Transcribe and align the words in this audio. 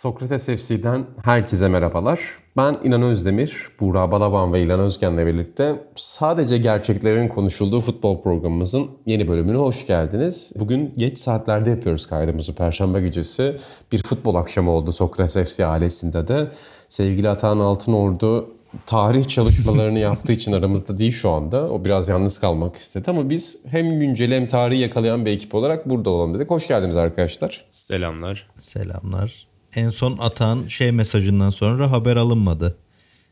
Sokrates 0.00 0.46
FC'den 0.46 1.06
herkese 1.24 1.68
merhabalar. 1.68 2.20
Ben 2.56 2.76
İnan 2.84 3.02
Özdemir, 3.02 3.68
Buğra 3.80 4.10
Balaban 4.10 4.52
ve 4.52 4.62
İlan 4.62 4.80
Özgen'le 4.80 5.26
birlikte 5.26 5.82
sadece 5.96 6.58
gerçeklerin 6.58 7.28
konuşulduğu 7.28 7.80
futbol 7.80 8.22
programımızın 8.22 8.90
yeni 9.06 9.28
bölümüne 9.28 9.56
hoş 9.56 9.86
geldiniz. 9.86 10.52
Bugün 10.56 10.94
geç 10.96 11.18
saatlerde 11.18 11.70
yapıyoruz 11.70 12.06
kaydımızı. 12.06 12.54
Perşembe 12.54 13.00
gecesi 13.00 13.56
bir 13.92 14.02
futbol 14.02 14.34
akşamı 14.34 14.70
oldu 14.70 14.92
Sokrates 14.92 15.48
FC 15.48 15.66
ailesinde 15.66 16.28
de. 16.28 16.50
Sevgili 16.88 17.28
Atahan 17.28 17.58
Altınordu 17.58 18.50
tarih 18.86 19.28
çalışmalarını 19.28 19.98
yaptığı 19.98 20.32
için 20.32 20.52
aramızda 20.52 20.98
değil 20.98 21.12
şu 21.12 21.30
anda. 21.30 21.70
O 21.70 21.84
biraz 21.84 22.08
yalnız 22.08 22.38
kalmak 22.38 22.76
istedi 22.76 23.10
ama 23.10 23.30
biz 23.30 23.58
hem 23.66 23.98
günceli 23.98 24.34
hem 24.34 24.48
tarihi 24.48 24.80
yakalayan 24.80 25.26
bir 25.26 25.30
ekip 25.30 25.54
olarak 25.54 25.88
burada 25.88 26.10
olalım 26.10 26.34
dedik. 26.34 26.50
Hoş 26.50 26.68
geldiniz 26.68 26.96
arkadaşlar. 26.96 27.64
Selamlar. 27.70 28.48
Selamlar. 28.58 29.49
En 29.76 29.90
son 29.90 30.18
atan 30.18 30.68
şey 30.68 30.92
mesajından 30.92 31.50
sonra 31.50 31.90
haber 31.90 32.16
alınmadı. 32.16 32.76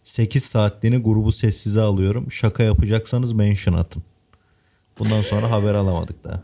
8 0.05 0.45
saatliğini 0.45 0.99
grubu 0.99 1.33
sessize 1.33 1.81
alıyorum. 1.81 2.33
Şaka 2.33 2.63
yapacaksanız 2.63 3.33
mention 3.33 3.75
atın. 3.75 4.03
Bundan 4.99 5.21
sonra 5.21 5.51
haber 5.51 5.75
alamadık 5.75 6.25
daha. 6.25 6.43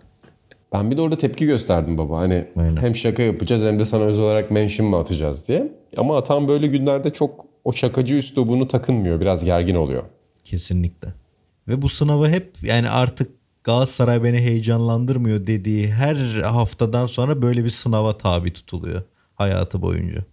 Ben 0.72 0.90
bir 0.90 0.96
de 0.96 1.00
orada 1.00 1.18
tepki 1.18 1.46
gösterdim 1.46 1.98
baba. 1.98 2.18
Hani 2.18 2.48
Aynen. 2.56 2.76
hem 2.76 2.96
şaka 2.96 3.22
yapacağız 3.22 3.64
hem 3.64 3.78
de 3.78 3.84
sana 3.84 4.04
özel 4.04 4.24
olarak 4.24 4.50
mention 4.50 4.88
mı 4.88 4.96
atacağız 4.96 5.48
diye. 5.48 5.72
Ama 5.96 6.16
Atan 6.16 6.48
böyle 6.48 6.66
günlerde 6.66 7.12
çok 7.12 7.46
o 7.64 7.72
şakacı 7.72 8.16
üslubunu 8.16 8.68
takınmıyor. 8.68 9.20
Biraz 9.20 9.44
gergin 9.44 9.74
oluyor. 9.74 10.02
Kesinlikle. 10.44 11.08
Ve 11.68 11.82
bu 11.82 11.88
sınavı 11.88 12.28
hep 12.28 12.52
yani 12.62 12.90
artık 12.90 13.30
Galatasaray 13.64 14.24
beni 14.24 14.38
heyecanlandırmıyor 14.38 15.46
dediği 15.46 15.92
her 15.92 16.16
haftadan 16.42 17.06
sonra 17.06 17.42
böyle 17.42 17.64
bir 17.64 17.70
sınava 17.70 18.18
tabi 18.18 18.52
tutuluyor 18.52 19.02
hayatı 19.34 19.82
boyunca. 19.82 20.24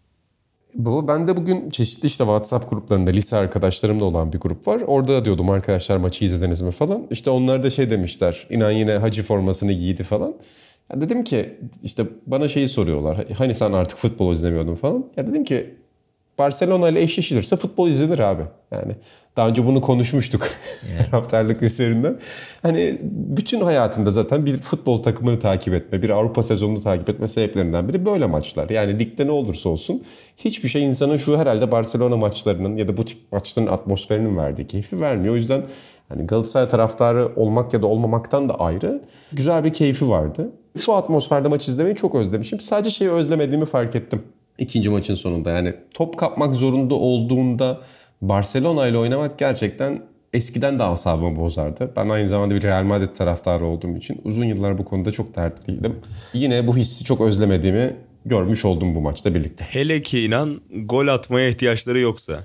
Bu 0.76 1.08
ben 1.08 1.28
de 1.28 1.38
bugün 1.38 1.70
çeşitli 1.70 2.06
işte 2.06 2.24
WhatsApp 2.24 2.70
gruplarında 2.70 3.12
lise 3.12 3.38
arkadaşlarımla 3.38 4.06
olan 4.06 4.34
bir 4.34 4.40
grup 4.40 4.68
var. 4.68 4.82
Orada 4.88 5.26
diyordum 5.26 5.50
arkadaşlar 5.50 5.98
maçı 5.98 6.26
izlediniz 6.26 6.62
mi 6.62 6.72
falan. 6.72 7.08
İşte 7.12 7.30
onlar 7.30 7.64
da 7.64 7.70
şey 7.70 7.90
demişler. 7.90 8.48
İnan 8.50 8.72
yine 8.72 8.94
hacı 8.94 9.24
formasını 9.24 9.74
giydi 9.74 10.04
falan. 10.04 10.34
Ya 10.94 11.02
dedim 11.02 11.24
ki 11.24 11.60
işte 11.84 12.06
bana 12.28 12.48
şeyi 12.48 12.68
soruyorlar. 12.68 13.26
Hani 13.38 13.56
sen 13.56 13.72
artık 13.72 13.98
futbol 13.98 14.34
izlemiyordun 14.34 14.76
falan. 14.76 15.06
Ya 15.18 15.28
dedim 15.28 15.44
ki 15.44 15.76
Barcelona 16.42 16.90
ile 16.90 17.02
eşleşilirse 17.02 17.56
futbol 17.56 17.90
izlenir 17.90 18.20
abi. 18.20 18.44
Yani 18.72 18.96
daha 19.38 19.48
önce 19.48 19.66
bunu 19.66 19.82
konuşmuştuk 19.82 20.48
taraftarlık 21.12 21.62
üzerinden. 21.64 22.20
Hani 22.62 22.98
bütün 23.04 23.62
hayatında 23.62 24.12
zaten 24.12 24.46
bir 24.46 24.62
futbol 24.62 25.04
takımını 25.04 25.40
takip 25.40 25.74
etme, 25.74 26.02
bir 26.02 26.10
Avrupa 26.10 26.44
sezonunu 26.44 26.82
takip 26.82 27.10
etme 27.10 27.28
sebeplerinden 27.28 27.90
biri 27.90 28.06
böyle 28.06 28.26
maçlar. 28.26 28.70
Yani 28.70 29.00
ligde 29.00 29.28
ne 29.28 29.32
olursa 29.32 29.70
olsun 29.70 30.04
hiçbir 30.38 30.70
şey 30.70 30.84
insanın 30.84 31.18
şu 31.18 31.38
herhalde 31.38 31.72
Barcelona 31.72 32.18
maçlarının 32.18 32.78
ya 32.78 32.88
da 32.88 32.98
bu 32.98 33.06
tip 33.06 33.18
maçların 33.32 33.68
atmosferinin 33.68 34.38
verdiği 34.38 34.68
keyfi 34.68 35.00
vermiyor. 35.00 35.34
O 35.34 35.38
yüzden 35.38 35.64
hani 36.10 36.28
Galatasaray 36.28 36.70
taraftarı 36.70 37.32
olmak 37.36 37.74
ya 37.74 37.82
da 37.82 37.88
olmamaktan 37.88 38.50
da 38.50 38.60
ayrı 38.60 39.02
güzel 39.32 39.64
bir 39.64 39.74
keyfi 39.74 40.10
vardı. 40.10 40.52
Şu 40.86 40.94
atmosferde 40.94 41.48
maç 41.48 41.68
izlemeyi 41.68 41.96
çok 41.96 42.16
özlemişim. 42.16 42.60
Sadece 42.60 42.90
şeyi 42.90 43.12
özlemediğimi 43.12 43.66
fark 43.66 43.96
ettim 43.96 44.24
ikinci 44.58 44.90
maçın 44.90 45.16
sonunda. 45.16 45.52
Yani 45.52 45.74
top 45.94 46.18
kapmak 46.18 46.56
zorunda 46.56 46.96
olduğunda 46.96 47.82
Barcelona 48.22 48.88
ile 48.88 48.98
oynamak 48.98 49.40
gerçekten 49.40 50.02
eskiden 50.34 50.80
de 50.80 50.84
asabımı 50.84 51.36
bozardı. 51.36 51.94
Ben 51.96 52.10
aynı 52.10 52.28
zamanda 52.28 52.56
bir 52.56 52.62
Real 52.62 52.84
Madrid 52.84 53.16
taraftarı 53.16 53.66
olduğum 53.66 53.98
için 53.98 54.22
uzun 54.24 54.46
yıllar 54.46 54.78
bu 54.78 54.86
konuda 54.86 55.12
çok 55.12 55.36
dertliydim. 55.36 55.96
Yine 56.34 56.68
bu 56.68 56.78
hissi 56.78 57.04
çok 57.06 57.22
özlemediğimi 57.22 57.96
görmüş 58.26 58.66
oldum 58.66 58.96
bu 58.96 59.02
maçta 59.02 59.34
birlikte. 59.36 59.66
Hele 59.70 60.02
ki 60.02 60.20
inan 60.26 60.62
gol 60.76 61.08
atmaya 61.08 61.50
ihtiyaçları 61.50 62.00
yoksa. 62.00 62.44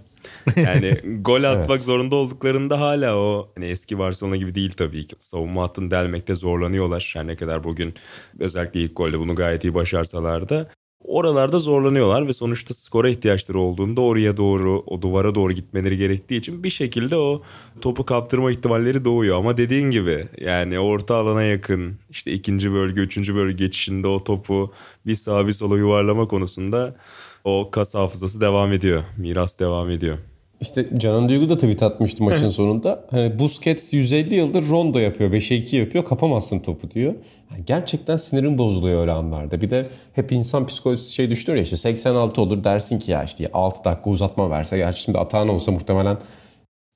Yani 0.56 0.94
gol 1.20 1.42
atmak 1.44 1.70
Evet. 1.70 1.82
zorunda 1.82 2.16
olduklarında 2.16 2.80
hala 2.80 3.16
o 3.16 3.48
hani 3.54 3.66
eski 3.66 3.98
Barcelona 3.98 4.36
gibi 4.36 4.54
değil 4.54 4.72
tabii 4.76 5.06
ki. 5.06 5.16
Savunma 5.18 5.62
hattını 5.62 5.90
delmekte 5.90 6.34
zorlanıyorlar. 6.36 7.12
Her 7.16 7.26
ne 7.26 7.36
kadar 7.36 7.64
bugün 7.64 7.94
özellikle 8.40 8.80
ilk 8.80 8.96
golde 8.96 9.18
bunu 9.18 9.34
gayet 9.34 9.64
iyi 9.64 9.74
başarsalar 9.74 10.48
da. 10.48 10.68
Oralarda 11.04 11.58
zorlanıyorlar 11.58 12.28
ve 12.28 12.32
sonuçta 12.32 12.74
skora 12.74 13.08
ihtiyaçları 13.08 13.58
olduğunda 13.58 14.00
oraya 14.00 14.36
doğru, 14.36 14.82
o 14.86 15.02
duvara 15.02 15.34
doğru 15.34 15.52
gitmeleri 15.52 15.96
gerektiği 15.96 16.36
için 16.36 16.64
bir 16.64 16.70
şekilde 16.70 17.16
o 17.16 17.42
topu 17.80 18.04
kaptırma 18.04 18.50
ihtimalleri 18.50 19.04
doğuyor. 19.04 19.38
Ama 19.38 19.56
dediğin 19.56 19.90
gibi 19.90 20.28
yani 20.38 20.78
orta 20.78 21.14
alana 21.14 21.42
yakın 21.42 21.98
işte 22.10 22.32
ikinci 22.32 22.72
bölge, 22.72 23.00
üçüncü 23.00 23.34
bölge 23.34 23.64
geçişinde 23.64 24.08
o 24.08 24.24
topu 24.24 24.72
bir 25.06 25.14
sağa 25.14 25.46
bir 25.46 25.52
sola 25.52 25.78
yuvarlama 25.78 26.28
konusunda 26.28 26.96
o 27.44 27.70
kas 27.70 27.94
hafızası 27.94 28.40
devam 28.40 28.72
ediyor. 28.72 29.04
Miras 29.16 29.58
devam 29.58 29.90
ediyor. 29.90 30.18
İşte 30.60 30.86
Canan 30.98 31.28
Duygu 31.28 31.48
da 31.48 31.54
tweet 31.54 31.82
atmıştı 31.82 32.24
maçın 32.24 32.48
sonunda. 32.48 33.04
Hani 33.10 33.38
Busquets 33.38 33.92
150 33.92 34.34
yıldır 34.34 34.68
rondo 34.68 34.98
yapıyor. 34.98 35.30
5'e 35.30 35.56
2 35.56 35.76
yapıyor. 35.76 36.04
Kapamazsın 36.04 36.58
topu 36.58 36.90
diyor. 36.90 37.14
Yani 37.50 37.64
gerçekten 37.66 38.16
sinirim 38.16 38.58
bozuluyor 38.58 39.00
öyle 39.00 39.12
anlarda. 39.12 39.60
Bir 39.60 39.70
de 39.70 39.88
hep 40.12 40.32
insan 40.32 40.66
psikolojisi 40.66 41.14
şey 41.14 41.30
düşünüyor 41.30 41.56
ya 41.56 41.62
işte 41.62 41.76
86 41.76 42.40
olur 42.40 42.64
dersin 42.64 42.98
ki 42.98 43.10
ya 43.10 43.24
işte 43.24 43.50
6 43.52 43.84
dakika 43.84 44.10
uzatma 44.10 44.50
verse. 44.50 44.76
Gerçi 44.76 45.02
şimdi 45.02 45.18
Atahan 45.18 45.48
olsa 45.48 45.72
muhtemelen 45.72 46.16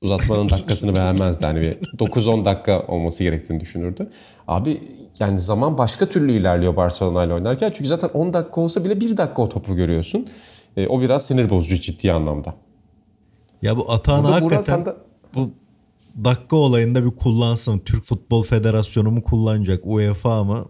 uzatmanın 0.02 0.48
dakikasını 0.50 0.96
beğenmezdi. 0.96 1.46
Hani 1.46 1.60
bir 1.60 1.76
9-10 1.98 2.44
dakika 2.44 2.82
olması 2.88 3.22
gerektiğini 3.22 3.60
düşünürdü. 3.60 4.10
Abi 4.48 4.80
yani 5.18 5.38
zaman 5.38 5.78
başka 5.78 6.06
türlü 6.06 6.32
ilerliyor 6.32 6.76
Barcelona 6.76 7.24
ile 7.24 7.34
oynarken. 7.34 7.70
Çünkü 7.70 7.88
zaten 7.88 8.10
10 8.14 8.32
dakika 8.32 8.60
olsa 8.60 8.84
bile 8.84 9.00
1 9.00 9.16
dakika 9.16 9.42
o 9.42 9.48
topu 9.48 9.76
görüyorsun. 9.76 10.26
E, 10.76 10.86
o 10.86 11.00
biraz 11.00 11.26
sinir 11.26 11.50
bozucu 11.50 11.80
ciddi 11.80 12.12
anlamda. 12.12 12.54
Ya 13.62 13.76
bu 13.76 13.92
Atahan 13.92 14.22
Burada 14.22 14.34
hakikaten 14.34 14.60
sen 14.62 14.86
de- 14.86 14.94
bu 15.34 15.50
dakika 16.24 16.56
olayında 16.56 17.04
bir 17.04 17.10
kullansın. 17.10 17.78
Türk 17.78 18.04
Futbol 18.04 18.42
Federasyonu 18.42 19.10
mu 19.10 19.22
kullanacak 19.24 19.80
UEFA 19.84 20.44
mı? 20.44 20.68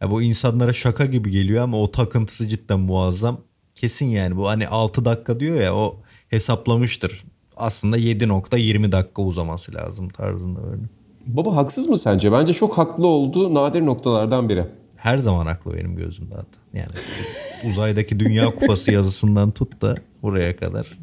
Ya 0.00 0.10
bu 0.10 0.22
insanlara 0.22 0.72
şaka 0.72 1.06
gibi 1.06 1.30
geliyor 1.30 1.64
ama 1.64 1.82
o 1.82 1.90
takıntısı 1.90 2.48
cidden 2.48 2.80
muazzam. 2.80 3.40
Kesin 3.74 4.06
yani 4.06 4.36
bu 4.36 4.48
hani 4.48 4.68
6 4.68 5.04
dakika 5.04 5.40
diyor 5.40 5.60
ya 5.60 5.74
o 5.74 5.96
hesaplamıştır. 6.28 7.24
Aslında 7.56 7.98
7.20 7.98 8.92
dakika 8.92 9.22
uzaması 9.22 9.74
lazım 9.74 10.08
tarzında 10.08 10.62
böyle. 10.62 10.82
Baba 11.26 11.56
haksız 11.56 11.86
mı 11.88 11.98
sence? 11.98 12.32
Bence 12.32 12.52
çok 12.52 12.78
haklı 12.78 13.06
olduğu 13.06 13.54
nadir 13.54 13.86
noktalardan 13.86 14.48
biri. 14.48 14.64
Her 14.96 15.18
zaman 15.18 15.46
haklı 15.46 15.74
benim 15.74 15.96
gözümde 15.96 16.34
hatta. 16.34 16.58
Yani 16.72 16.88
uzaydaki 17.70 18.20
Dünya 18.20 18.54
Kupası 18.54 18.92
yazısından 18.92 19.50
tut 19.50 19.82
da 19.82 19.94
buraya 20.22 20.56
kadar. 20.56 20.98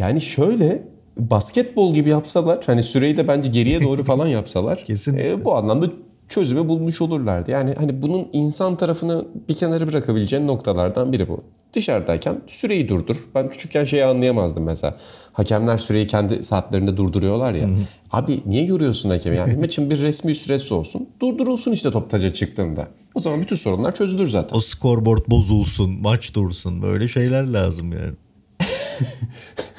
Yani 0.00 0.20
şöyle 0.20 0.82
basketbol 1.16 1.94
gibi 1.94 2.08
yapsalar 2.08 2.60
hani 2.66 2.82
süreyi 2.82 3.16
de 3.16 3.28
bence 3.28 3.50
geriye 3.50 3.82
doğru 3.82 4.04
falan 4.04 4.26
yapsalar 4.38 4.84
Kesinlikle. 4.84 5.30
e, 5.30 5.44
bu 5.44 5.54
anlamda 5.54 5.86
çözümü 6.28 6.68
bulmuş 6.68 7.00
olurlardı. 7.00 7.50
Yani 7.50 7.74
hani 7.78 8.02
bunun 8.02 8.28
insan 8.32 8.76
tarafını 8.76 9.24
bir 9.48 9.54
kenara 9.54 9.86
bırakabileceğin 9.86 10.46
noktalardan 10.46 11.12
biri 11.12 11.28
bu. 11.28 11.44
Dışarıdayken 11.72 12.40
süreyi 12.46 12.88
durdur. 12.88 13.16
Ben 13.34 13.48
küçükken 13.50 13.84
şeyi 13.84 14.04
anlayamazdım 14.04 14.64
mesela. 14.64 14.96
Hakemler 15.32 15.76
süreyi 15.76 16.06
kendi 16.06 16.42
saatlerinde 16.42 16.96
durduruyorlar 16.96 17.54
ya. 17.54 17.68
Abi 18.12 18.40
niye 18.46 18.64
yoruyorsun 18.64 19.10
hakemi? 19.10 19.36
Yani 19.36 19.56
maçın 19.60 19.90
bir 19.90 20.02
resmi 20.02 20.34
süresi 20.34 20.74
olsun. 20.74 21.08
Durdurulsun 21.20 21.72
işte 21.72 21.90
top 21.90 22.10
taca 22.10 22.32
çıktığında. 22.32 22.88
O 23.14 23.20
zaman 23.20 23.42
bütün 23.42 23.56
sorunlar 23.56 23.92
çözülür 23.94 24.26
zaten. 24.26 24.56
O 24.56 24.60
scoreboard 24.60 25.22
bozulsun, 25.28 25.90
maç 25.90 26.34
dursun 26.34 26.82
böyle 26.82 27.08
şeyler 27.08 27.46
lazım 27.46 27.92
yani. 27.92 28.12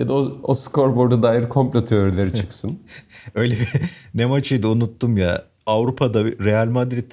Ya 0.00 0.08
da 0.08 0.14
o, 0.14 0.40
o 0.42 0.54
scoreboard'a 0.54 1.22
dair 1.22 1.48
komplo 1.48 1.84
teorileri 1.84 2.34
çıksın. 2.34 2.78
Öyle 3.34 3.54
bir 3.54 3.68
ne 4.14 4.26
maçıydı 4.26 4.68
unuttum 4.68 5.16
ya. 5.16 5.44
Avrupa'da 5.66 6.24
Real 6.24 6.66
Madrid 6.66 7.12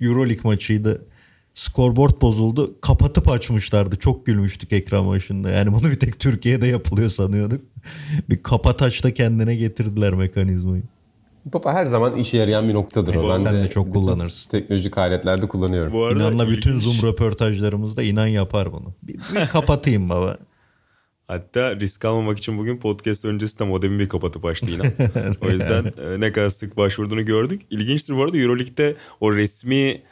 Euroleague 0.00 0.42
maçıydı. 0.44 1.06
Scoreboard 1.54 2.22
bozuldu. 2.22 2.74
Kapatıp 2.80 3.28
açmışlardı. 3.28 3.96
Çok 3.96 4.26
gülmüştük 4.26 4.72
ekran 4.72 5.08
başında. 5.08 5.50
Yani 5.50 5.72
bunu 5.72 5.90
bir 5.90 5.94
tek 5.94 6.20
Türkiye'de 6.20 6.66
yapılıyor 6.66 7.10
sanıyorduk. 7.10 7.60
Bir 8.30 8.42
kapat 8.42 8.82
açta 8.82 9.14
kendine 9.14 9.56
getirdiler 9.56 10.14
mekanizmayı. 10.14 10.82
Baba 11.44 11.72
her 11.72 11.84
zaman 11.84 12.16
işe 12.16 12.36
yarayan 12.36 12.68
bir 12.68 12.74
noktadır 12.74 13.14
o. 13.14 13.30
Ben 13.30 13.36
Sen 13.36 13.54
de 13.54 13.70
çok 13.70 13.86
bütün 13.86 14.00
kullanırsın. 14.00 14.50
Teknolojik 14.50 14.98
aletlerde 14.98 15.48
kullanıyorum. 15.48 15.92
Bu 15.92 16.04
arada 16.04 16.22
İnanla 16.22 16.48
bütün 16.48 16.70
ilginç. 16.70 16.84
Zoom 16.84 17.12
röportajlarımızda 17.12 18.02
inan 18.02 18.26
yapar 18.26 18.72
bunu. 18.72 18.94
Bir, 19.02 19.14
bir 19.14 19.46
kapatayım 19.46 20.08
baba. 20.08 20.36
Hatta 21.28 21.76
risk 21.76 22.04
almamak 22.04 22.38
için 22.38 22.58
bugün 22.58 22.78
podcast 22.78 23.24
öncesi 23.24 23.58
de 23.58 23.64
modemi 23.64 23.98
bir 23.98 24.08
kapatıp 24.08 24.44
açtı 24.44 24.66
yine. 24.70 24.92
o 25.40 25.50
yüzden 25.50 25.84
e, 25.84 26.20
ne 26.20 26.32
kadar 26.32 26.50
sık 26.50 26.76
başvurduğunu 26.76 27.24
gördük. 27.24 27.62
İlginçtir 27.70 28.16
bu 28.16 28.22
arada 28.22 28.38
Euroleague'de 28.38 28.96
o 29.20 29.34
resmi 29.34 30.02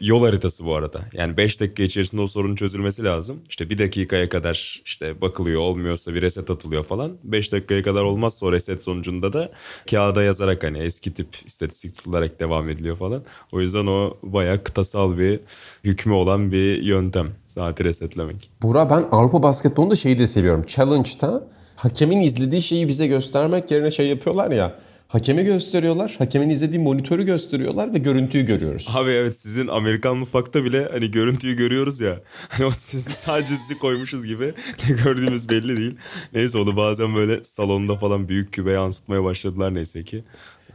yol 0.00 0.22
haritası 0.22 0.64
bu 0.64 0.74
arada. 0.74 1.00
Yani 1.12 1.36
5 1.36 1.60
dakika 1.60 1.82
içerisinde 1.82 2.22
o 2.22 2.26
sorunun 2.26 2.56
çözülmesi 2.56 3.04
lazım. 3.04 3.40
İşte 3.48 3.70
bir 3.70 3.78
dakikaya 3.78 4.28
kadar 4.28 4.82
işte 4.84 5.20
bakılıyor 5.20 5.60
olmuyorsa 5.60 6.14
bir 6.14 6.22
reset 6.22 6.50
atılıyor 6.50 6.84
falan. 6.84 7.16
5 7.24 7.52
dakikaya 7.52 7.82
kadar 7.82 8.02
olmazsa 8.02 8.46
o 8.46 8.52
reset 8.52 8.82
sonucunda 8.82 9.32
da 9.32 9.52
kağıda 9.90 10.22
yazarak 10.22 10.64
hani 10.64 10.78
eski 10.78 11.14
tip 11.14 11.34
istatistik 11.46 11.94
tutularak 11.94 12.40
devam 12.40 12.68
ediliyor 12.68 12.96
falan. 12.96 13.24
O 13.52 13.60
yüzden 13.60 13.86
o 13.86 14.18
bayağı 14.22 14.64
kıtasal 14.64 15.18
bir 15.18 15.40
hükmü 15.84 16.12
olan 16.12 16.52
bir 16.52 16.82
yöntem 16.82 17.34
saati 17.56 17.84
resetlemek. 17.84 18.50
Bura 18.62 18.90
ben 18.90 19.04
Avrupa 19.12 19.42
basketbolunda 19.42 19.94
şeyi 19.94 20.18
de 20.18 20.26
seviyorum. 20.26 20.64
Challenge'da 20.66 21.44
hakemin 21.76 22.20
izlediği 22.20 22.62
şeyi 22.62 22.88
bize 22.88 23.06
göstermek 23.06 23.70
yerine 23.70 23.90
şey 23.90 24.08
yapıyorlar 24.08 24.50
ya 24.50 24.78
Hakemi 25.08 25.44
gösteriyorlar. 25.44 26.14
Hakemin 26.18 26.48
izlediği 26.48 26.78
monitörü 26.80 27.24
gösteriyorlar 27.24 27.94
ve 27.94 27.98
görüntüyü 27.98 28.44
görüyoruz. 28.44 28.88
Abi 28.94 29.10
evet 29.10 29.38
sizin 29.38 29.66
Amerikan 29.68 30.16
mutfakta 30.16 30.64
bile 30.64 30.88
hani 30.92 31.10
görüntüyü 31.10 31.56
görüyoruz 31.56 32.00
ya. 32.00 32.16
Hani 32.48 32.66
o 32.66 32.70
sizin 32.70 33.12
sadece 33.12 33.54
sizi 33.56 33.78
koymuşuz 33.78 34.26
gibi 34.26 34.54
ne 34.88 34.94
gördüğümüz 34.94 35.48
belli 35.48 35.76
değil. 35.76 35.96
Neyse 36.32 36.58
onu 36.58 36.76
bazen 36.76 37.14
böyle 37.14 37.44
salonda 37.44 37.96
falan 37.96 38.28
büyük 38.28 38.52
kübe 38.52 38.72
yansıtmaya 38.72 39.24
başladılar 39.24 39.74
neyse 39.74 40.04
ki. 40.04 40.24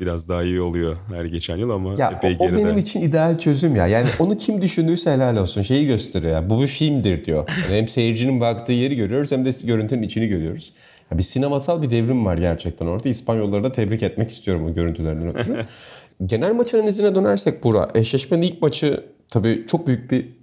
Biraz 0.02 0.30
daha 0.30 0.44
iyi 0.44 0.62
oluyor 0.62 0.96
her 1.14 1.26
geçen 1.26 1.58
yıl 1.58 1.70
ama 1.70 1.96
ya, 1.98 2.12
epey 2.12 2.36
o, 2.40 2.46
geride. 2.46 2.56
o 2.56 2.66
benim 2.66 2.78
için 2.78 3.02
ideal 3.02 3.38
çözüm 3.38 3.76
ya. 3.76 3.88
Yani 3.88 4.08
onu 4.20 4.38
kim 4.38 4.62
düşündüyse 4.62 5.12
helal 5.12 5.38
olsun. 5.38 5.62
Şeyi 5.62 5.88
gösteriyor 5.88 6.34
ya. 6.34 6.50
Bu 6.50 6.62
bir 6.62 6.68
filmdir 6.68 7.26
diyor. 7.26 7.50
Yani 7.64 7.78
hem 7.78 7.88
seyircinin 7.88 8.42
baktığı 8.42 8.72
yeri 8.72 8.96
görüyoruz 8.96 9.32
hem 9.32 9.46
de 9.46 9.52
görüntünün 9.64 10.04
içini 10.04 10.28
görüyoruz. 10.28 10.74
Ya 11.12 11.18
bir 11.18 11.24
sinemasal 11.24 11.82
bir 11.82 11.92
devrim 11.92 12.26
var 12.26 12.38
gerçekten 12.38 12.86
orada. 12.86 13.10
İspanyolları 13.10 13.64
da 13.64 13.72
tebrik 13.72 14.04
etmek 14.04 14.32
istiyorum 14.32 14.66
o 14.66 14.74
görüntülerinden 14.74 15.36
ötürü. 15.36 15.66
Genel 16.26 16.54
maç 16.54 16.74
analizine 16.74 17.16
dönersek 17.16 17.64
Bura, 17.64 17.90
eşleşmenin 17.96 18.42
ilk 18.42 18.62
maçı 18.62 19.04
tabii 19.30 19.66
çok 19.68 19.88
büyük 19.88 20.12
bir 20.12 20.41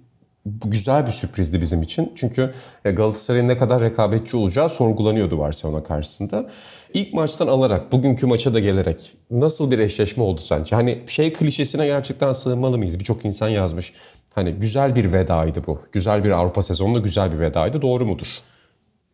güzel 0.65 1.07
bir 1.07 1.11
sürprizdi 1.11 1.61
bizim 1.61 1.81
için. 1.81 2.11
Çünkü 2.15 2.53
e, 2.85 2.91
Galatasaray'ın 2.91 3.47
ne 3.47 3.57
kadar 3.57 3.81
rekabetçi 3.81 4.37
olacağı 4.37 4.69
sorgulanıyordu 4.69 5.39
Barcelona 5.39 5.83
karşısında. 5.83 6.49
İlk 6.93 7.13
maçtan 7.13 7.47
alarak, 7.47 7.91
bugünkü 7.91 8.25
maça 8.25 8.53
da 8.53 8.59
gelerek 8.59 9.17
nasıl 9.31 9.71
bir 9.71 9.79
eşleşme 9.79 10.23
oldu 10.23 10.41
sence? 10.41 10.75
Hani 10.75 10.99
şey 11.07 11.33
klişesine 11.33 11.85
gerçekten 11.85 12.33
sığınmalı 12.33 12.77
mıyız? 12.77 12.99
Birçok 12.99 13.25
insan 13.25 13.49
yazmış. 13.49 13.93
Hani 14.35 14.51
güzel 14.51 14.95
bir 14.95 15.13
vedaydı 15.13 15.61
bu. 15.67 15.81
Güzel 15.91 16.23
bir 16.23 16.31
Avrupa 16.31 16.61
sezonunda 16.61 16.99
güzel 16.99 17.31
bir 17.31 17.39
vedaydı. 17.39 17.81
Doğru 17.81 18.05
mudur? 18.05 18.27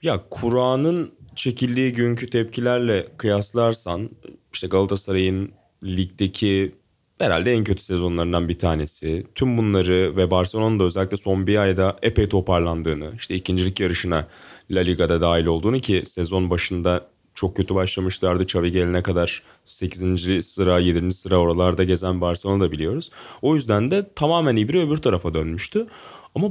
Ya 0.01 0.19
Kur'an'ın 0.29 1.11
çekildiği 1.35 1.93
günkü 1.93 2.29
tepkilerle 2.29 3.07
kıyaslarsan 3.17 4.09
işte 4.53 4.67
Galatasaray'ın 4.67 5.51
ligdeki 5.83 6.75
herhalde 7.19 7.51
en 7.51 7.63
kötü 7.63 7.83
sezonlarından 7.83 8.49
bir 8.49 8.57
tanesi. 8.57 9.27
Tüm 9.35 9.57
bunları 9.57 10.17
ve 10.17 10.31
Barcelona'nın 10.31 10.79
da 10.79 10.83
özellikle 10.83 11.17
son 11.17 11.47
bir 11.47 11.57
ayda 11.57 11.97
epey 12.01 12.27
toparlandığını, 12.27 13.11
işte 13.17 13.35
ikincilik 13.35 13.79
yarışına 13.79 14.27
La 14.71 14.79
Liga'da 14.79 15.21
dahil 15.21 15.45
olduğunu 15.45 15.79
ki 15.79 16.03
sezon 16.05 16.49
başında 16.49 17.07
çok 17.33 17.57
kötü 17.57 17.75
başlamışlardı. 17.75 18.43
Xavi 18.43 18.71
gelene 18.71 19.03
kadar 19.03 19.43
8. 19.65 20.45
sıra, 20.45 20.79
7. 20.79 21.13
sıra 21.13 21.37
oralarda 21.37 21.83
gezen 21.83 22.21
Barcelona'da 22.21 22.71
biliyoruz. 22.71 23.11
O 23.41 23.55
yüzden 23.55 23.91
de 23.91 24.13
tamamen 24.15 24.55
ibri 24.55 24.79
öbür 24.79 24.97
tarafa 24.97 25.33
dönmüştü. 25.33 25.87
Ama 26.35 26.47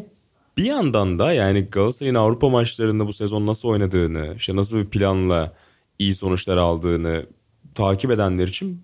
bir 0.57 0.65
yandan 0.65 1.19
da 1.19 1.33
yani 1.33 1.61
Galatasaray'ın 1.61 2.15
Avrupa 2.15 2.49
maçlarında 2.49 3.07
bu 3.07 3.13
sezon 3.13 3.47
nasıl 3.47 3.69
oynadığını, 3.69 4.35
işte 4.37 4.57
nasıl 4.57 4.77
bir 4.77 4.87
planla 4.87 5.53
iyi 5.99 6.15
sonuçlar 6.15 6.57
aldığını 6.57 7.27
takip 7.75 8.11
edenler 8.11 8.49
için 8.49 8.83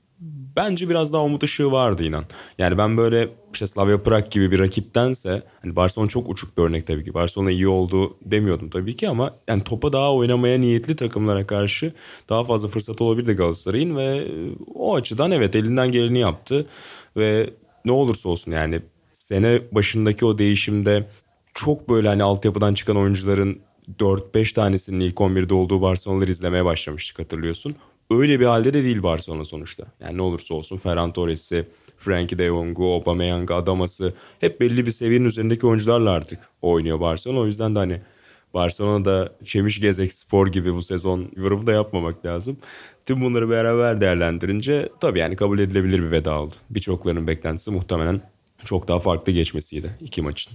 bence 0.57 0.89
biraz 0.89 1.13
daha 1.13 1.23
umut 1.23 1.43
ışığı 1.43 1.73
vardı 1.73 2.05
inan. 2.05 2.25
Yani 2.59 2.79
ben 2.79 2.97
böyle 2.97 3.29
işte 3.53 3.67
Slavia 3.67 4.03
Prag 4.03 4.31
gibi 4.31 4.51
bir 4.51 4.59
rakiptense 4.59 5.43
hani 5.63 5.77
Barcelona 5.77 6.09
çok 6.09 6.29
uçuk 6.29 6.59
bir 6.59 6.63
örnek 6.63 6.87
tabii 6.87 7.05
ki. 7.05 7.15
Barcelona 7.15 7.51
iyi 7.51 7.69
oldu 7.69 8.17
demiyordum 8.25 8.71
tabii 8.71 8.97
ki 8.97 9.09
ama 9.09 9.35
yani 9.49 9.65
topa 9.65 9.93
daha 9.93 10.15
oynamaya 10.15 10.59
niyetli 10.59 10.97
takımlara 10.97 11.47
karşı 11.47 11.93
daha 12.29 12.45
fazla 12.45 12.69
fırsat 12.69 13.01
olabilirdi 13.01 13.33
Galatasaray'ın 13.33 13.97
ve 13.97 14.27
o 14.75 14.95
açıdan 14.95 15.31
evet 15.31 15.57
elinden 15.57 15.93
geleni 15.93 16.19
yaptı 16.19 16.67
ve 17.17 17.51
ne 17.85 17.93
olursa 17.93 18.29
olsun 18.29 18.53
yani 18.53 18.81
sene 19.13 19.61
başındaki 19.73 20.25
o 20.25 20.39
değişimde 20.39 21.09
çok 21.55 21.89
böyle 21.89 22.09
hani 22.09 22.23
altyapıdan 22.23 22.75
çıkan 22.75 22.97
oyuncuların 22.97 23.61
4-5 23.99 24.55
tanesinin 24.55 25.01
ilk 25.01 25.17
11'de 25.17 25.55
olduğu 25.55 25.83
Barcelona'ları 25.83 26.31
izlemeye 26.31 26.65
başlamıştık 26.65 27.19
hatırlıyorsun. 27.19 27.77
Öyle 28.11 28.41
bir 28.41 28.47
halde 28.47 28.75
de 28.75 28.85
değil 28.85 29.03
Barcelona 29.03 29.45
sonuçta. 29.45 29.85
Yani 30.01 30.17
ne 30.17 30.23
olursa 30.23 30.55
olsun 30.55 30.77
Ferran 30.77 31.13
Torres'i, 31.13 31.69
Frankie 31.97 32.39
de 32.39 32.47
Jong'u, 32.47 32.95
Aubameyang'ı, 32.95 33.55
Adamas'ı 33.55 34.15
hep 34.41 34.61
belli 34.61 34.87
bir 34.87 34.91
seviyenin 34.91 35.25
üzerindeki 35.25 35.67
oyuncularla 35.67 36.11
artık 36.11 36.39
oynuyor 36.63 37.01
Barcelona. 37.01 37.41
O 37.41 37.47
yüzden 37.47 37.75
de 37.75 37.79
hani 37.79 38.01
Barcelona'da 38.55 39.33
Çemiş 39.45 39.81
Gezek 39.81 40.13
Spor 40.13 40.47
gibi 40.47 40.75
bu 40.75 40.83
sezon 40.83 41.29
yorumu 41.37 41.67
da 41.67 41.73
yapmamak 41.73 42.27
lazım. 42.27 42.57
Tüm 43.07 43.21
bunları 43.21 43.51
beraber 43.51 44.01
değerlendirince 44.01 44.89
tabii 45.01 45.19
yani 45.19 45.37
kabul 45.37 45.59
edilebilir 45.59 46.03
bir 46.03 46.11
veda 46.11 46.41
oldu. 46.41 46.55
Birçoklarının 46.71 47.27
beklentisi 47.27 47.71
muhtemelen 47.71 48.21
çok 48.65 48.89
daha 48.89 48.99
farklı 48.99 49.33
geçmesiydi 49.33 49.97
iki 50.01 50.23
maçın. 50.23 50.53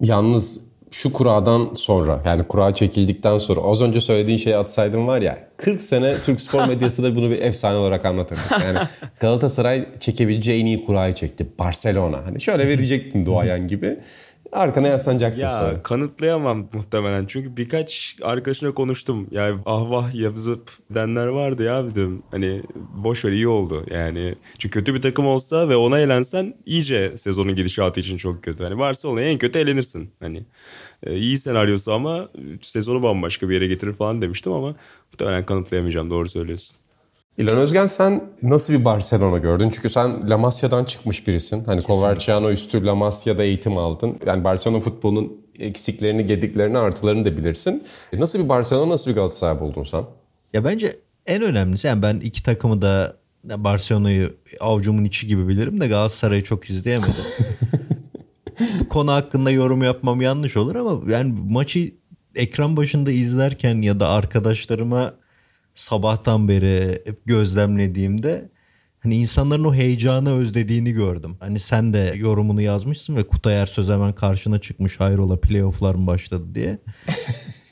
Yalnız 0.00 0.60
şu 0.90 1.12
kuradan 1.12 1.74
sonra 1.74 2.22
yani 2.24 2.42
kura 2.42 2.74
çekildikten 2.74 3.38
sonra 3.38 3.60
az 3.60 3.82
önce 3.82 4.00
söylediğin 4.00 4.38
şeyi 4.38 4.56
atsaydım 4.56 5.06
var 5.06 5.22
ya 5.22 5.38
40 5.56 5.82
sene 5.82 6.14
Türk 6.24 6.40
spor 6.40 6.64
medyası 6.68 7.02
da 7.02 7.16
bunu 7.16 7.30
bir 7.30 7.42
efsane 7.42 7.76
olarak 7.76 8.04
anlatırdı. 8.04 8.40
Yani 8.64 8.88
Galatasaray 9.20 9.86
çekebileceği 10.00 10.62
en 10.62 10.66
iyi 10.66 10.84
kurayı 10.84 11.14
çekti. 11.14 11.46
Barcelona. 11.58 12.26
Hani 12.26 12.40
şöyle 12.40 12.68
verecektin 12.68 13.26
duayen 13.26 13.68
gibi. 13.68 13.98
Arkana 14.56 14.88
yaslanacaktın 14.88 15.40
ya, 15.40 15.50
sonra. 15.50 15.82
Kanıtlayamam 15.82 16.68
muhtemelen. 16.72 17.26
Çünkü 17.26 17.56
birkaç 17.56 18.16
arkadaşına 18.22 18.74
konuştum. 18.74 19.28
Yani 19.30 19.60
ah 19.66 19.90
vah 19.90 20.14
yazıp 20.14 20.70
denler 20.90 21.26
vardı 21.26 21.62
ya 21.64 21.84
dedim. 21.84 22.22
Hani 22.30 22.62
boş 22.94 23.24
ver 23.24 23.32
iyi 23.32 23.48
oldu. 23.48 23.84
Yani 23.90 24.34
çünkü 24.58 24.78
kötü 24.78 24.94
bir 24.94 25.02
takım 25.02 25.26
olsa 25.26 25.68
ve 25.68 25.76
ona 25.76 26.00
elensen 26.00 26.54
iyice 26.66 27.16
sezonun 27.16 27.54
gidişatı 27.54 28.00
için 28.00 28.16
çok 28.16 28.42
kötü. 28.42 28.64
Hani 28.64 28.78
varsa 28.78 29.08
olay 29.08 29.32
en 29.32 29.38
kötü 29.38 29.58
elenirsin. 29.58 30.10
Hani 30.20 30.42
e, 31.02 31.16
iyi 31.16 31.38
senaryosu 31.38 31.92
ama 31.92 32.28
sezonu 32.62 33.02
bambaşka 33.02 33.48
bir 33.48 33.54
yere 33.54 33.66
getirir 33.66 33.92
falan 33.92 34.22
demiştim 34.22 34.52
ama 34.52 34.74
muhtemelen 35.12 35.44
kanıtlayamayacağım. 35.44 36.10
Doğru 36.10 36.28
söylüyorsun. 36.28 36.76
İlhan 37.38 37.56
Özgen 37.58 37.86
sen 37.86 38.24
nasıl 38.42 38.74
bir 38.74 38.84
Barcelona 38.84 39.38
gördün? 39.38 39.70
Çünkü 39.70 39.88
sen 39.88 40.30
La 40.30 40.38
Masia'dan 40.38 40.84
çıkmış 40.84 41.26
birisin. 41.26 41.64
Hani 41.64 41.82
Coverciano 41.82 42.50
üstü 42.50 42.86
La 42.86 42.94
Masia'da 42.94 43.44
eğitim 43.44 43.78
aldın. 43.78 44.18
Yani 44.26 44.44
Barcelona 44.44 44.80
futbolunun 44.80 45.46
eksiklerini, 45.58 46.26
gediklerini, 46.26 46.78
artılarını 46.78 47.24
da 47.24 47.36
bilirsin. 47.36 47.84
E, 48.12 48.20
nasıl 48.20 48.38
bir 48.38 48.48
Barcelona, 48.48 48.90
nasıl 48.90 49.10
bir 49.10 49.16
Galatasaray 49.16 49.60
buldun 49.60 49.82
sen? 49.82 50.04
Ya 50.52 50.64
bence 50.64 50.96
en 51.26 51.42
önemlisi 51.42 51.86
yani 51.86 52.02
ben 52.02 52.20
iki 52.20 52.42
takımı 52.42 52.82
da 52.82 53.16
Barcelona'yı 53.44 54.34
avucumun 54.60 55.04
içi 55.04 55.26
gibi 55.26 55.48
bilirim 55.48 55.80
de 55.80 55.88
Galatasaray'ı 55.88 56.44
çok 56.44 56.70
izleyemedim. 56.70 57.14
konu 58.88 59.12
hakkında 59.12 59.50
yorum 59.50 59.82
yapmam 59.82 60.20
yanlış 60.20 60.56
olur 60.56 60.76
ama 60.76 61.12
yani 61.12 61.34
maçı 61.48 61.90
ekran 62.34 62.76
başında 62.76 63.10
izlerken 63.10 63.82
ya 63.82 64.00
da 64.00 64.08
arkadaşlarıma 64.08 65.14
sabahtan 65.76 66.48
beri 66.48 67.02
hep 67.04 67.26
gözlemlediğimde 67.26 68.50
hani 69.00 69.16
insanların 69.16 69.64
o 69.64 69.74
heyecanı 69.74 70.34
özlediğini 70.34 70.92
gördüm. 70.92 71.36
Hani 71.40 71.60
sen 71.60 71.92
de 71.94 72.14
yorumunu 72.16 72.62
yazmışsın 72.62 73.16
ve 73.16 73.26
Kutay 73.26 73.60
Ersöz 73.60 73.88
hemen 73.88 74.12
karşına 74.12 74.58
çıkmış 74.58 75.00
hayrola 75.00 75.40
playofflar 75.40 75.94
mı 75.94 76.06
başladı 76.06 76.54
diye. 76.54 76.78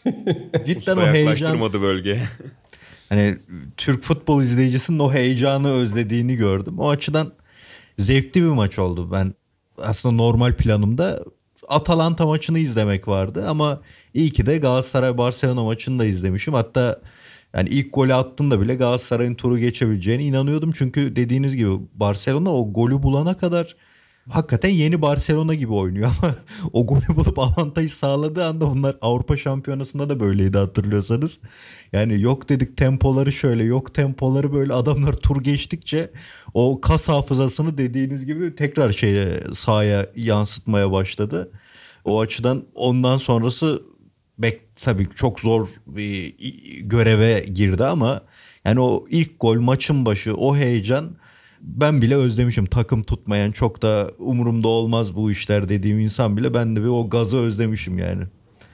Cidden 0.66 0.96
o 0.96 1.06
heyecan 1.06 1.60
bölge. 1.60 2.22
hani 3.08 3.38
Türk 3.76 4.02
futbol 4.02 4.42
izleyicisinin 4.42 4.98
o 4.98 5.12
heyecanı 5.12 5.72
özlediğini 5.72 6.36
gördüm. 6.36 6.78
O 6.78 6.90
açıdan 6.90 7.32
zevkli 7.98 8.42
bir 8.42 8.48
maç 8.48 8.78
oldu. 8.78 9.12
Ben 9.12 9.34
aslında 9.78 10.14
normal 10.14 10.54
planımda 10.54 11.24
Atalanta 11.68 12.26
maçını 12.26 12.58
izlemek 12.58 13.08
vardı 13.08 13.44
ama 13.48 13.80
iyi 14.14 14.30
ki 14.32 14.46
de 14.46 14.58
Galatasaray 14.58 15.18
Barcelona 15.18 15.64
maçını 15.64 15.98
da 15.98 16.04
izlemişim. 16.04 16.54
Hatta 16.54 17.00
yani 17.54 17.68
ilk 17.68 17.94
golü 17.94 18.14
attığında 18.14 18.60
bile 18.60 18.74
Galatasaray'ın 18.74 19.34
turu 19.34 19.58
geçebileceğine 19.58 20.24
inanıyordum. 20.24 20.72
Çünkü 20.72 21.16
dediğiniz 21.16 21.56
gibi 21.56 21.70
Barcelona 21.94 22.54
o 22.54 22.72
golü 22.72 23.02
bulana 23.02 23.36
kadar 23.36 23.76
hakikaten 24.30 24.68
yeni 24.68 25.02
Barcelona 25.02 25.54
gibi 25.54 25.72
oynuyor 25.72 26.10
ama 26.22 26.34
o 26.72 26.86
golü 26.86 27.16
bulup 27.16 27.38
avantajı 27.38 27.96
sağladığı 27.96 28.44
anda 28.44 28.70
bunlar 28.70 28.96
Avrupa 29.00 29.36
Şampiyonası'nda 29.36 30.08
da 30.08 30.20
böyleydi 30.20 30.58
hatırlıyorsanız. 30.58 31.40
Yani 31.92 32.20
yok 32.20 32.48
dedik 32.48 32.76
tempoları 32.76 33.32
şöyle 33.32 33.64
yok 33.64 33.94
tempoları 33.94 34.52
böyle 34.52 34.72
adamlar 34.72 35.12
tur 35.12 35.40
geçtikçe 35.40 36.10
o 36.54 36.80
kas 36.80 37.08
hafızasını 37.08 37.78
dediğiniz 37.78 38.26
gibi 38.26 38.54
tekrar 38.54 38.92
şeye 38.92 39.40
sahaya 39.54 40.06
yansıtmaya 40.16 40.92
başladı. 40.92 41.50
O 42.04 42.20
açıdan 42.20 42.64
ondan 42.74 43.18
sonrası 43.18 43.82
Bek 44.38 44.60
tabii 44.74 45.08
çok 45.14 45.40
zor 45.40 45.68
bir 45.86 46.34
göreve 46.80 47.46
girdi 47.54 47.84
ama 47.84 48.22
yani 48.64 48.80
o 48.80 49.06
ilk 49.10 49.40
gol 49.40 49.60
maçın 49.60 50.06
başı 50.06 50.34
o 50.34 50.56
heyecan 50.56 51.16
ben 51.60 52.02
bile 52.02 52.16
özlemişim. 52.16 52.66
Takım 52.66 53.02
tutmayan 53.02 53.50
çok 53.52 53.82
da 53.82 54.10
umurumda 54.18 54.68
olmaz 54.68 55.16
bu 55.16 55.30
işler 55.30 55.68
dediğim 55.68 55.98
insan 55.98 56.36
bile 56.36 56.54
ben 56.54 56.76
de 56.76 56.80
bir 56.80 56.86
o 56.86 57.10
gazı 57.10 57.36
özlemişim 57.36 57.98
yani. 57.98 58.24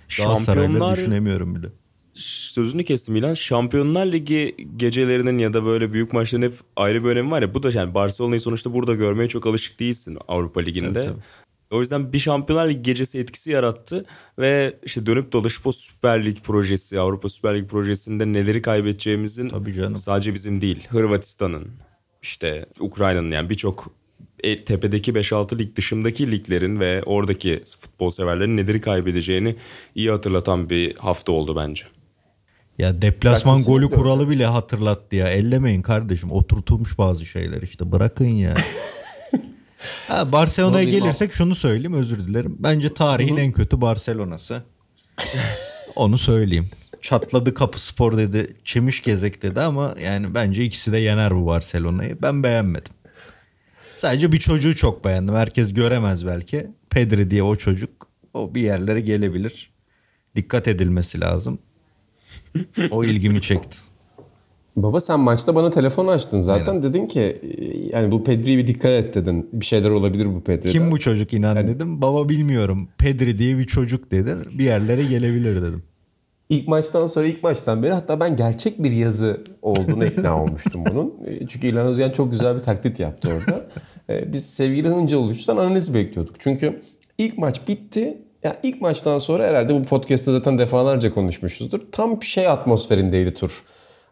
Şampiyonlar 0.09 0.97
düşünemiyorum 0.97 1.55
bile. 1.55 1.67
Sözünü 2.15 2.85
kestim 2.85 3.17
İlan. 3.17 3.35
Şampiyonlar 3.35 4.07
Ligi 4.07 4.57
gecelerinin 4.77 5.39
ya 5.39 5.53
da 5.53 5.65
böyle 5.65 5.93
büyük 5.93 6.13
maçların 6.13 6.43
hep 6.43 6.55
ayrı 6.77 7.05
bir 7.05 7.09
önemi 7.09 7.31
var 7.31 7.43
ya. 7.43 7.55
Bu 7.55 7.63
da 7.63 7.71
yani 7.71 7.95
Barcelona'yı 7.95 8.41
sonuçta 8.41 8.75
burada 8.75 8.95
görmeye 8.95 9.29
çok 9.29 9.47
alışık 9.47 9.81
değilsin 9.81 10.19
Avrupa 10.29 10.61
Ligi'nde. 10.61 11.01
Evet, 11.01 11.17
o 11.71 11.81
yüzden 11.81 12.13
bir 12.13 12.19
Şampiyonlar 12.19 12.69
Ligi 12.69 12.83
gecesi 12.83 13.19
etkisi 13.19 13.51
yarattı 13.51 14.05
ve 14.39 14.77
işte 14.83 15.07
dönüp 15.07 15.33
dolaşıp 15.33 15.67
o 15.67 15.73
Süper 15.73 16.25
Lig 16.25 16.37
projesi, 16.43 17.01
Avrupa 17.01 17.29
Süper 17.29 17.59
Lig 17.59 17.69
projesinde 17.69 18.33
neleri 18.33 18.63
kaybedeceğimizin 18.63 19.53
sadece 19.95 20.35
bizim 20.35 20.61
değil, 20.61 20.89
Hırvatistan'ın, 20.89 21.69
işte 22.23 22.67
Ukrayna'nın 22.81 23.31
yani 23.31 23.51
birçok 23.51 23.93
e, 24.43 24.65
tepedeki 24.65 25.13
5-6 25.13 25.59
lig 25.59 25.77
dışındaki 25.77 26.31
liglerin 26.31 26.81
ve 26.81 27.03
oradaki 27.07 27.63
futbol 27.79 28.11
severlerin 28.11 28.57
neleri 28.57 28.81
kaybedeceğini 28.81 29.57
iyi 29.95 30.11
hatırlatan 30.11 30.71
bir 30.71 30.97
hafta 30.97 31.33
oldu 31.33 31.57
bence. 31.57 31.85
Ya 32.79 33.03
deplasman 33.03 33.63
golü 33.63 33.91
kuralı 33.91 34.29
bile 34.29 34.47
hatırlattı 34.47 35.17
ya. 35.17 35.29
Ellemeyin 35.29 35.83
kardeşim. 35.83 36.33
Oturtulmuş 36.33 36.99
bazı 36.99 37.27
şeyler 37.27 37.63
işte. 37.63 37.93
Bırakın 37.93 38.25
ya. 38.25 38.55
ha, 40.09 40.33
Barcelona'ya 40.33 40.85
gelirsek 40.91 41.33
şunu 41.33 41.55
söyleyeyim 41.55 41.95
özür 41.95 42.19
dilerim. 42.27 42.57
Bence 42.59 42.95
tarihin 42.95 43.37
en 43.37 43.53
kötü 43.53 43.81
Barcelona'sı. 43.81 44.63
Onu 45.97 46.19
söyleyeyim. 46.19 46.71
Çatladı 47.03 47.55
kapı 47.55 47.81
spor 47.81 48.17
dedi. 48.17 48.57
Çemiş 48.65 49.03
gezek 49.03 49.43
dedi 49.43 49.61
ama 49.61 49.95
yani 50.03 50.35
bence 50.35 50.65
ikisi 50.65 50.93
de 50.93 50.99
yener 50.99 51.37
bu 51.37 51.47
Barcelona'yı. 51.47 52.23
Ben 52.23 52.43
beğenmedim. 52.43 52.93
Sadece 53.97 54.33
bir 54.33 54.39
çocuğu 54.39 54.77
çok 54.77 55.05
beğendim. 55.05 55.35
Herkes 55.35 55.75
göremez 55.75 56.27
belki. 56.27 56.67
Pedri 56.91 57.31
diye 57.31 57.43
o 57.43 57.57
çocuk 57.57 57.91
o 58.35 58.55
bir 58.55 58.61
yerlere 58.63 59.01
gelebilir. 59.01 59.71
Dikkat 60.37 60.69
edilmesi 60.69 61.21
lazım. 61.21 61.59
O 62.91 63.05
ilgimi 63.05 63.43
çekti. 63.43 63.79
Baba 64.77 65.01
sen 65.01 65.21
maçta 65.21 65.55
bana 65.55 65.71
telefon 65.71 66.07
açtın 66.07 66.41
zaten 66.41 66.73
Aynen. 66.73 66.83
dedin 66.83 67.07
ki 67.07 67.41
yani 67.93 68.13
bu 68.13 68.25
Pedri'ye 68.25 68.59
bir 68.59 68.67
dikkat 68.67 68.91
et 68.91 69.15
dedin. 69.15 69.49
Bir 69.53 69.65
şeyler 69.65 69.91
olabilir 69.91 70.35
bu 70.35 70.41
Pedri'de. 70.41 70.73
Kim 70.73 70.91
bu 70.91 71.01
çocuk 71.01 71.33
inan 71.33 71.57
yani, 71.57 71.69
dedim. 71.69 72.03
Baba 72.03 72.29
bilmiyorum. 72.29 72.89
Pedri 72.99 73.39
diye 73.39 73.59
bir 73.59 73.67
çocuk 73.67 74.11
dedi. 74.11 74.37
Bir 74.59 74.65
yerlere 74.65 75.05
gelebilir 75.05 75.63
dedim. 75.63 75.83
İlk 76.51 76.69
maçtan 76.69 77.07
sonra 77.07 77.27
ilk 77.27 77.43
maçtan 77.43 77.83
beri 77.83 77.93
hatta 77.93 78.21
ben 78.21 78.37
gerçek 78.37 78.83
bir 78.83 78.91
yazı 78.91 79.45
olduğunu 79.63 80.05
ikna 80.07 80.43
olmuştum 80.43 80.85
bunun. 80.91 81.15
E, 81.27 81.47
çünkü 81.47 81.67
İlhan 81.67 81.87
Özgen 81.87 82.11
çok 82.11 82.31
güzel 82.31 82.57
bir 82.57 82.63
taklit 82.63 83.01
yaptı 83.01 83.29
orada. 83.29 83.67
E, 84.11 84.33
biz 84.33 84.47
sevgili 84.47 84.89
Hınca 84.89 85.19
oluştan 85.19 85.57
analiz 85.57 85.95
bekliyorduk. 85.95 86.37
Çünkü 86.39 86.81
ilk 87.19 87.39
maç 87.39 87.69
bitti. 87.69 88.19
Ya 88.43 88.57
ilk 88.63 88.81
maçtan 88.81 89.19
sonra 89.19 89.47
herhalde 89.47 89.75
bu 89.75 89.83
podcast'te 89.83 90.33
zaten 90.33 90.59
defalarca 90.59 91.15
konuşmuşuzdur. 91.15 91.81
Tam 91.93 92.21
bir 92.21 92.27
şey 92.27 92.49
atmosferindeydi 92.49 93.35
tur. 93.35 93.65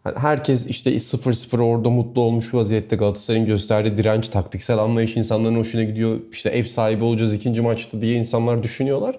Yani 0.06 0.18
herkes 0.18 0.66
işte 0.66 0.94
0-0 0.94 1.62
orada 1.62 1.90
mutlu 1.90 2.20
olmuş 2.20 2.54
vaziyette 2.54 2.96
Galatasaray'ın 2.96 3.46
gösterdiği 3.46 3.96
direnç, 3.96 4.28
taktiksel 4.28 4.78
anlayış 4.78 5.16
insanların 5.16 5.56
hoşuna 5.56 5.82
gidiyor. 5.82 6.18
İşte 6.32 6.50
ev 6.50 6.62
sahibi 6.62 7.04
olacağız 7.04 7.34
ikinci 7.34 7.62
maçta 7.62 8.02
diye 8.02 8.16
insanlar 8.16 8.62
düşünüyorlar. 8.62 9.18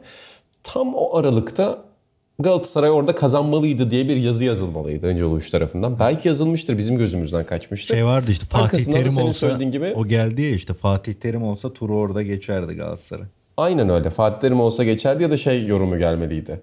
Tam 0.64 0.96
o 0.96 1.18
aralıkta 1.18 1.90
Galatasaray 2.40 2.90
orada 2.90 3.16
kazanmalıydı 3.16 3.92
diye 3.92 4.08
bir 4.08 4.16
yazı 4.16 4.46
yazılmalıydı 4.46 5.08
önce 5.08 5.26
oluş 5.26 5.50
tarafından. 5.50 6.00
Belki 6.00 6.28
yazılmıştır 6.28 6.78
bizim 6.78 6.98
gözümüzden 6.98 7.46
kaçmıştır. 7.46 7.96
Şey 7.96 8.06
vardı 8.06 8.32
işte 8.32 8.46
Fatih 8.46 8.64
Arkasından 8.64 9.04
Terim 9.04 9.18
olsa 9.18 9.58
gibi, 9.64 9.94
o 9.96 10.08
geldi 10.08 10.42
ya 10.42 10.50
işte 10.50 10.74
Fatih 10.74 11.14
Terim 11.14 11.44
olsa 11.44 11.74
turu 11.74 11.98
orada 11.98 12.22
geçerdi 12.22 12.74
Galatasaray. 12.74 13.26
Aynen 13.58 13.90
öyle 13.90 14.10
Fatih 14.10 14.40
Terim 14.40 14.60
olsa 14.60 14.84
geçerdi 14.84 15.24
ya 15.24 15.32
da 15.32 15.38
şey 15.38 15.66
yorumu 15.66 15.98
gelmeliydi. 15.98 16.62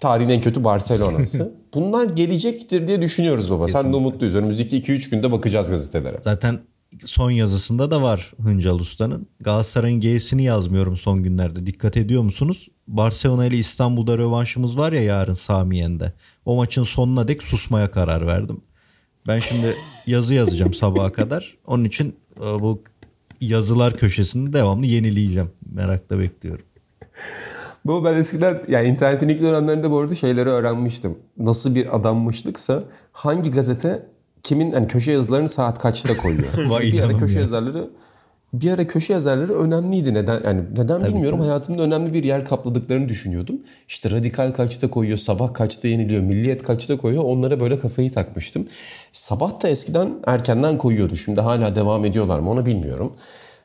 Tarihin 0.00 0.28
en 0.28 0.40
kötü 0.40 0.64
Barcelona'sı. 0.64 1.54
Bunlar 1.74 2.04
gelecektir 2.06 2.88
diye 2.88 3.02
düşünüyoruz 3.02 3.50
baba. 3.50 3.66
Kesinlikle. 3.66 3.82
Sen 3.82 3.92
de 3.92 3.96
umutluyuz. 3.96 4.34
Önümüzdeki 4.34 4.76
2-3 4.76 5.10
günde 5.10 5.32
bakacağız 5.32 5.70
gazetelere. 5.70 6.20
Zaten 6.24 6.58
son 7.04 7.30
yazısında 7.30 7.90
da 7.90 8.02
var 8.02 8.32
Hıncal 8.42 8.78
Usta'nın. 8.78 9.26
Galatasaray'ın 9.40 10.00
G'sini 10.00 10.42
yazmıyorum 10.44 10.96
son 10.96 11.22
günlerde. 11.22 11.66
Dikkat 11.66 11.96
ediyor 11.96 12.22
musunuz? 12.22 12.68
Barcelona 12.88 13.46
ile 13.46 13.56
İstanbul'da 13.56 14.18
rövanşımız 14.18 14.78
var 14.78 14.92
ya 14.92 15.02
yarın 15.02 15.34
Samiyen'de. 15.34 16.12
O 16.44 16.56
maçın 16.56 16.84
sonuna 16.84 17.28
dek 17.28 17.42
susmaya 17.42 17.90
karar 17.90 18.26
verdim. 18.26 18.60
Ben 19.26 19.38
şimdi 19.38 19.74
yazı 20.06 20.34
yazacağım 20.34 20.74
sabaha 20.74 21.12
kadar. 21.12 21.56
Onun 21.66 21.84
için 21.84 22.16
e, 22.36 22.40
bu 22.40 22.82
yazılar 23.40 23.96
köşesini 23.96 24.52
devamlı 24.52 24.86
yenileyeceğim. 24.86 25.50
Merakla 25.72 26.18
bekliyorum. 26.18 26.64
Bu 27.84 28.04
ben 28.04 28.14
eskiden 28.14 28.62
yani 28.68 28.88
internetin 28.88 29.28
ilk 29.28 29.42
dönemlerinde 29.42 29.90
bu 29.90 29.98
arada 29.98 30.14
şeyleri 30.14 30.48
öğrenmiştim. 30.48 31.18
Nasıl 31.38 31.74
bir 31.74 31.96
adammışlıksa 31.96 32.82
hangi 33.12 33.50
gazete 33.50 34.06
kimin 34.42 34.72
hani 34.72 34.86
köşe 34.86 35.12
yazılarını 35.12 35.48
saat 35.48 35.78
kaçta 35.78 36.16
koyuyor. 36.16 36.52
Vay 36.68 36.82
bir 36.82 37.00
ara 37.00 37.16
köşe 37.16 37.34
ya. 37.34 37.40
yazarları 37.40 37.90
bir 38.52 38.70
ara 38.70 38.86
köşe 38.86 39.12
yazarları 39.12 39.58
önemliydi. 39.58 40.14
Neden 40.14 40.40
yani 40.44 40.62
neden 40.72 41.00
tabii, 41.00 41.08
bilmiyorum. 41.08 41.38
Tabii. 41.38 41.48
Hayatımda 41.48 41.82
önemli 41.82 42.14
bir 42.14 42.24
yer 42.24 42.44
kapladıklarını 42.44 43.08
düşünüyordum. 43.08 43.56
İşte 43.88 44.10
radikal 44.10 44.52
kaçta 44.52 44.90
koyuyor, 44.90 45.18
sabah 45.18 45.54
kaçta 45.54 45.88
yeniliyor, 45.88 46.22
milliyet 46.22 46.62
kaçta 46.62 46.96
koyuyor. 46.96 47.24
Onlara 47.24 47.60
böyle 47.60 47.78
kafayı 47.78 48.12
takmıştım. 48.12 48.66
Sabah 49.12 49.62
da 49.62 49.68
eskiden 49.68 50.10
erkenden 50.26 50.78
koyuyordu. 50.78 51.16
Şimdi 51.16 51.40
hala 51.40 51.74
devam 51.74 52.04
ediyorlar 52.04 52.38
mı 52.38 52.50
onu 52.50 52.66
bilmiyorum. 52.66 53.12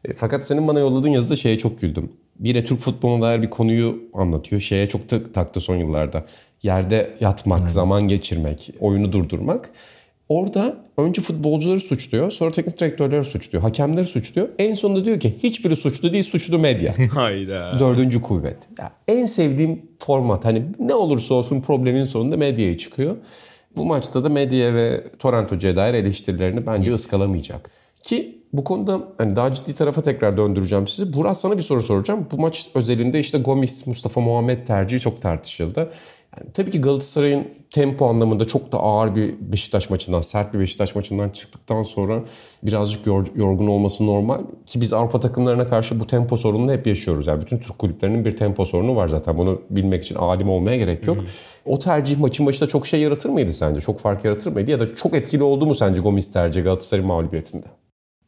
E, 0.08 0.14
fakat 0.14 0.48
senin 0.48 0.68
bana 0.68 0.80
yolladığın 0.80 1.10
yazıda 1.10 1.36
şeye 1.36 1.58
çok 1.58 1.82
güldüm. 1.82 2.10
De 2.40 2.64
Türk 2.64 2.80
futboluna 2.80 3.22
dair 3.22 3.42
bir 3.42 3.50
konuyu 3.50 4.00
anlatıyor. 4.14 4.62
Şeye 4.62 4.88
çok 4.88 5.34
taktı 5.34 5.60
son 5.60 5.76
yıllarda. 5.76 6.26
Yerde 6.64 7.18
yatmak, 7.20 7.60
hmm. 7.60 7.70
zaman 7.70 8.08
geçirmek, 8.08 8.70
oyunu 8.80 9.12
durdurmak. 9.12 9.70
Orada 10.30 10.78
önce 10.98 11.22
futbolcuları 11.22 11.80
suçluyor, 11.80 12.32
sonra 12.32 12.52
teknik 12.52 12.80
direktörleri 12.80 13.24
suçluyor, 13.24 13.64
hakemleri 13.64 14.06
suçluyor. 14.06 14.50
En 14.60 14.74
sonunda 14.74 15.06
diyor 15.06 15.20
ki 15.20 15.36
hiçbiri 15.44 15.76
suçlu 15.76 16.14
değil, 16.14 16.24
suçlu 16.24 16.60
medya. 16.60 16.96
Hayda. 17.12 17.80
Dördüncü 17.80 18.22
kuvvet. 18.22 18.58
Ya 18.80 18.92
en 19.08 19.26
sevdiğim 19.26 19.82
format 20.00 20.46
hani 20.46 20.64
ne 20.80 20.94
olursa 20.94 21.34
olsun 21.34 21.62
problemin 21.62 22.04
sonunda 22.04 22.38
medyaya 22.38 22.78
çıkıyor. 22.78 23.16
Bu 23.78 23.86
maçta 23.86 24.24
da 24.24 24.30
medya 24.30 24.74
ve 24.74 25.04
Toronto'ya 25.20 25.76
dair 25.76 25.94
eleştirilerini 25.94 26.68
bence 26.68 26.94
ıskalamayacak. 26.94 27.72
Ki 28.06 28.42
bu 28.54 28.64
konuda 28.64 29.02
hani 29.18 29.36
daha 29.36 29.54
ciddi 29.54 29.76
tarafa 29.76 30.02
tekrar 30.02 30.38
döndüreceğim 30.38 30.88
sizi. 30.88 31.14
Burak 31.14 31.38
sana 31.38 31.58
bir 31.58 31.64
soru 31.64 31.82
soracağım. 31.82 32.28
Bu 32.32 32.38
maç 32.38 32.70
özelinde 32.76 33.20
işte 33.20 33.38
Gomis, 33.38 33.88
Mustafa 33.88 34.22
Muhammed 34.22 34.68
tercihi 34.68 35.00
çok 35.00 35.22
tartışıldı. 35.22 35.80
Yani 36.38 36.52
tabii 36.54 36.72
ki 36.72 36.82
Galatasaray'ın 36.82 37.48
tempo 37.72 38.08
anlamında 38.08 38.46
çok 38.46 38.72
da 38.72 38.80
ağır 38.80 39.16
bir 39.16 39.36
Beşiktaş 39.40 39.90
maçından, 39.90 40.22
sert 40.22 40.54
bir 40.54 40.60
Beşiktaş 40.60 40.96
maçından 40.96 41.30
çıktıktan 41.30 41.82
sonra 41.82 42.24
birazcık 42.64 43.08
yorgun 43.08 43.68
olması 43.68 44.06
normal. 44.06 44.42
Ki 44.66 44.82
biz 44.82 44.94
Avrupa 44.94 45.20
takımlarına 45.20 45.68
karşı 45.68 46.00
bu 46.00 46.08
tempo 46.08 46.38
sorununu 46.38 46.72
hep 46.72 46.88
yaşıyoruz. 46.88 47.28
Yani 47.28 47.42
bütün 47.42 47.58
Türk 47.58 47.80
kulüplerinin 47.80 48.26
bir 48.26 48.38
tempo 48.38 48.66
sorunu 48.66 48.96
var 48.96 49.08
zaten. 49.08 49.38
Bunu 49.38 49.62
bilmek 49.70 50.04
için 50.04 50.16
alim 50.16 50.50
olmaya 50.50 50.78
gerek 50.78 51.08
yok. 51.08 51.18
Hı 51.18 51.22
hı. 51.22 51.26
O 51.66 51.80
tercih 51.80 52.18
maçın 52.18 52.46
başında 52.46 52.70
çok 52.70 52.88
şey 52.88 53.02
yaratır 53.02 53.30
mıydı 53.30 53.54
sence? 53.54 53.82
Çok 53.82 54.00
fark 54.00 54.26
yaratır 54.26 54.52
mıydı? 54.52 54.72
Ya 54.72 54.80
da 54.80 54.96
çok 54.96 55.14
etkili 55.14 55.44
oldu 55.44 55.66
mu 55.66 55.76
sence 55.76 56.02
Gomis 56.02 56.32
tercihi 56.32 56.64
Galatasaray 56.64 57.06
mağlubiyetinde? 57.06 57.66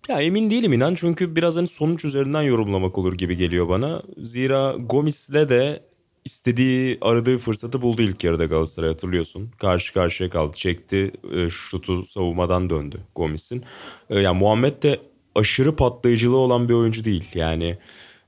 Ya 0.07 0.21
emin 0.21 0.49
değilim 0.49 0.73
inan 0.73 0.95
çünkü 0.95 1.35
biraz 1.35 1.55
hani 1.55 1.67
sonuç 1.67 2.05
üzerinden 2.05 2.41
yorumlamak 2.41 2.97
olur 2.97 3.13
gibi 3.13 3.37
geliyor 3.37 3.69
bana. 3.69 4.01
Zira 4.17 4.75
Gomis'le 4.79 5.33
de 5.49 5.83
istediği 6.25 6.97
aradığı 7.01 7.37
fırsatı 7.37 7.81
buldu 7.81 8.01
ilk 8.01 8.23
yarıda 8.23 8.45
Galatasaray 8.45 8.89
hatırlıyorsun. 8.89 9.51
Karşı 9.59 9.93
karşıya 9.93 10.29
kaldı. 10.29 10.57
Çekti 10.57 11.11
e, 11.33 11.49
şutu 11.49 12.03
savunmadan 12.03 12.69
döndü 12.69 12.99
Gomis'in. 13.15 13.63
E, 14.09 14.19
yani 14.19 14.39
Muhammed 14.39 14.83
de 14.83 15.01
aşırı 15.35 15.75
patlayıcılığı 15.75 16.37
olan 16.37 16.69
bir 16.69 16.73
oyuncu 16.73 17.03
değil. 17.03 17.25
Yani 17.33 17.77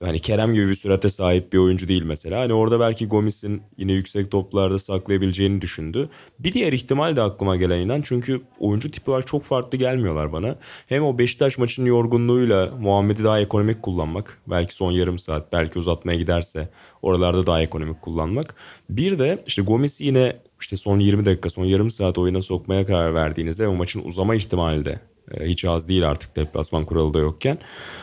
hani 0.07 0.19
Kerem 0.19 0.53
gibi 0.53 0.67
bir 0.67 0.75
sürate 0.75 1.09
sahip 1.09 1.53
bir 1.53 1.57
oyuncu 1.57 1.87
değil 1.87 2.03
mesela. 2.03 2.41
Hani 2.41 2.53
orada 2.53 2.79
belki 2.79 3.07
Gomis'in 3.07 3.61
yine 3.77 3.93
yüksek 3.93 4.31
toplarda 4.31 4.79
saklayabileceğini 4.79 5.61
düşündü. 5.61 6.09
Bir 6.39 6.53
diğer 6.53 6.73
ihtimal 6.73 7.15
de 7.15 7.21
aklıma 7.21 7.55
gelen 7.55 7.79
inan 7.79 8.01
çünkü 8.01 8.41
oyuncu 8.59 8.91
tipi 8.91 9.11
var 9.11 9.25
çok 9.25 9.43
farklı 9.43 9.77
gelmiyorlar 9.77 10.33
bana. 10.33 10.55
Hem 10.87 11.03
o 11.03 11.17
Beşiktaş 11.17 11.57
maçının 11.57 11.85
yorgunluğuyla 11.85 12.71
Muhammed'i 12.79 13.23
daha 13.23 13.39
ekonomik 13.39 13.83
kullanmak. 13.83 14.41
Belki 14.47 14.75
son 14.75 14.91
yarım 14.91 15.19
saat 15.19 15.53
belki 15.53 15.79
uzatmaya 15.79 16.17
giderse 16.17 16.69
oralarda 17.01 17.47
daha 17.47 17.61
ekonomik 17.61 18.01
kullanmak. 18.01 18.55
Bir 18.89 19.19
de 19.19 19.43
işte 19.47 19.61
Gomis'i 19.61 20.05
yine 20.05 20.35
işte 20.61 20.77
son 20.77 20.99
20 20.99 21.25
dakika 21.25 21.49
son 21.49 21.65
yarım 21.65 21.91
saat 21.91 22.17
oyuna 22.17 22.41
sokmaya 22.41 22.85
karar 22.85 23.13
verdiğinizde 23.13 23.67
o 23.67 23.75
maçın 23.75 24.03
uzama 24.03 24.35
ihtimali 24.35 24.85
de 24.85 24.99
hiç 25.43 25.65
az 25.65 25.89
değil 25.89 26.09
artık 26.09 26.35
deplasman 26.35 26.85
kuralı 26.85 27.13
da 27.13 27.19
yokken. 27.19 27.57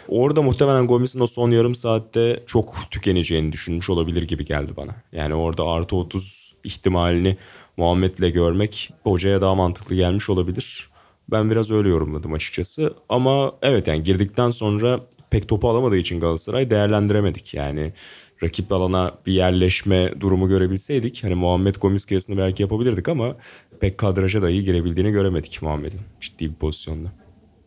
Orada 0.08 0.42
muhtemelen 0.42 0.86
Gomis'in 0.86 1.20
o 1.20 1.26
son 1.26 1.50
yarım 1.50 1.74
saatte 1.74 2.42
çok 2.46 2.74
tükeneceğini 2.90 3.52
düşünmüş 3.52 3.90
olabilir 3.90 4.22
gibi 4.22 4.44
geldi 4.44 4.72
bana. 4.76 4.94
Yani 5.12 5.34
orada 5.34 5.64
artı 5.64 5.96
30 5.96 6.54
ihtimalini 6.64 7.36
Muhammed'le 7.76 8.32
görmek 8.32 8.90
hocaya 9.02 9.40
daha 9.40 9.54
mantıklı 9.54 9.94
gelmiş 9.94 10.30
olabilir. 10.30 10.90
Ben 11.30 11.50
biraz 11.50 11.70
öyle 11.70 11.88
yorumladım 11.88 12.32
açıkçası. 12.32 12.94
Ama 13.08 13.52
evet 13.62 13.86
yani 13.86 14.02
girdikten 14.02 14.50
sonra 14.50 15.00
pek 15.30 15.48
topu 15.48 15.70
alamadığı 15.70 15.96
için 15.96 16.20
Galatasaray 16.20 16.70
değerlendiremedik. 16.70 17.54
Yani 17.54 17.92
rakip 18.42 18.72
alana 18.72 19.14
bir 19.26 19.32
yerleşme 19.32 20.20
durumu 20.20 20.48
görebilseydik 20.48 21.24
hani 21.24 21.34
Muhammed 21.34 21.76
Gomis 21.76 22.04
kıyasını 22.04 22.38
belki 22.38 22.62
yapabilirdik 22.62 23.08
ama 23.08 23.36
pek 23.80 23.98
kadraja 23.98 24.42
dahi 24.42 24.64
girebildiğini 24.64 25.10
göremedik 25.10 25.62
Muhammed'in 25.62 26.00
ciddi 26.20 26.50
bir 26.50 26.54
pozisyonda. 26.54 27.08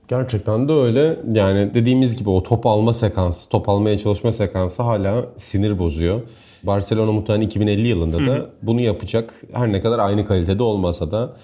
Gerçekten 0.08 0.68
de 0.68 0.74
öyle. 0.74 1.20
Yani 1.32 1.74
dediğimiz 1.74 2.16
gibi 2.16 2.30
o 2.30 2.44
top 2.44 2.66
alma 2.66 2.94
sekansı, 2.94 3.50
top 3.50 3.70
almaya 3.70 3.98
çalışma 3.98 4.32
sekansı 4.32 4.84
hala 4.84 5.26
sinir 5.38 5.80
bozuyor. 5.80 6.22
Barcelona 6.64 7.12
muhtemelen 7.12 7.46
2050 7.46 7.88
yılında 7.88 8.26
da 8.28 8.50
bunu 8.62 8.82
yapacak. 8.82 9.34
Her 9.54 9.72
ne 9.72 9.82
kadar 9.82 10.00
aynı 10.00 10.26
kalitede 10.26 10.64
olmasa 10.64 11.12
da 11.12 11.38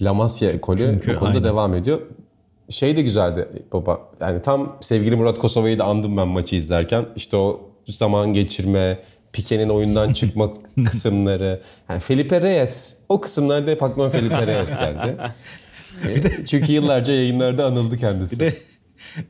La 0.00 0.14
Masia 0.14 0.50
ekolü 0.50 0.78
Çünkü 0.78 1.14
bu 1.14 1.18
konuda 1.18 1.36
aynen. 1.36 1.44
devam 1.44 1.74
ediyor. 1.74 2.00
Şey 2.68 2.96
de 2.96 3.02
güzeldi 3.02 3.48
baba. 3.72 4.00
Yani 4.20 4.42
tam 4.42 4.76
sevgili 4.80 5.16
Murat 5.16 5.38
Kosova'yı 5.38 5.78
da 5.78 5.84
andım 5.84 6.16
ben 6.16 6.28
maçı 6.28 6.56
izlerken. 6.56 7.06
İşte 7.16 7.36
o 7.36 7.60
zaman 7.86 8.32
geçirme, 8.32 8.98
Pique'nin 9.32 9.68
oyundan 9.68 10.12
çıkma 10.12 10.50
kısımları. 10.86 11.62
Yani 11.88 12.00
Felipe 12.00 12.40
Reyes. 12.40 12.96
O 13.08 13.20
kısımlarda 13.20 13.70
hep 13.70 13.82
aklıma 13.82 14.10
Felipe 14.10 14.46
Reyes 14.46 14.68
geldi. 14.78 15.16
E, 16.08 16.46
Çünkü 16.46 16.72
yıllarca 16.72 17.12
yayınlarda 17.14 17.66
anıldı 17.66 17.98
kendisi. 17.98 18.34
Bir 18.34 18.40
de 18.40 18.54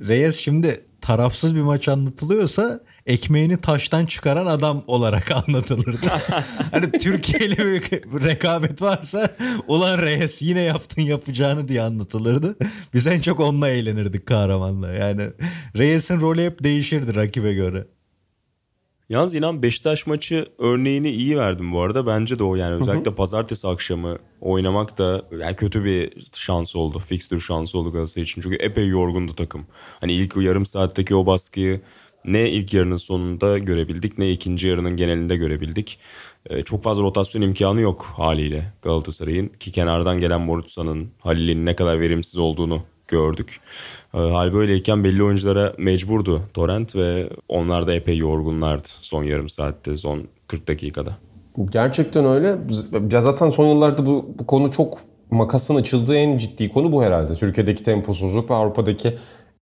Reyes 0.08 0.36
şimdi 0.38 0.80
tarafsız 1.00 1.54
bir 1.54 1.60
maç 1.60 1.88
anlatılıyorsa 1.88 2.80
ekmeğini 3.06 3.60
taştan 3.60 4.06
çıkaran 4.06 4.46
adam 4.46 4.84
olarak 4.86 5.30
anlatılırdı. 5.48 6.06
hani 6.70 6.92
Türkiye 6.92 7.38
ile 7.38 7.56
bir 7.58 7.82
rekabet 8.26 8.82
varsa 8.82 9.28
ulan 9.68 9.98
Reyes 10.02 10.42
yine 10.42 10.60
yaptın 10.60 11.02
yapacağını 11.02 11.68
diye 11.68 11.82
anlatılırdı. 11.82 12.56
Biz 12.94 13.06
en 13.06 13.20
çok 13.20 13.40
onunla 13.40 13.68
eğlenirdik 13.68 14.26
kahramanla. 14.26 14.92
Yani 14.92 15.22
Reyes'in 15.76 16.20
rolü 16.20 16.44
hep 16.44 16.62
değişirdi 16.64 17.14
rakibe 17.14 17.52
göre. 17.54 17.86
Yalnız 19.10 19.34
inan 19.34 19.62
Beşiktaş 19.62 20.06
maçı 20.06 20.46
örneğini 20.58 21.10
iyi 21.10 21.38
verdim 21.38 21.72
bu 21.72 21.80
arada. 21.80 22.06
Bence 22.06 22.38
de 22.38 22.44
o 22.44 22.54
yani 22.56 22.74
özellikle 22.74 23.14
pazartesi 23.14 23.68
akşamı 23.68 24.16
oynamak 24.40 24.98
da 24.98 25.22
yani 25.40 25.56
kötü 25.56 25.84
bir 25.84 26.12
şans 26.32 26.76
oldu. 26.76 26.98
Fixture 26.98 27.40
şansı 27.40 27.78
oldu 27.78 27.92
Galatasaray 27.92 28.24
için. 28.24 28.42
Çünkü 28.42 28.56
epey 28.56 28.88
yorgundu 28.88 29.34
takım. 29.34 29.66
Hani 30.00 30.12
ilk 30.12 30.36
yarım 30.36 30.66
saatteki 30.66 31.14
o 31.14 31.26
baskıyı 31.26 31.80
ne 32.24 32.50
ilk 32.50 32.74
yarının 32.74 32.96
sonunda 32.96 33.58
görebildik 33.58 34.18
ne 34.18 34.30
ikinci 34.30 34.68
yarının 34.68 34.96
genelinde 34.96 35.36
görebildik. 35.36 35.98
Ee, 36.46 36.62
çok 36.62 36.82
fazla 36.82 37.02
rotasyon 37.02 37.42
imkanı 37.42 37.80
yok 37.80 38.12
haliyle 38.16 38.72
Galatasaray'ın. 38.82 39.48
Ki 39.48 39.72
kenardan 39.72 40.20
gelen 40.20 40.40
Morutsa'nın, 40.40 41.10
Halil'in 41.20 41.66
ne 41.66 41.76
kadar 41.76 42.00
verimsiz 42.00 42.38
olduğunu 42.38 42.82
gördük. 43.10 43.60
Ee, 44.14 44.18
hal 44.18 44.52
böyleyken 44.52 45.04
belli 45.04 45.22
oyunculara 45.22 45.72
mecburdu 45.78 46.42
Torrent 46.54 46.96
ve 46.96 47.30
onlar 47.48 47.86
da 47.86 47.94
epey 47.94 48.18
yorgunlardı 48.18 48.88
son 48.88 49.24
yarım 49.24 49.48
saatte, 49.48 49.96
son 49.96 50.28
40 50.46 50.68
dakikada. 50.68 51.16
Gerçekten 51.70 52.24
öyle. 52.24 52.56
Ya 53.12 53.20
zaten 53.20 53.50
son 53.50 53.66
yıllarda 53.66 54.06
bu, 54.06 54.34
bu 54.38 54.46
konu 54.46 54.70
çok 54.70 54.98
makasın 55.30 55.74
açıldığı 55.74 56.16
en 56.16 56.38
ciddi 56.38 56.68
konu 56.68 56.92
bu 56.92 57.02
herhalde. 57.02 57.34
Türkiye'deki 57.34 57.82
temposuzluk 57.82 58.50
ve 58.50 58.54
Avrupa'daki 58.54 59.18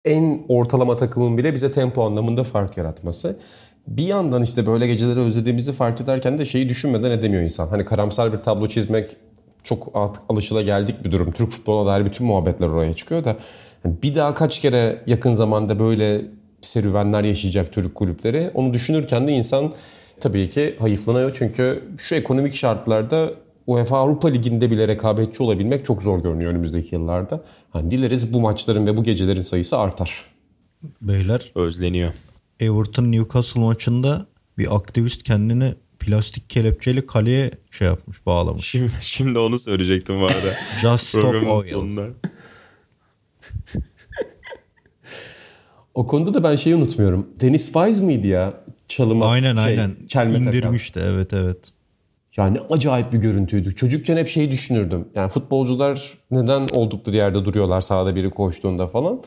en 0.05 0.45
ortalama 0.49 0.97
takımın 0.97 1.38
bile 1.38 1.55
bize 1.55 1.73
tempo 1.73 2.03
anlamında 2.05 2.45
fark 2.45 2.76
yaratması. 2.76 3.38
Bir 3.87 4.07
yandan 4.07 4.43
işte 4.43 4.67
böyle 4.67 4.87
geceleri 4.87 5.21
özlediğimizi 5.21 5.73
fark 5.73 6.00
ederken 6.00 6.38
de 6.38 6.45
şeyi 6.45 6.69
düşünmeden 6.69 7.11
edemiyor 7.11 7.43
insan. 7.43 7.69
Hani 7.69 7.85
karamsar 7.85 8.33
bir 8.33 8.38
tablo 8.38 8.67
çizmek 8.69 9.17
çok 9.66 9.90
artık 9.94 10.23
alışılageldik 10.28 11.04
bir 11.04 11.12
durum. 11.12 11.32
Türk 11.32 11.50
futboluna 11.50 11.87
dair 11.87 12.04
bütün 12.04 12.26
muhabbetler 12.26 12.68
oraya 12.68 12.92
çıkıyor 12.92 13.25
da 13.25 13.37
hani 13.82 13.94
bir 14.02 14.14
daha 14.14 14.35
kaç 14.35 14.61
kere 14.61 15.02
yakın 15.06 15.35
zamanda 15.35 15.78
böyle 15.78 16.25
serüvenler 16.62 17.25
yaşayacak 17.25 17.73
Türk 17.73 17.94
kulüpleri 17.94 18.50
onu 18.55 18.74
düşünürken 18.74 19.29
de 19.29 19.33
insan 19.33 19.72
tabii 20.20 20.48
ki 20.48 20.76
hayıflanıyor. 20.79 21.31
Çünkü 21.35 21.83
şu 21.98 22.14
ekonomik 22.14 22.55
şartlarda 22.55 23.33
UEFA 23.66 23.98
Avrupa 23.98 24.29
Ligi'nde 24.29 24.70
bile 24.70 24.88
rekabetçi 24.88 25.42
olabilmek 25.42 25.85
çok 25.85 26.02
zor 26.02 26.22
görünüyor 26.22 26.50
önümüzdeki 26.50 26.94
yıllarda. 26.94 27.44
Hani 27.70 27.90
dileriz 27.90 28.33
bu 28.33 28.40
maçların 28.40 28.87
ve 28.87 28.96
bu 28.96 29.02
gecelerin 29.02 29.40
sayısı 29.40 29.79
artar. 29.79 30.24
Beyler 31.02 31.52
Özleniyor. 31.55 32.12
Everton 32.61 33.12
Newcastle 33.12 33.61
maçında 33.61 34.26
bir 34.59 34.76
aktivist 34.76 35.22
kendini 35.22 35.74
plastik 36.07 36.51
kelepçeli 36.51 37.07
kaleye 37.07 37.51
şey 37.71 37.87
yapmış 37.87 38.27
bağlamış. 38.27 38.64
Şimdi, 38.64 38.92
şimdi 39.01 39.38
onu 39.38 39.59
söyleyecektim 39.59 40.21
bu 40.21 40.25
arada. 40.25 40.53
Just 40.83 41.07
stop 41.07 41.35
oil. 41.35 41.71
sonunda. 41.71 42.07
O 45.95 46.07
konuda 46.07 46.35
da 46.35 46.42
ben 46.45 46.57
şeyi 46.57 46.77
unutmuyorum. 46.77 47.27
Deniz 47.40 47.73
Faiz 47.73 48.01
miydi 48.01 48.27
ya? 48.27 48.64
Çalıma 48.88 49.27
Aynen 49.27 49.55
şey, 49.55 49.64
aynen. 49.64 49.97
çelme 50.09 50.33
takan. 50.33 50.47
İndirmişti 50.47 51.01
evet 51.05 51.33
evet. 51.33 51.73
Yani 52.37 52.59
acayip 52.71 53.12
bir 53.12 53.19
görüntüydü. 53.19 53.75
Çocukken 53.75 54.16
hep 54.16 54.29
şeyi 54.29 54.51
düşünürdüm. 54.51 55.09
Yani 55.14 55.29
futbolcular 55.29 56.19
neden 56.31 56.69
oldukları 56.75 57.16
yerde 57.16 57.45
duruyorlar 57.45 57.81
sahada 57.81 58.14
biri 58.14 58.31
koştuğunda 58.31 58.87
falan. 58.87 59.23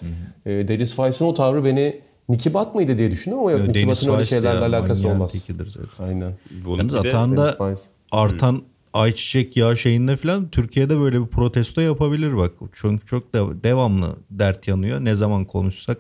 E, 0.45 0.67
Deniz 0.67 0.93
Faiz'in 0.93 1.25
o 1.25 1.33
tavrı 1.33 1.65
beni 1.65 2.01
Nikibat 2.29 2.75
mıydı 2.75 2.97
diye 2.97 3.11
düşünüyorum 3.11 3.47
ama 3.47 3.51
yok 3.51 3.61
Deniz 3.61 3.75
Nikibat'ın 3.75 4.13
öyle 4.13 4.25
şeylerle 4.25 4.59
ya, 4.59 4.65
alakası 4.65 5.07
olmaz. 5.09 5.31
tekidir 5.31 5.67
zaten. 5.67 6.05
Aynen. 6.05 6.33
Bunun 6.65 6.77
Yalnız 6.77 6.93
bir 6.93 7.03
de 7.03 7.09
Atan 7.09 7.27
Deniz 7.37 7.37
da 7.37 7.51
Faiz. 7.51 7.91
artan 8.11 8.63
ayçiçek 8.93 9.57
yağı 9.57 9.77
şeyinde 9.77 10.17
falan 10.17 10.49
Türkiye'de 10.49 10.99
böyle 10.99 11.21
bir 11.21 11.27
protesto 11.27 11.81
yapabilir 11.81 12.37
bak. 12.37 12.51
Çünkü 12.73 13.05
çok 13.05 13.33
da 13.33 13.63
devamlı 13.63 14.15
dert 14.31 14.67
yanıyor. 14.67 15.05
Ne 15.05 15.15
zaman 15.15 15.45
konuşsak 15.45 15.97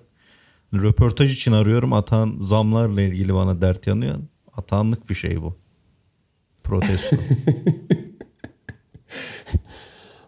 röportaj 0.73 1.33
için 1.33 1.51
arıyorum. 1.51 1.93
Atan 1.93 2.37
zamlarla 2.41 3.01
ilgili 3.01 3.33
bana 3.33 3.61
dert 3.61 3.87
yanıyor. 3.87 4.15
Atanlık 4.57 5.09
bir 5.09 5.15
şey 5.15 5.41
bu. 5.41 5.55
Protesto. 6.63 7.15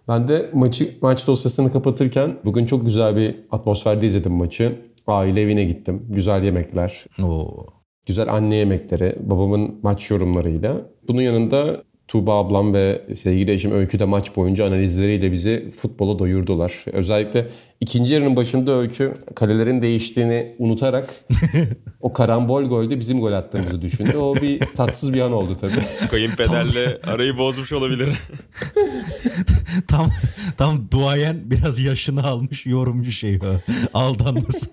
Ben 0.07 0.27
de 0.27 0.49
maçı 0.53 0.97
maç 1.01 1.27
dosyasını 1.27 1.71
kapatırken 1.71 2.37
bugün 2.45 2.65
çok 2.65 2.85
güzel 2.85 3.15
bir 3.15 3.35
atmosferde 3.51 4.05
izledim 4.05 4.31
maçı. 4.31 4.81
Aile 5.07 5.41
evine 5.41 5.63
gittim. 5.63 6.05
Güzel 6.09 6.43
yemekler, 6.43 7.05
Oo. 7.23 7.65
güzel 8.05 8.33
anne 8.33 8.55
yemekleri, 8.55 9.15
babamın 9.19 9.79
maç 9.83 10.11
yorumlarıyla. 10.11 10.81
Bunun 11.07 11.21
yanında 11.21 11.83
Tuğba 12.11 12.37
ablam 12.37 12.73
ve 12.73 13.01
sevgili 13.15 13.51
eşim 13.51 13.71
Öykü 13.71 13.99
de 13.99 14.05
maç 14.05 14.35
boyunca 14.35 14.65
analizleriyle 14.67 15.31
bizi 15.31 15.71
futbola 15.77 16.19
doyurdular. 16.19 16.85
Özellikle 16.93 17.47
ikinci 17.79 18.13
yarının 18.13 18.35
başında 18.35 18.71
Öykü 18.71 19.13
kalelerin 19.35 19.81
değiştiğini 19.81 20.55
unutarak 20.59 21.13
o 22.01 22.13
karambol 22.13 22.63
golde 22.63 22.99
bizim 22.99 23.19
gol 23.19 23.31
attığımızı 23.31 23.81
düşündü. 23.81 24.17
O 24.17 24.35
bir 24.35 24.59
tatsız 24.59 25.13
bir 25.13 25.21
an 25.21 25.31
oldu 25.31 25.57
tabii. 25.61 25.73
Kayınpederle 26.11 26.97
arayı 27.03 27.37
bozmuş 27.37 27.73
olabilir. 27.73 28.09
tam 29.87 30.11
tam 30.57 30.91
duayen 30.91 31.41
biraz 31.51 31.79
yaşını 31.79 32.23
almış 32.23 32.65
yorumcu 32.65 33.11
şey 33.11 33.35
o. 33.35 33.71
Aldanması. 33.93 34.69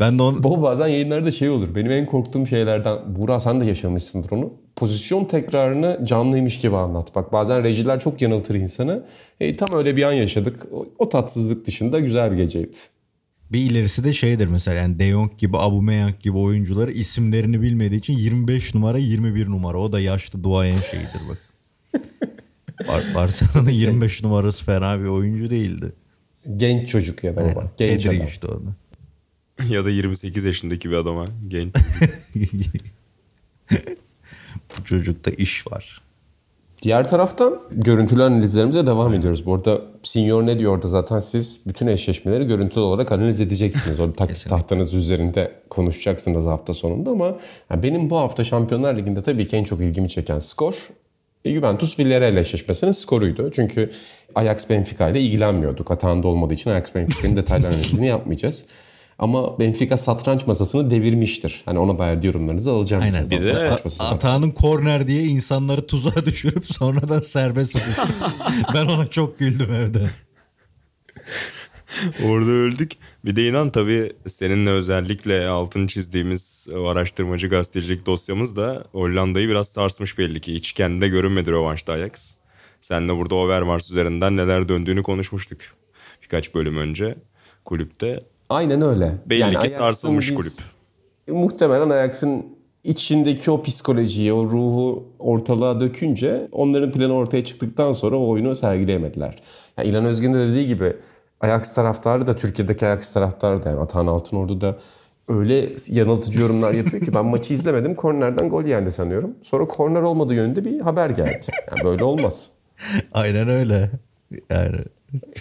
ben 0.00 0.18
de 0.18 0.22
onu 0.22 0.42
Baba 0.42 0.62
bazen 0.62 0.86
yayınlarda 0.86 1.30
şey 1.30 1.48
olur. 1.48 1.74
Benim 1.74 1.90
en 1.90 2.06
korktuğum 2.06 2.46
şeylerden, 2.46 3.16
Buğra 3.16 3.40
sen 3.40 3.60
de 3.60 3.64
yaşamışsındır 3.64 4.30
onu. 4.30 4.52
Pozisyon 4.84 5.24
tekrarını 5.24 6.00
canlıymış 6.04 6.60
gibi 6.60 6.76
anlat. 6.76 7.14
Bak 7.14 7.32
bazen 7.32 7.64
rejiler 7.64 8.00
çok 8.00 8.22
yanıltır 8.22 8.54
insanı. 8.54 9.06
E, 9.40 9.56
tam 9.56 9.72
öyle 9.72 9.96
bir 9.96 10.02
an 10.02 10.12
yaşadık. 10.12 10.66
O, 10.72 10.86
o 10.98 11.08
tatsızlık 11.08 11.66
dışında 11.66 12.00
güzel 12.00 12.32
bir 12.32 12.36
geceydi. 12.36 12.76
bir 13.52 13.70
ilerisi 13.70 14.04
de 14.04 14.12
şeydir 14.12 14.46
mesela 14.46 14.76
yani 14.76 14.98
De 14.98 15.10
Jong 15.10 15.38
gibi 15.38 15.56
Aubameyang 15.56 16.20
gibi 16.20 16.36
oyuncuları 16.38 16.92
isimlerini 16.92 17.62
bilmediği 17.62 17.96
için 17.98 18.12
25 18.14 18.74
numara 18.74 18.98
21 18.98 19.46
numara 19.46 19.78
o 19.78 19.92
da 19.92 20.00
yaşlı 20.00 20.42
duayen 20.44 20.78
şeyidir 20.90 21.20
bak. 21.28 21.38
Bar- 22.88 23.14
Barcelona'nın 23.14 23.70
25 23.70 24.22
numarası 24.22 24.64
fena 24.64 25.00
bir 25.00 25.06
oyuncu 25.08 25.50
değildi. 25.50 25.92
Genç 26.56 26.88
çocuk 26.88 27.24
ya 27.24 27.36
da 27.36 27.44
baba. 27.54 27.72
Genç 27.76 28.06
adam. 28.06 28.26
işte 28.26 28.46
o 28.46 28.50
da. 28.66 28.74
ya 29.68 29.84
da 29.84 29.90
28 29.90 30.44
yaşındaki 30.44 30.90
bir 30.90 30.96
adama 30.96 31.24
genç. 31.48 31.74
Çocukta 34.84 35.30
iş 35.30 35.66
var. 35.66 36.00
Diğer 36.82 37.08
taraftan 37.08 37.60
görüntülü 37.70 38.22
analizlerimize 38.22 38.86
devam 38.86 39.14
ediyoruz. 39.14 39.46
Bu 39.46 39.54
arada 39.54 39.80
Senior 40.02 40.46
ne 40.46 40.58
diyor 40.58 40.72
orada 40.72 40.88
zaten 40.88 41.18
siz 41.18 41.60
bütün 41.66 41.86
eşleşmeleri 41.86 42.46
görüntülü 42.46 42.80
olarak 42.80 43.12
analiz 43.12 43.40
edeceksiniz. 43.40 44.00
Orada 44.00 44.12
taktik 44.12 44.48
tahtanız 44.48 44.94
üzerinde 44.94 45.52
konuşacaksınız 45.70 46.46
hafta 46.46 46.74
sonunda 46.74 47.10
ama 47.10 47.36
yani 47.70 47.82
benim 47.82 48.10
bu 48.10 48.18
hafta 48.18 48.44
Şampiyonlar 48.44 48.96
Ligi'nde 48.96 49.22
tabii 49.22 49.46
ki 49.46 49.56
en 49.56 49.64
çok 49.64 49.80
ilgimi 49.80 50.08
çeken 50.08 50.38
skor 50.38 50.74
e, 51.44 51.52
Juventus 51.52 51.98
Villarreal 51.98 52.36
eşleşmesinin 52.36 52.92
skoruydu. 52.92 53.50
Çünkü 53.50 53.90
Ajax 54.34 54.70
Benfica 54.70 55.08
ile 55.08 55.20
ilgilenmiyorduk. 55.20 55.90
Hatanda 55.90 56.28
olmadığı 56.28 56.54
için 56.54 56.70
Ajax 56.70 56.94
Benfica'nın 56.94 57.36
detaylı 57.36 57.66
analizini 57.66 58.06
yapmayacağız. 58.06 58.64
Ama 59.20 59.58
Benfica 59.58 59.96
satranç 59.96 60.46
masasını 60.46 60.90
devirmiştir. 60.90 61.62
Hani 61.64 61.78
ona 61.78 61.98
dair 61.98 62.22
yorumlarınızı 62.22 62.70
alacağım. 62.70 63.02
Aynen. 63.02 63.30
Bir 63.30 63.44
de 63.44 63.78
Atağının 64.00 64.50
korner 64.50 65.06
diye 65.06 65.22
insanları 65.22 65.86
tuzağa 65.86 66.26
düşürüp 66.26 66.66
sonradan 66.66 67.20
serbest 67.20 67.74
bırakıyor. 67.74 68.08
ben 68.74 68.86
ona 68.86 69.10
çok 69.10 69.38
güldüm 69.38 69.72
evde. 69.72 70.10
Orada 72.24 72.50
öldük. 72.50 72.92
Bir 73.24 73.36
de 73.36 73.48
inan 73.48 73.70
tabii 73.70 74.12
seninle 74.26 74.70
özellikle 74.70 75.48
altını 75.48 75.86
çizdiğimiz 75.86 76.68
o 76.76 76.86
araştırmacı 76.86 77.48
gazetecilik 77.48 78.06
dosyamız 78.06 78.56
da 78.56 78.84
Hollanda'yı 78.92 79.48
biraz 79.48 79.68
sarsmış 79.68 80.18
belli 80.18 80.40
ki. 80.40 80.54
Hiç 80.54 80.72
kendinde 80.72 81.08
görünmedi 81.08 81.50
rövanşta 81.50 81.92
Ajax. 81.92 82.34
Senle 82.80 83.16
burada 83.16 83.34
Overmars 83.34 83.90
üzerinden 83.90 84.36
neler 84.36 84.68
döndüğünü 84.68 85.02
konuşmuştuk. 85.02 85.60
Birkaç 86.22 86.54
bölüm 86.54 86.76
önce 86.76 87.16
kulüpte. 87.64 88.24
Aynen 88.50 88.82
öyle. 88.82 89.12
Belli 89.26 89.40
Yani 89.40 89.52
ki 89.52 89.58
Ajax'ın 89.58 89.78
sarsılmış 89.78 90.30
biz- 90.30 90.36
kulüp. 90.36 90.52
Muhtemelen 91.28 91.90
Ajax'ın 91.90 92.46
içindeki 92.84 93.50
o 93.50 93.62
psikolojiyi, 93.62 94.32
o 94.32 94.44
ruhu 94.44 95.04
ortalığa 95.18 95.80
dökünce 95.80 96.48
onların 96.52 96.92
planı 96.92 97.12
ortaya 97.14 97.44
çıktıktan 97.44 97.92
sonra 97.92 98.16
o 98.16 98.28
oyunu 98.28 98.56
sergileyemediler. 98.56 99.36
Yani 99.78 99.88
İlhan 99.88 100.04
Özgen'in 100.04 100.34
de 100.34 100.48
dediği 100.48 100.66
gibi 100.66 100.96
Ajax 101.40 101.74
taraftarı 101.74 102.26
da 102.26 102.36
Türkiye'deki 102.36 102.86
Ajax 102.86 103.12
taraftarı 103.12 103.62
da 103.62 103.68
yani 103.70 103.80
Atahan 103.80 104.06
Altınordu 104.06 104.60
da 104.60 104.78
öyle 105.28 105.68
yanıltıcı 105.88 106.40
yorumlar 106.40 106.72
yapıyor 106.72 107.02
ki 107.04 107.14
ben 107.14 107.26
maçı 107.26 107.54
izlemedim. 107.54 107.94
Kornerden 107.94 108.48
gol 108.48 108.64
yendi 108.64 108.92
sanıyorum. 108.92 109.34
Sonra 109.42 109.68
korner 109.68 110.02
olmadığı 110.02 110.34
yönünde 110.34 110.64
bir 110.64 110.80
haber 110.80 111.10
geldi. 111.10 111.46
Yani 111.70 111.84
böyle 111.84 112.04
olmaz. 112.04 112.50
Aynen 113.12 113.48
öyle. 113.48 113.90
Yani 114.50 114.76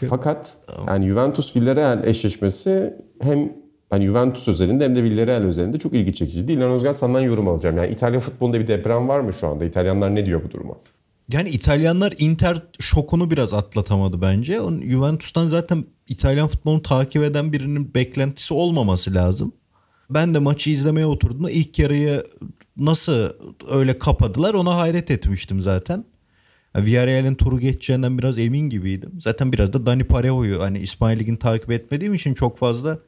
Fakat 0.09 0.57
yani 0.87 1.07
Juventus 1.07 1.55
Villarreal 1.55 2.07
eşleşmesi 2.07 2.93
hem 3.21 3.53
hani 3.89 4.05
Juventus 4.05 4.47
özelinde 4.47 4.85
hem 4.85 4.95
de 4.95 5.03
Villarreal 5.03 5.41
özelinde 5.41 5.79
çok 5.79 5.93
ilgi 5.93 6.13
çekiciydi. 6.13 6.51
İlhan 6.51 6.71
Özgen 6.71 6.91
senden 6.91 7.19
yorum 7.19 7.47
alacağım. 7.47 7.77
Yani 7.77 7.91
İtalya 7.91 8.19
futbolunda 8.19 8.59
bir 8.59 8.67
deprem 8.67 9.07
var 9.07 9.19
mı 9.19 9.33
şu 9.33 9.47
anda? 9.47 9.65
İtalyanlar 9.65 10.15
ne 10.15 10.25
diyor 10.25 10.43
bu 10.43 10.51
duruma? 10.51 10.73
Yani 11.31 11.49
İtalyanlar 11.49 12.13
Inter 12.17 12.63
şokunu 12.79 13.31
biraz 13.31 13.53
atlatamadı 13.53 14.21
bence. 14.21 14.53
Juventus'tan 14.83 15.47
zaten 15.47 15.85
İtalyan 16.07 16.47
futbolunu 16.47 16.81
takip 16.81 17.23
eden 17.23 17.53
birinin 17.53 17.93
beklentisi 17.93 18.53
olmaması 18.53 19.13
lazım. 19.13 19.53
Ben 20.09 20.33
de 20.33 20.39
maçı 20.39 20.69
izlemeye 20.69 21.05
oturduğumda 21.05 21.51
ilk 21.51 21.79
yarıyı 21.79 22.23
nasıl 22.77 23.29
öyle 23.69 23.99
kapadılar 23.99 24.53
ona 24.53 24.77
hayret 24.77 25.11
etmiştim 25.11 25.61
zaten. 25.61 26.05
Villarreal'in 26.77 27.35
turu 27.35 27.59
geçeceğinden 27.59 28.17
biraz 28.17 28.37
emin 28.39 28.69
gibiydim. 28.69 29.11
Zaten 29.21 29.51
biraz 29.53 29.73
da 29.73 29.85
Dani 29.85 30.03
Parejo'yu 30.03 30.61
hani 30.61 30.79
İspanya 30.79 31.17
Ligi'ni 31.17 31.39
takip 31.39 31.71
etmediğim 31.71 32.13
için 32.13 32.33
çok 32.33 32.57
fazla 32.57 32.99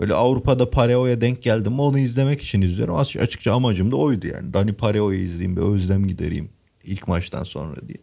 böyle 0.00 0.14
Avrupa'da 0.14 0.70
Parejo'ya 0.70 1.20
denk 1.20 1.42
geldim 1.42 1.80
onu 1.80 1.98
izlemek 1.98 2.42
için 2.42 2.60
izliyorum. 2.60 2.96
Aç- 2.96 3.16
Açıkça 3.16 3.54
amacım 3.54 3.90
da 3.90 3.96
oydu 3.96 4.26
yani. 4.26 4.52
Dani 4.54 4.72
Parejo'yu 4.72 5.18
izleyeyim 5.18 5.56
bir 5.56 5.62
özlem 5.62 6.06
gidereyim 6.06 6.48
ilk 6.84 7.08
maçtan 7.08 7.44
sonra 7.44 7.88
diye. 7.88 7.98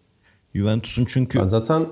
Juventus'un 0.56 1.06
çünkü 1.06 1.40
Ben 1.40 1.46
zaten 1.46 1.88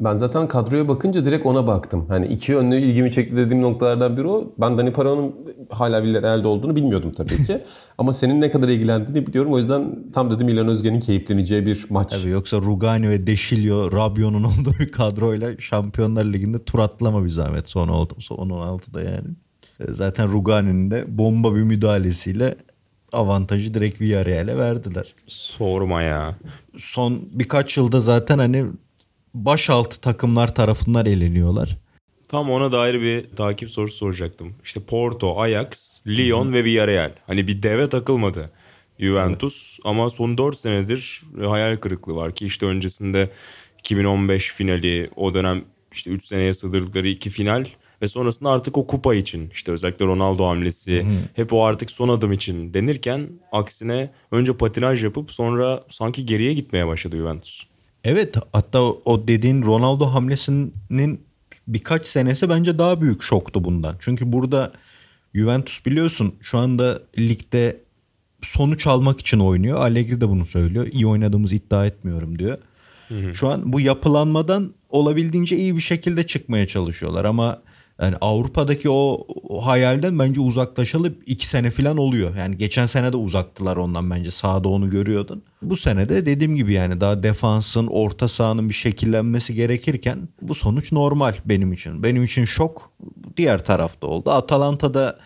ben 0.00 0.16
zaten 0.16 0.48
kadroya 0.48 0.88
bakınca 0.88 1.24
direkt 1.24 1.46
ona 1.46 1.66
baktım. 1.66 2.04
Hani 2.08 2.26
iki 2.26 2.52
yönlü 2.52 2.76
ilgimi 2.76 3.10
çekti 3.10 3.36
dediğim 3.36 3.62
noktalardan 3.62 4.16
biri 4.16 4.26
o. 4.26 4.52
Ben 4.58 4.78
Dani 4.78 4.92
Para'nın 4.92 5.34
hala 5.70 6.02
Villarreal'de 6.02 6.48
olduğunu 6.48 6.76
bilmiyordum 6.76 7.12
tabii 7.16 7.44
ki. 7.44 7.62
Ama 7.98 8.12
senin 8.12 8.40
ne 8.40 8.50
kadar 8.50 8.68
ilgilendiğini 8.68 9.26
biliyorum. 9.26 9.52
O 9.52 9.58
yüzden 9.58 9.96
tam 10.12 10.30
dedim 10.30 10.48
İlhan 10.48 10.68
Özgen'in 10.68 11.00
keyifleneceği 11.00 11.66
bir 11.66 11.86
maç. 11.90 12.20
Tabii 12.20 12.30
yoksa 12.30 12.56
Rugani 12.56 13.10
ve 13.10 13.26
Deşilio, 13.26 13.92
Rabiot'un 13.92 14.44
olduğu 14.44 14.74
bir 14.78 14.92
kadroyla 14.92 15.58
Şampiyonlar 15.58 16.24
Ligi'nde 16.24 16.64
tur 16.64 16.78
atlama 16.78 17.24
bir 17.24 17.30
zahmet 17.30 17.68
son 17.68 17.88
16, 17.88 18.14
son 18.18 18.36
16'da 18.36 19.02
yani. 19.02 19.28
E, 19.80 19.92
Zaten 19.92 20.32
Rugani'nin 20.32 20.90
de 20.90 21.04
bomba 21.08 21.54
bir 21.54 21.62
müdahalesiyle 21.62 22.54
avantajı 23.12 23.74
direkt 23.74 24.00
Villarreal'e 24.00 24.56
verdiler. 24.58 25.14
Sorma 25.26 26.02
ya. 26.02 26.34
Son 26.78 27.20
birkaç 27.32 27.76
yılda 27.76 28.00
zaten 28.00 28.38
hani 28.38 28.66
başaltı 29.44 30.00
takımlar 30.00 30.54
tarafından 30.54 31.06
eleniyorlar. 31.06 31.76
Tam 32.28 32.50
ona 32.50 32.72
dair 32.72 33.00
bir 33.00 33.36
takip 33.36 33.70
sorusu 33.70 33.96
soracaktım. 33.96 34.54
İşte 34.64 34.80
Porto, 34.80 35.40
Ajax, 35.40 36.00
Lyon 36.06 36.52
ve 36.52 36.64
Villarreal. 36.64 37.12
Hani 37.26 37.46
bir 37.48 37.62
deve 37.62 37.88
takılmadı. 37.88 38.50
Juventus 38.98 39.78
ama 39.84 40.10
son 40.10 40.38
4 40.38 40.56
senedir 40.56 41.22
hayal 41.40 41.76
kırıklığı 41.76 42.16
var 42.16 42.34
ki 42.34 42.46
işte 42.46 42.66
öncesinde 42.66 43.30
2015 43.78 44.52
finali 44.52 45.10
o 45.16 45.34
dönem 45.34 45.64
işte 45.92 46.10
3 46.10 46.26
seneye 46.26 46.54
sığdırdıkları 46.54 47.08
iki 47.08 47.30
final 47.30 47.64
ve 48.02 48.08
sonrasında 48.08 48.50
artık 48.50 48.78
o 48.78 48.86
kupa 48.86 49.14
için 49.14 49.50
işte 49.50 49.72
özellikle 49.72 50.04
Ronaldo 50.04 50.46
hamlesi 50.46 51.06
hep 51.34 51.52
o 51.52 51.64
artık 51.64 51.90
son 51.90 52.08
adım 52.08 52.32
için 52.32 52.74
denirken 52.74 53.28
aksine 53.52 54.10
önce 54.30 54.56
patinaj 54.56 55.04
yapıp 55.04 55.32
sonra 55.32 55.84
sanki 55.88 56.26
geriye 56.26 56.54
gitmeye 56.54 56.86
başladı 56.86 57.16
Juventus. 57.16 57.66
Evet 58.06 58.36
hatta 58.52 58.82
o 58.82 59.28
dediğin 59.28 59.62
Ronaldo 59.62 60.06
hamlesinin 60.06 61.20
birkaç 61.68 62.06
senesi 62.06 62.48
bence 62.48 62.78
daha 62.78 63.00
büyük 63.00 63.22
şoktu 63.22 63.64
bundan. 63.64 63.96
Çünkü 64.00 64.32
burada 64.32 64.72
Juventus 65.34 65.86
biliyorsun 65.86 66.34
şu 66.40 66.58
anda 66.58 67.02
ligde 67.18 67.80
sonuç 68.42 68.86
almak 68.86 69.20
için 69.20 69.38
oynuyor. 69.38 69.80
Allegri 69.80 70.20
de 70.20 70.28
bunu 70.28 70.46
söylüyor. 70.46 70.86
İyi 70.92 71.06
oynadığımızı 71.06 71.54
iddia 71.54 71.86
etmiyorum 71.86 72.38
diyor. 72.38 72.58
Şu 73.34 73.48
an 73.48 73.72
bu 73.72 73.80
yapılanmadan 73.80 74.74
olabildiğince 74.88 75.56
iyi 75.56 75.76
bir 75.76 75.80
şekilde 75.80 76.26
çıkmaya 76.26 76.66
çalışıyorlar 76.66 77.24
ama 77.24 77.62
yani 78.02 78.16
Avrupa'daki 78.20 78.90
o, 78.90 79.26
o 79.48 79.66
hayalden 79.66 80.18
bence 80.18 80.40
uzaklaşalı 80.40 81.14
iki 81.26 81.46
sene 81.46 81.70
falan 81.70 81.96
oluyor. 81.96 82.36
Yani 82.36 82.56
geçen 82.56 82.86
sene 82.86 83.12
de 83.12 83.16
uzaktılar 83.16 83.76
ondan 83.76 84.10
bence 84.10 84.30
sahada 84.30 84.68
onu 84.68 84.90
görüyordun. 84.90 85.42
Bu 85.62 85.76
sene 85.76 86.08
de 86.08 86.26
dediğim 86.26 86.56
gibi 86.56 86.72
yani 86.72 87.00
daha 87.00 87.22
defansın 87.22 87.86
orta 87.86 88.28
sahanın 88.28 88.68
bir 88.68 88.74
şekillenmesi 88.74 89.54
gerekirken 89.54 90.28
bu 90.42 90.54
sonuç 90.54 90.92
normal 90.92 91.34
benim 91.44 91.72
için. 91.72 92.02
Benim 92.02 92.24
için 92.24 92.44
şok 92.44 92.92
diğer 93.36 93.64
tarafta 93.64 94.06
oldu. 94.06 94.30
Atalanta'da 94.30 95.18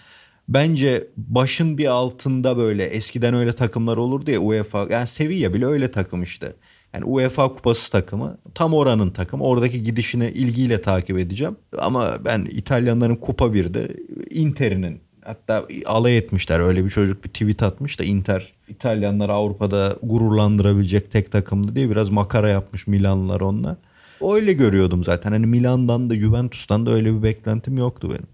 bence 0.48 1.08
başın 1.16 1.78
bir 1.78 1.86
altında 1.86 2.56
böyle 2.56 2.84
eskiden 2.84 3.34
öyle 3.34 3.52
takımlar 3.52 3.96
olurdu 3.96 4.30
ya 4.30 4.40
UEFA 4.40 4.86
yani 4.90 5.06
Sevilla 5.06 5.54
bile 5.54 5.66
öyle 5.66 5.90
takım 5.90 6.22
işte. 6.22 6.52
Yani 6.94 7.04
UEFA 7.04 7.48
kupası 7.54 7.92
takımı 7.92 8.38
tam 8.54 8.74
oranın 8.74 9.10
takımı. 9.10 9.44
Oradaki 9.44 9.82
gidişini 9.82 10.28
ilgiyle 10.28 10.82
takip 10.82 11.18
edeceğim. 11.18 11.56
Ama 11.78 12.24
ben 12.24 12.44
İtalyanların 12.50 13.16
kupa 13.16 13.44
1'de 13.44 13.96
Inter'inin 14.30 15.00
hatta 15.24 15.66
alay 15.86 16.18
etmişler. 16.18 16.60
Öyle 16.60 16.84
bir 16.84 16.90
çocuk 16.90 17.24
bir 17.24 17.28
tweet 17.28 17.62
atmış 17.62 17.98
da 17.98 18.04
Inter 18.04 18.52
İtalyanları 18.68 19.32
Avrupa'da 19.32 19.96
gururlandırabilecek 20.02 21.10
tek 21.10 21.32
takımdı 21.32 21.74
diye 21.74 21.90
biraz 21.90 22.10
makara 22.10 22.48
yapmış 22.48 22.86
Milanlılar 22.86 23.40
onunla. 23.40 23.76
Öyle 24.20 24.52
görüyordum 24.52 25.04
zaten. 25.04 25.32
Hani 25.32 25.46
Milan'dan 25.46 26.10
da 26.10 26.16
Juventus'tan 26.16 26.86
da 26.86 26.90
öyle 26.90 27.14
bir 27.14 27.22
beklentim 27.22 27.78
yoktu 27.78 28.08
benim. 28.10 28.26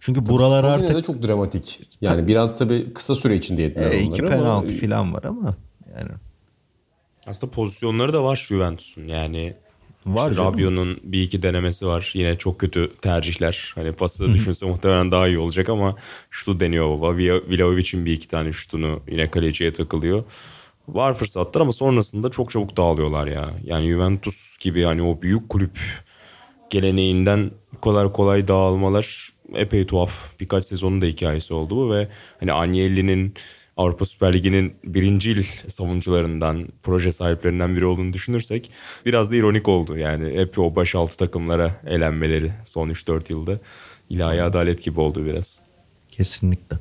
Çünkü 0.00 0.26
buralar 0.26 0.62
Skor 0.62 0.68
yine 0.68 0.84
artık 0.84 0.96
de 0.96 1.02
çok 1.02 1.28
dramatik. 1.28 1.88
Yani 2.00 2.26
biraz 2.26 2.58
tabii 2.58 2.92
kısa 2.94 3.14
süre 3.14 3.36
içinde 3.36 3.62
yediler 3.62 3.82
e, 3.82 3.86
onları 3.86 3.98
iki 3.98 4.22
ama- 4.22 4.30
penaltı 4.30 4.74
falan 4.74 5.14
var 5.14 5.24
ama 5.24 5.56
yani 5.98 6.10
Aslında 7.26 7.52
pozisyonları 7.52 8.12
da 8.12 8.24
var 8.24 8.44
Juventus'un 8.48 9.08
yani. 9.08 9.54
Var 10.06 10.30
İşte. 10.30 10.42
Rabiot'un 10.42 11.00
bir 11.02 11.22
iki 11.22 11.42
denemesi 11.42 11.86
var. 11.86 12.12
Yine 12.14 12.38
çok 12.38 12.60
kötü 12.60 12.92
tercihler. 13.02 13.72
Hani 13.74 13.92
pası 13.92 14.32
düşünse 14.32 14.66
muhtemelen 14.66 15.12
daha 15.12 15.28
iyi 15.28 15.38
olacak 15.38 15.68
ama 15.68 15.96
şutu 16.30 16.60
deniyor 16.60 16.88
baba. 16.88 17.16
Vlahovic'in 17.16 18.06
bir 18.06 18.12
iki 18.12 18.28
tane 18.28 18.52
şutunu 18.52 19.00
yine 19.10 19.30
kaleciye 19.30 19.72
takılıyor. 19.72 20.24
Var 20.88 21.14
fırsatlar 21.14 21.60
ama 21.60 21.72
sonrasında 21.72 22.30
çok 22.30 22.50
çabuk 22.50 22.76
dağılıyorlar 22.76 23.26
ya. 23.26 23.50
Yani 23.64 23.88
Juventus 23.88 24.58
gibi 24.58 24.82
hani 24.82 25.02
o 25.02 25.22
büyük 25.22 25.48
kulüp 25.48 25.78
geleneğinden 26.70 27.50
kolay 27.80 28.12
kolay 28.12 28.48
dağılmalar 28.48 29.28
epey 29.54 29.86
tuhaf. 29.86 30.40
Birkaç 30.40 30.64
sezonun 30.64 31.02
da 31.02 31.06
hikayesi 31.06 31.54
oldu 31.54 31.76
bu 31.76 31.94
ve 31.94 32.08
hani 32.40 32.52
Agnelli'nin 32.52 33.34
Avrupa 33.76 34.04
Süper 34.04 34.32
Ligi'nin 34.32 34.72
birincil 34.84 35.44
savunucularından, 35.66 36.68
proje 36.82 37.12
sahiplerinden 37.12 37.76
biri 37.76 37.86
olduğunu 37.86 38.12
düşünürsek 38.12 38.70
biraz 39.06 39.30
da 39.30 39.36
ironik 39.36 39.68
oldu. 39.68 39.96
Yani 39.98 40.38
hep 40.38 40.58
o 40.58 40.76
başaltı 40.76 41.16
takımlara 41.16 41.70
elenmeleri 41.86 42.52
son 42.64 42.88
3-4 42.88 43.32
yılda 43.32 43.58
ilahi 44.10 44.42
adalet 44.42 44.82
gibi 44.82 45.00
oldu 45.00 45.26
biraz. 45.26 45.60
kesinlikle. 46.10 46.76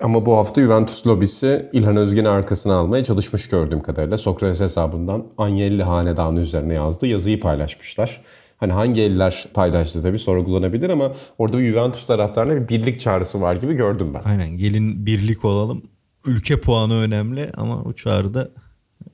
Ama 0.00 0.26
bu 0.26 0.36
hafta 0.36 0.62
Juventus 0.62 1.06
lobisi 1.06 1.68
İlhan 1.72 1.96
Özgen'i 1.96 2.28
arkasına 2.28 2.74
almaya 2.74 3.04
çalışmış 3.04 3.48
gördüğüm 3.48 3.82
kadarıyla. 3.82 4.18
Sokrates 4.18 4.60
hesabından 4.60 5.26
Agnelli 5.38 5.82
hanedanı 5.82 6.40
üzerine 6.40 6.74
yazdığı 6.74 7.06
yazıyı 7.06 7.40
paylaşmışlar. 7.40 8.20
Hani 8.56 8.72
hangi 8.72 9.02
eller 9.02 9.48
paylaştı 9.54 10.02
tabii 10.02 10.18
sorgulanabilir 10.18 10.90
ama 10.90 11.12
orada 11.38 11.58
bir 11.58 11.64
Juventus 11.64 12.06
taraftarına 12.06 12.54
bir 12.54 12.68
birlik 12.68 13.00
çağrısı 13.00 13.40
var 13.40 13.56
gibi 13.56 13.74
gördüm 13.74 14.14
ben. 14.14 14.30
Aynen 14.30 14.56
gelin 14.56 15.06
birlik 15.06 15.44
olalım. 15.44 15.82
Ülke 16.24 16.60
puanı 16.60 16.94
önemli 16.94 17.50
ama 17.56 17.82
o 17.82 17.92
çağrıda 17.92 18.48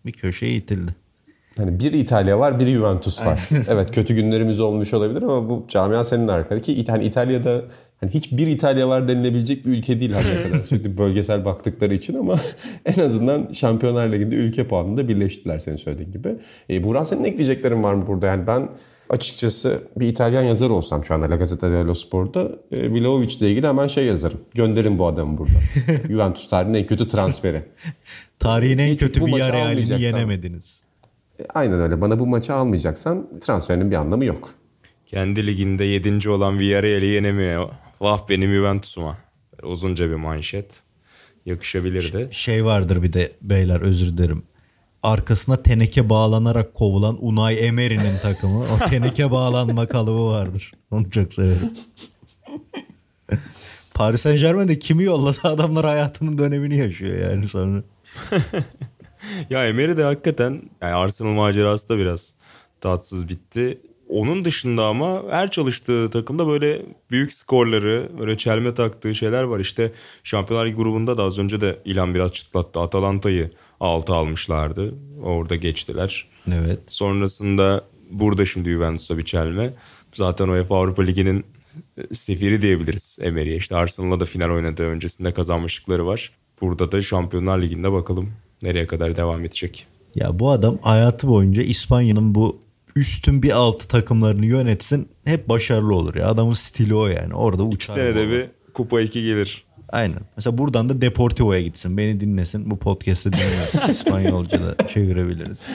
bir 0.07 0.13
köşeye 0.13 0.55
itildi. 0.55 0.95
Hani 1.57 1.81
bir 1.81 1.93
İtalya 1.93 2.39
var, 2.39 2.61
bir 2.61 2.67
Juventus 2.67 3.27
var. 3.27 3.49
evet 3.69 3.95
kötü 3.95 4.15
günlerimiz 4.15 4.61
olmuş 4.61 4.95
olabilir 4.95 5.23
ama 5.23 5.49
bu 5.49 5.65
camia 5.69 6.05
senin 6.05 6.29
arkada 6.29 6.61
ki 6.61 6.85
hani 6.89 7.05
İtalya'da 7.05 7.63
Hani 8.01 8.11
hiç 8.11 8.33
bir 8.33 8.47
İtalya 8.47 8.89
var 8.89 9.09
denilebilecek 9.09 9.67
bir 9.67 9.71
ülke 9.71 10.01
değil 10.01 10.13
her 10.13 10.23
kadar. 10.51 10.65
Sürekli 10.65 10.99
bölgesel 10.99 11.45
baktıkları 11.45 11.95
için 11.95 12.15
ama 12.19 12.37
en 12.87 13.03
azından 13.03 13.49
Şampiyonlar 13.53 14.13
Ligi'nde 14.13 14.35
ülke 14.35 14.69
puanında 14.69 15.09
birleştiler 15.09 15.59
senin 15.59 15.77
söylediğin 15.77 16.13
gibi. 16.13 16.37
E, 16.71 16.85
Burak 16.85 17.09
senin 17.09 17.25
ekleyeceklerin 17.25 17.83
var 17.83 17.95
mı 17.95 18.07
burada? 18.07 18.27
Yani 18.27 18.47
ben 18.47 18.69
açıkçası 19.09 19.83
bir 19.97 20.09
İtalyan 20.09 20.43
yazar 20.43 20.71
olsam 20.71 21.05
şu 21.05 21.15
anda 21.15 21.31
La 21.31 21.37
Gazzetta 21.37 21.71
dello 21.71 21.95
Sport'ta 21.95 22.49
e, 22.73 22.91
Vlahovic 22.91 23.35
ile 23.41 23.51
ilgili 23.51 23.67
hemen 23.67 23.87
şey 23.87 24.05
yazarım. 24.05 24.41
Gönderin 24.55 24.99
bu 24.99 25.07
adamı 25.07 25.39
burada. 25.39 25.59
Juventus 26.09 26.49
tarihinin 26.49 26.79
en 26.79 26.87
kötü 26.87 27.09
transferi. 27.09 27.63
Tarihin 28.39 28.79
en 28.79 28.93
Hiç 28.93 29.01
kötü 29.01 29.21
maçı 29.21 29.35
Villarreal'ini 29.35 29.63
almayacaksan. 29.71 29.99
yenemediniz. 30.07 30.83
E, 31.41 31.45
aynen 31.55 31.81
öyle. 31.81 32.01
Bana 32.01 32.19
bu 32.19 32.27
maçı 32.27 32.55
almayacaksan 32.55 33.29
transferinin 33.41 33.91
bir 33.91 33.97
anlamı 33.97 34.25
yok. 34.25 34.51
Kendi 35.07 35.47
liginde 35.47 35.85
7. 35.85 36.29
olan 36.31 36.59
Villarreal'i 36.59 37.07
yenemiyor. 37.07 37.69
Vah 38.01 38.29
benim 38.29 38.53
Juventus'uma. 38.53 39.19
Uzunca 39.63 40.11
bir 40.11 40.15
manşet. 40.15 40.81
Yakışabilirdi. 41.47 42.29
Şey 42.33 42.65
vardır 42.65 43.03
bir 43.03 43.13
de 43.13 43.33
beyler 43.43 43.81
özür 43.81 44.07
dilerim. 44.19 44.43
Arkasına 45.03 45.63
teneke 45.63 46.09
bağlanarak 46.09 46.75
kovulan 46.75 47.19
Unai 47.21 47.55
Emery'nin 47.55 48.19
takımı. 48.23 48.65
O 48.65 48.79
teneke 48.91 49.31
bağlanma 49.31 49.87
kalıbı 49.87 50.27
vardır. 50.27 50.73
Onu 50.91 51.11
çok 51.11 51.33
severim. 51.35 51.73
Paris 53.95 54.21
Saint 54.21 54.41
Germain'de 54.41 54.79
kimi 54.79 55.05
yollasa 55.05 55.49
adamlar 55.49 55.87
hayatının 55.87 56.39
dönemini 56.39 56.77
yaşıyor 56.77 57.31
yani 57.31 57.49
sonra. 57.49 57.83
Ya 59.51 59.69
Emery 59.69 59.97
de 59.97 60.03
hakikaten 60.03 60.63
yani 60.83 60.95
Arsenal 60.95 61.31
macerası 61.31 61.89
da 61.89 61.99
biraz 61.99 62.35
tatsız 62.81 63.29
bitti. 63.29 63.81
Onun 64.11 64.45
dışında 64.45 64.85
ama 64.85 65.23
her 65.31 65.51
çalıştığı 65.51 66.11
takımda 66.11 66.47
böyle 66.47 66.83
büyük 67.11 67.33
skorları, 67.33 68.09
böyle 68.19 68.37
çelme 68.37 68.75
taktığı 68.75 69.15
şeyler 69.15 69.43
var. 69.43 69.61
İşte 69.61 69.93
Şampiyonlar 70.25 70.67
Ligi 70.67 70.77
grubunda 70.77 71.19
da 71.19 71.23
az 71.23 71.39
önce 71.39 71.61
de 71.61 71.79
İlhan 71.85 72.15
biraz 72.15 72.33
çıtlattı. 72.33 72.81
Atalanta'yı 72.81 73.51
6 73.81 74.15
almışlardı. 74.15 74.95
Orada 75.23 75.57
geçtiler. 75.57 76.27
Evet. 76.53 76.79
Sonrasında 76.89 77.85
burada 78.11 78.47
şimdi 78.47 78.71
Juventus'a 78.71 79.19
bir 79.19 79.25
çelme. 79.25 79.75
Zaten 80.15 80.49
UEFA 80.49 80.77
Avrupa 80.77 81.03
Ligi'nin 81.03 81.45
e, 81.99 82.15
sefiri 82.15 82.63
diyebiliriz 82.63 83.19
Emery'e. 83.23 83.57
İşte 83.57 83.77
Arsenal'la 83.77 84.21
da 84.21 84.25
final 84.25 84.51
oynadığı 84.51 84.87
öncesinde 84.87 85.33
kazanmışlıkları 85.33 86.07
var. 86.07 86.31
Burada 86.61 86.93
da 86.93 87.03
Şampiyonlar 87.03 87.63
Ligi'nde 87.63 87.93
bakalım 87.93 88.33
nereye 88.63 88.87
kadar 88.87 89.17
devam 89.17 89.45
edecek. 89.45 89.87
Ya 90.15 90.39
bu 90.39 90.51
adam 90.51 90.79
hayatı 90.83 91.29
boyunca 91.29 91.63
İspanya'nın 91.63 92.35
bu 92.35 92.70
üstün 93.01 93.43
bir 93.43 93.51
altı 93.51 93.89
takımlarını 93.89 94.47
yönetsin 94.47 95.09
hep 95.25 95.49
başarılı 95.49 95.95
olur 95.95 96.15
ya. 96.15 96.29
Adamın 96.29 96.53
stili 96.53 96.95
o 96.95 97.07
yani. 97.07 97.35
Orada 97.35 97.63
İki 97.63 97.75
uçar. 97.75 97.95
senede 97.95 98.27
bu. 98.27 98.31
bir 98.31 98.49
kupa 98.75 99.01
2 99.01 99.23
gelir. 99.23 99.65
Aynen. 99.89 100.21
Mesela 100.37 100.59
buradan 100.59 100.89
da 100.89 101.01
Deportivo'ya 101.01 101.61
gitsin. 101.63 101.97
Beni 101.97 102.21
dinlesin. 102.21 102.71
Bu 102.71 102.79
podcast'ı 102.79 103.33
dinlesin. 103.33 103.81
İspanyolca 103.93 104.61
da 104.63 104.89
çevirebiliriz. 104.89 105.67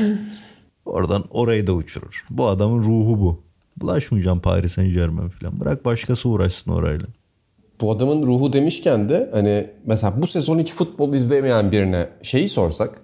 Oradan 0.85 1.23
orayı 1.29 1.67
da 1.67 1.73
uçurur. 1.73 2.25
Bu 2.29 2.47
adamın 2.47 2.83
ruhu 2.83 3.19
bu. 3.19 3.43
Bulaşmayacağım 3.77 4.39
Paris 4.39 4.73
Saint 4.73 4.93
Germain 4.93 5.29
falan. 5.29 5.59
Bırak 5.59 5.85
başkası 5.85 6.29
uğraşsın 6.29 6.71
orayla. 6.71 7.05
Bu 7.81 7.91
adamın 7.91 8.27
ruhu 8.27 8.53
demişken 8.53 9.09
de 9.09 9.29
hani 9.33 9.67
mesela 9.85 10.21
bu 10.21 10.27
sezon 10.27 10.59
hiç 10.59 10.73
futbol 10.73 11.13
izleyemeyen 11.13 11.71
birine 11.71 12.09
şeyi 12.21 12.47
sorsak 12.47 13.01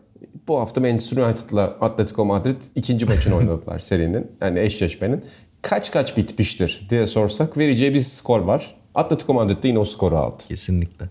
bu 0.51 0.59
hafta 0.59 0.81
Manchester 0.81 1.17
United'la 1.17 1.63
Atletico 1.81 2.25
Madrid 2.25 2.61
ikinci 2.75 3.05
maçını 3.05 3.35
oynadılar 3.35 3.79
serinin. 3.89 4.27
Yani 4.41 4.59
eşleşmenin. 4.59 5.21
Kaç 5.61 5.91
kaç 5.91 6.17
bitmiştir 6.17 6.87
diye 6.89 7.07
sorsak 7.07 7.57
vereceği 7.57 7.93
bir 7.93 7.99
skor 7.99 8.39
var. 8.39 8.75
Atletico 8.95 9.33
Madrid 9.33 9.63
de 9.63 9.67
yine 9.67 9.79
o 9.79 9.85
skoru 9.85 10.17
aldı. 10.17 10.43
Kesinlikle. 10.47 11.05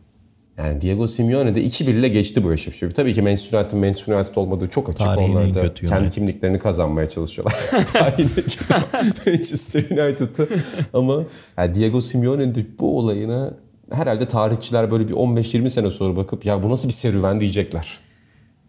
Yani 0.59 0.81
Diego 0.81 1.07
Simeone 1.07 1.55
de 1.55 1.63
2-1 1.65 1.91
ile 1.91 2.09
geçti 2.09 2.45
bu 2.45 2.53
eşleşmeyi. 2.53 2.95
Tabii 2.95 3.15
ki 3.15 3.23
Manchester 3.23 3.59
United'ın 3.59 3.79
Manchester 3.81 4.15
United 4.15 4.37
olmadığı 4.37 4.69
çok 4.69 4.89
açık. 4.89 4.99
Tarihin 5.01 5.31
en 5.31 5.37
Onlar 5.37 5.55
da 5.55 5.75
kendi 5.75 5.95
United. 5.95 6.13
kimliklerini 6.13 6.59
kazanmaya 6.59 7.09
çalışıyorlar. 7.09 7.55
Tarihin 7.93 8.31
en 8.37 8.45
kötü 8.45 9.31
Manchester 9.31 9.83
United'ı. 10.09 10.49
Ama 10.93 11.23
yani 11.59 11.75
Diego 11.75 12.01
Simeone'nin 12.01 12.55
de 12.55 12.65
bu 12.79 12.99
olayına 12.99 13.55
herhalde 13.93 14.29
tarihçiler 14.29 14.91
böyle 14.91 15.09
bir 15.09 15.15
15-20 15.15 15.71
sene 15.71 15.91
sonra 15.91 16.17
bakıp 16.17 16.47
ya 16.47 16.63
bu 16.63 16.71
nasıl 16.71 16.89
bir 16.89 16.93
serüven 16.93 17.41
diyecekler. 17.41 17.99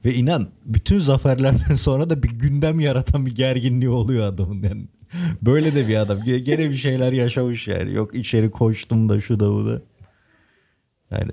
Ve 0.05 0.13
inan 0.13 0.49
bütün 0.65 0.99
zaferlerden 0.99 1.75
sonra 1.77 2.09
da 2.09 2.23
bir 2.23 2.29
gündem 2.29 2.79
yaratan 2.79 3.25
bir 3.25 3.35
gerginliği 3.35 3.89
oluyor 3.89 4.27
adamın 4.27 4.63
yani. 4.63 4.87
Böyle 5.41 5.75
de 5.75 5.87
bir 5.87 5.95
adam. 5.95 6.23
Gene 6.23 6.69
bir 6.69 6.75
şeyler 6.75 7.11
yaşamış 7.11 7.67
yani. 7.67 7.93
Yok 7.93 8.15
içeri 8.15 8.51
koştum 8.51 9.09
da 9.09 9.21
şu 9.21 9.39
da 9.39 9.51
bu 9.51 9.67
da. 9.67 9.81
Yani 11.11 11.31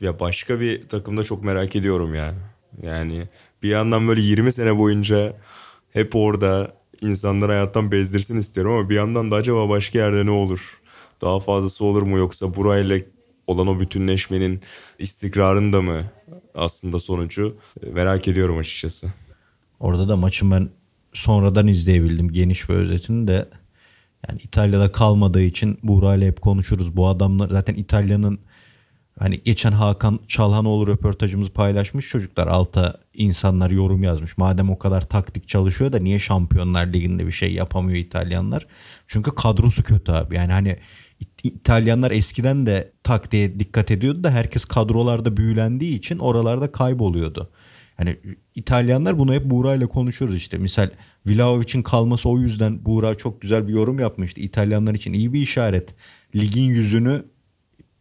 Ya 0.00 0.20
başka 0.20 0.60
bir 0.60 0.88
takımda 0.88 1.24
çok 1.24 1.44
merak 1.44 1.76
ediyorum 1.76 2.14
ya. 2.14 2.34
Yani 2.82 3.28
bir 3.62 3.68
yandan 3.68 4.08
böyle 4.08 4.20
20 4.20 4.52
sene 4.52 4.78
boyunca 4.78 5.36
hep 5.92 6.16
orada 6.16 6.74
insanları 7.00 7.52
hayattan 7.52 7.92
bezdirsin 7.92 8.36
istiyorum 8.36 8.72
ama 8.72 8.90
bir 8.90 8.94
yandan 8.94 9.30
da 9.30 9.36
acaba 9.36 9.68
başka 9.68 9.98
yerde 9.98 10.26
ne 10.26 10.30
olur? 10.30 10.80
Daha 11.22 11.40
fazlası 11.40 11.84
olur 11.84 12.02
mu 12.02 12.18
yoksa 12.18 12.54
burayla 12.54 12.98
olan 13.46 13.66
o 13.66 13.80
bütünleşmenin 13.80 14.60
istikrarında 14.98 15.82
mı 15.82 16.04
aslında 16.54 16.98
sonucu 16.98 17.56
merak 17.92 18.28
ediyorum 18.28 18.58
açıkçası. 18.58 19.12
Orada 19.80 20.08
da 20.08 20.16
maçın 20.16 20.50
ben 20.50 20.68
sonradan 21.12 21.66
izleyebildim 21.66 22.32
geniş 22.32 22.68
bir 22.68 22.74
özetini 22.74 23.26
de. 23.26 23.48
Yani 24.28 24.40
İtalya'da 24.40 24.92
kalmadığı 24.92 25.42
için 25.42 25.78
Buğra 25.82 26.14
ile 26.14 26.26
hep 26.26 26.40
konuşuruz. 26.40 26.96
Bu 26.96 27.08
adamlar 27.08 27.48
zaten 27.48 27.74
İtalya'nın 27.74 28.38
hani 29.18 29.42
geçen 29.44 29.72
Hakan 29.72 30.20
Çalhanoğlu 30.28 30.86
röportajımızı 30.86 31.52
paylaşmış 31.52 32.08
çocuklar 32.08 32.46
alta 32.46 33.00
insanlar 33.14 33.70
yorum 33.70 34.02
yazmış. 34.02 34.38
Madem 34.38 34.70
o 34.70 34.78
kadar 34.78 35.08
taktik 35.08 35.48
çalışıyor 35.48 35.92
da 35.92 35.98
niye 35.98 36.18
Şampiyonlar 36.18 36.86
Ligi'nde 36.86 37.26
bir 37.26 37.32
şey 37.32 37.52
yapamıyor 37.52 37.98
İtalyanlar? 37.98 38.66
Çünkü 39.06 39.34
kadrosu 39.34 39.82
kötü 39.82 40.12
abi. 40.12 40.36
Yani 40.36 40.52
hani 40.52 40.78
İtalyanlar 41.42 42.10
eskiden 42.10 42.66
de 42.66 42.92
taktiğe 43.02 43.58
dikkat 43.60 43.90
ediyordu 43.90 44.24
da 44.24 44.30
herkes 44.30 44.64
kadrolarda 44.64 45.36
büyülendiği 45.36 45.98
için 45.98 46.18
oralarda 46.18 46.72
kayboluyordu. 46.72 47.50
Yani 47.98 48.16
İtalyanlar 48.54 49.18
bunu 49.18 49.34
hep 49.34 49.44
Buğra 49.44 49.74
ile 49.74 49.86
konuşuyoruz 49.86 50.36
işte. 50.36 50.58
Misal 50.58 50.90
Vlahovic'in 51.26 51.82
kalması 51.82 52.28
o 52.28 52.38
yüzden 52.38 52.84
Buğra 52.84 53.14
çok 53.14 53.40
güzel 53.40 53.68
bir 53.68 53.72
yorum 53.72 53.98
yapmıştı. 53.98 54.40
İtalyanlar 54.40 54.94
için 54.94 55.12
iyi 55.12 55.32
bir 55.32 55.40
işaret. 55.40 55.94
Ligin 56.36 56.62
yüzünü 56.62 57.24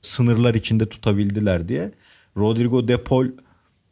sınırlar 0.01 0.53
içinde 0.53 0.89
tutabildiler 0.89 1.67
diye. 1.67 1.91
Rodrigo 2.37 2.87
De 2.87 3.03
Paul 3.03 3.27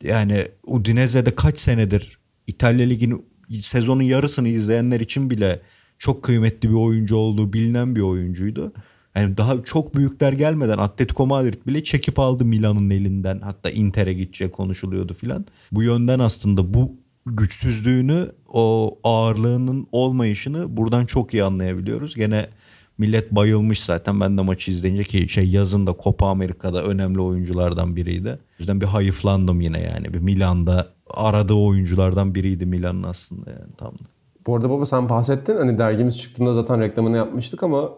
yani 0.04 0.48
Udinese'de 0.64 1.36
kaç 1.36 1.60
senedir 1.60 2.20
İtalya 2.48 2.88
Ligi'nin 2.88 3.26
sezonun 3.60 4.04
yarısını 4.04 4.48
izleyenler 4.48 5.00
için 5.00 5.30
bile 5.30 5.62
çok 5.98 6.24
kıymetli 6.24 6.70
bir 6.70 6.76
oyuncu 6.76 7.16
olduğu 7.16 7.54
bilinen 7.54 7.96
bir 7.96 8.02
oyuncuydu. 8.02 8.74
Yani 9.15 9.38
daha 9.38 9.63
çok 9.63 9.95
büyükler 9.95 10.34
gelmeden 10.34 10.78
Atletico 10.78 11.28
Madrid 11.28 11.67
bile 11.67 11.84
çekip 11.84 12.19
aldı 12.19 12.45
Milan'ın 12.45 12.89
elinden. 12.89 13.39
Hatta 13.39 13.69
Inter'e 13.69 14.13
gidecek 14.13 14.54
konuşuluyordu 14.54 15.13
filan. 15.13 15.45
Bu 15.71 15.84
yönden 15.84 16.19
aslında 16.19 16.74
bu 16.74 16.95
güçsüzlüğünü, 17.26 18.32
o 18.47 18.97
ağırlığının 19.04 19.88
olmayışını 19.91 20.78
buradan 20.78 21.06
çok 21.06 21.34
iyi 21.34 21.43
anlayabiliyoruz. 21.43 22.15
Gene 22.15 22.50
millet 22.97 23.32
bayılmış 23.32 23.84
zaten 23.84 24.19
ben 24.19 24.38
de 24.38 24.41
maçı 24.41 24.71
izleyince 24.71 25.04
ki 25.04 25.30
şey 25.30 25.50
yazın 25.50 25.88
da 25.88 25.95
Copa 26.04 26.28
Amerika'da 26.28 26.84
önemli 26.84 27.21
oyunculardan 27.21 27.95
biriydi. 27.95 28.30
O 28.30 28.56
yüzden 28.60 28.82
bir 28.82 28.86
hayıflandım 28.86 29.62
yine 29.62 29.82
yani. 29.82 30.13
Bir 30.13 30.19
Milan'da 30.19 30.88
aradığı 31.10 31.54
oyunculardan 31.54 32.36
biriydi 32.36 32.65
Milan'ın 32.65 33.04
aslında 33.04 33.50
yani 33.50 33.74
tam 33.78 33.93
da. 33.93 34.04
Bu 34.47 34.56
arada 34.56 34.69
baba 34.69 34.86
sen 34.86 35.10
bahsettin 35.10 35.58
hani 35.58 35.78
dergimiz 35.78 36.19
çıktığında 36.19 36.54
zaten 36.54 36.82
reklamını 36.82 37.17
yapmıştık 37.17 37.63
ama 37.63 37.89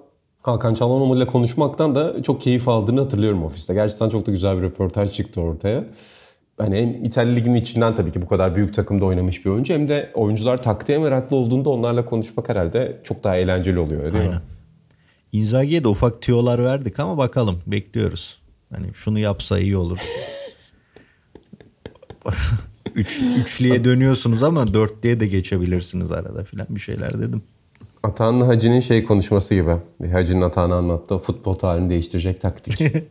Hakan 0.52 0.74
Çalhanoğlu 0.74 1.18
ile 1.18 1.28
konuşmaktan 1.28 1.96
da 1.96 2.24
çok 2.24 2.42
keyif 2.42 2.68
aldığını 2.68 3.00
hatırlıyorum 3.02 3.44
ofiste. 3.44 3.74
Gerçekten 3.74 4.10
çok 4.10 4.28
da 4.28 4.32
güzel 4.32 4.58
bir 4.58 4.62
röportaj 4.62 5.12
çıktı 5.12 5.42
ortaya. 5.42 5.86
Hani 6.58 6.78
hem 6.78 7.06
İtalya 7.06 7.34
Ligi'nin 7.34 7.56
içinden 7.56 7.96
tabii 7.96 8.12
ki 8.12 8.22
bu 8.22 8.28
kadar 8.28 8.56
büyük 8.56 8.74
takımda 8.74 9.06
oynamış 9.06 9.46
bir 9.46 9.50
oyuncu 9.50 9.74
hem 9.74 9.88
de 9.88 10.12
oyuncular 10.14 10.64
taktiğe 10.64 10.98
meraklı 10.98 11.36
olduğunda 11.36 11.70
onlarla 11.70 12.06
konuşmak 12.06 12.50
herhalde 12.50 13.02
çok 13.04 13.24
daha 13.24 13.36
eğlenceli 13.36 13.80
oluyor 13.80 14.02
değil 14.02 14.14
mi? 14.14 14.20
Aynen. 14.20 14.42
Inzaghi'ye 15.32 15.84
de 15.84 15.88
ufak 15.88 16.22
tüyolar 16.22 16.64
verdik 16.64 17.00
ama 17.00 17.18
bakalım 17.18 17.62
bekliyoruz. 17.68 18.42
Hani 18.74 18.94
şunu 18.94 19.20
yapsa 19.20 19.60
iyi 19.60 19.78
olur. 19.78 20.00
Üç, 22.96 23.22
üçlüye 23.38 23.84
dönüyorsunuz 23.84 24.44
ama 24.44 24.74
dörtlüye 24.74 25.20
de 25.20 25.28
geçebilirsiniz 25.28 26.12
arada 26.12 26.44
filan 26.44 26.68
bir 26.70 26.80
şeyler 26.80 27.20
dedim. 27.20 27.44
Atahan'la 28.04 28.48
Hacı'nın 28.48 28.80
şey 28.80 29.04
konuşması 29.04 29.56
gibi. 29.56 29.76
Hacı'nın 30.12 30.42
Atahan'a 30.42 30.76
anlattığı 30.76 31.18
futbol 31.18 31.54
tarihini 31.54 31.90
değiştirecek 31.90 32.42
taktik. 32.42 32.82
Ee, 32.82 33.04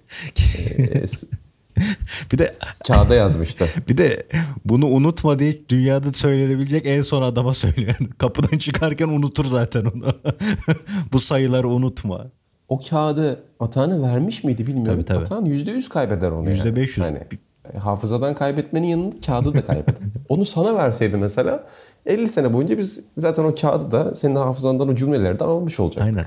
bir 2.33 2.38
de 2.38 2.55
Kağıda 2.87 3.14
yazmıştı. 3.14 3.68
bir 3.88 3.98
de 3.98 4.26
bunu 4.64 4.87
unutma 4.87 5.38
diye 5.38 5.68
dünyada 5.68 6.12
söylenebilecek 6.12 6.87
en 6.87 7.02
son 7.02 7.22
adama 7.22 7.55
söylüyor. 7.55 7.96
Yani 8.00 8.11
kapıdan 8.18 8.59
çıkarken 8.59 9.09
unutur 9.09 9.44
zaten 9.44 9.85
onu. 9.85 10.14
Bu 11.12 11.20
sayıları 11.20 11.68
unutma. 11.68 12.26
o 12.68 12.81
kağıdı 12.90 13.42
Atahan'a 13.61 14.02
vermiş 14.02 14.44
miydi 14.44 14.66
bilmiyorum. 14.66 15.02
Tabii, 15.02 15.05
tabii. 15.05 15.22
Atahan 15.22 15.46
%100 15.46 15.88
kaybeder 15.88 16.31
onu. 16.31 16.50
%500. 16.50 17.00
Yani. 17.00 17.18
Hani 17.18 17.18
e, 17.18 17.38
hafızadan 17.79 18.35
kaybetmenin 18.35 18.87
yanında 18.87 19.16
kağıdı 19.27 19.55
da 19.55 19.66
kaybeder. 19.66 19.94
onu 20.29 20.44
sana 20.44 20.75
verseydi 20.75 21.16
mesela 21.16 21.66
50 22.07 22.29
sene 22.29 22.53
boyunca 22.53 22.79
biz 22.79 23.05
zaten 23.16 23.44
o 23.44 23.55
kağıdı 23.55 23.90
da 23.90 24.14
senin 24.14 24.35
hafızandan 24.35 24.88
o 24.88 24.94
cümlelerden 24.94 25.44
almış 25.44 25.81
olacaktık. 25.81 26.07
Aynen. 26.07 26.27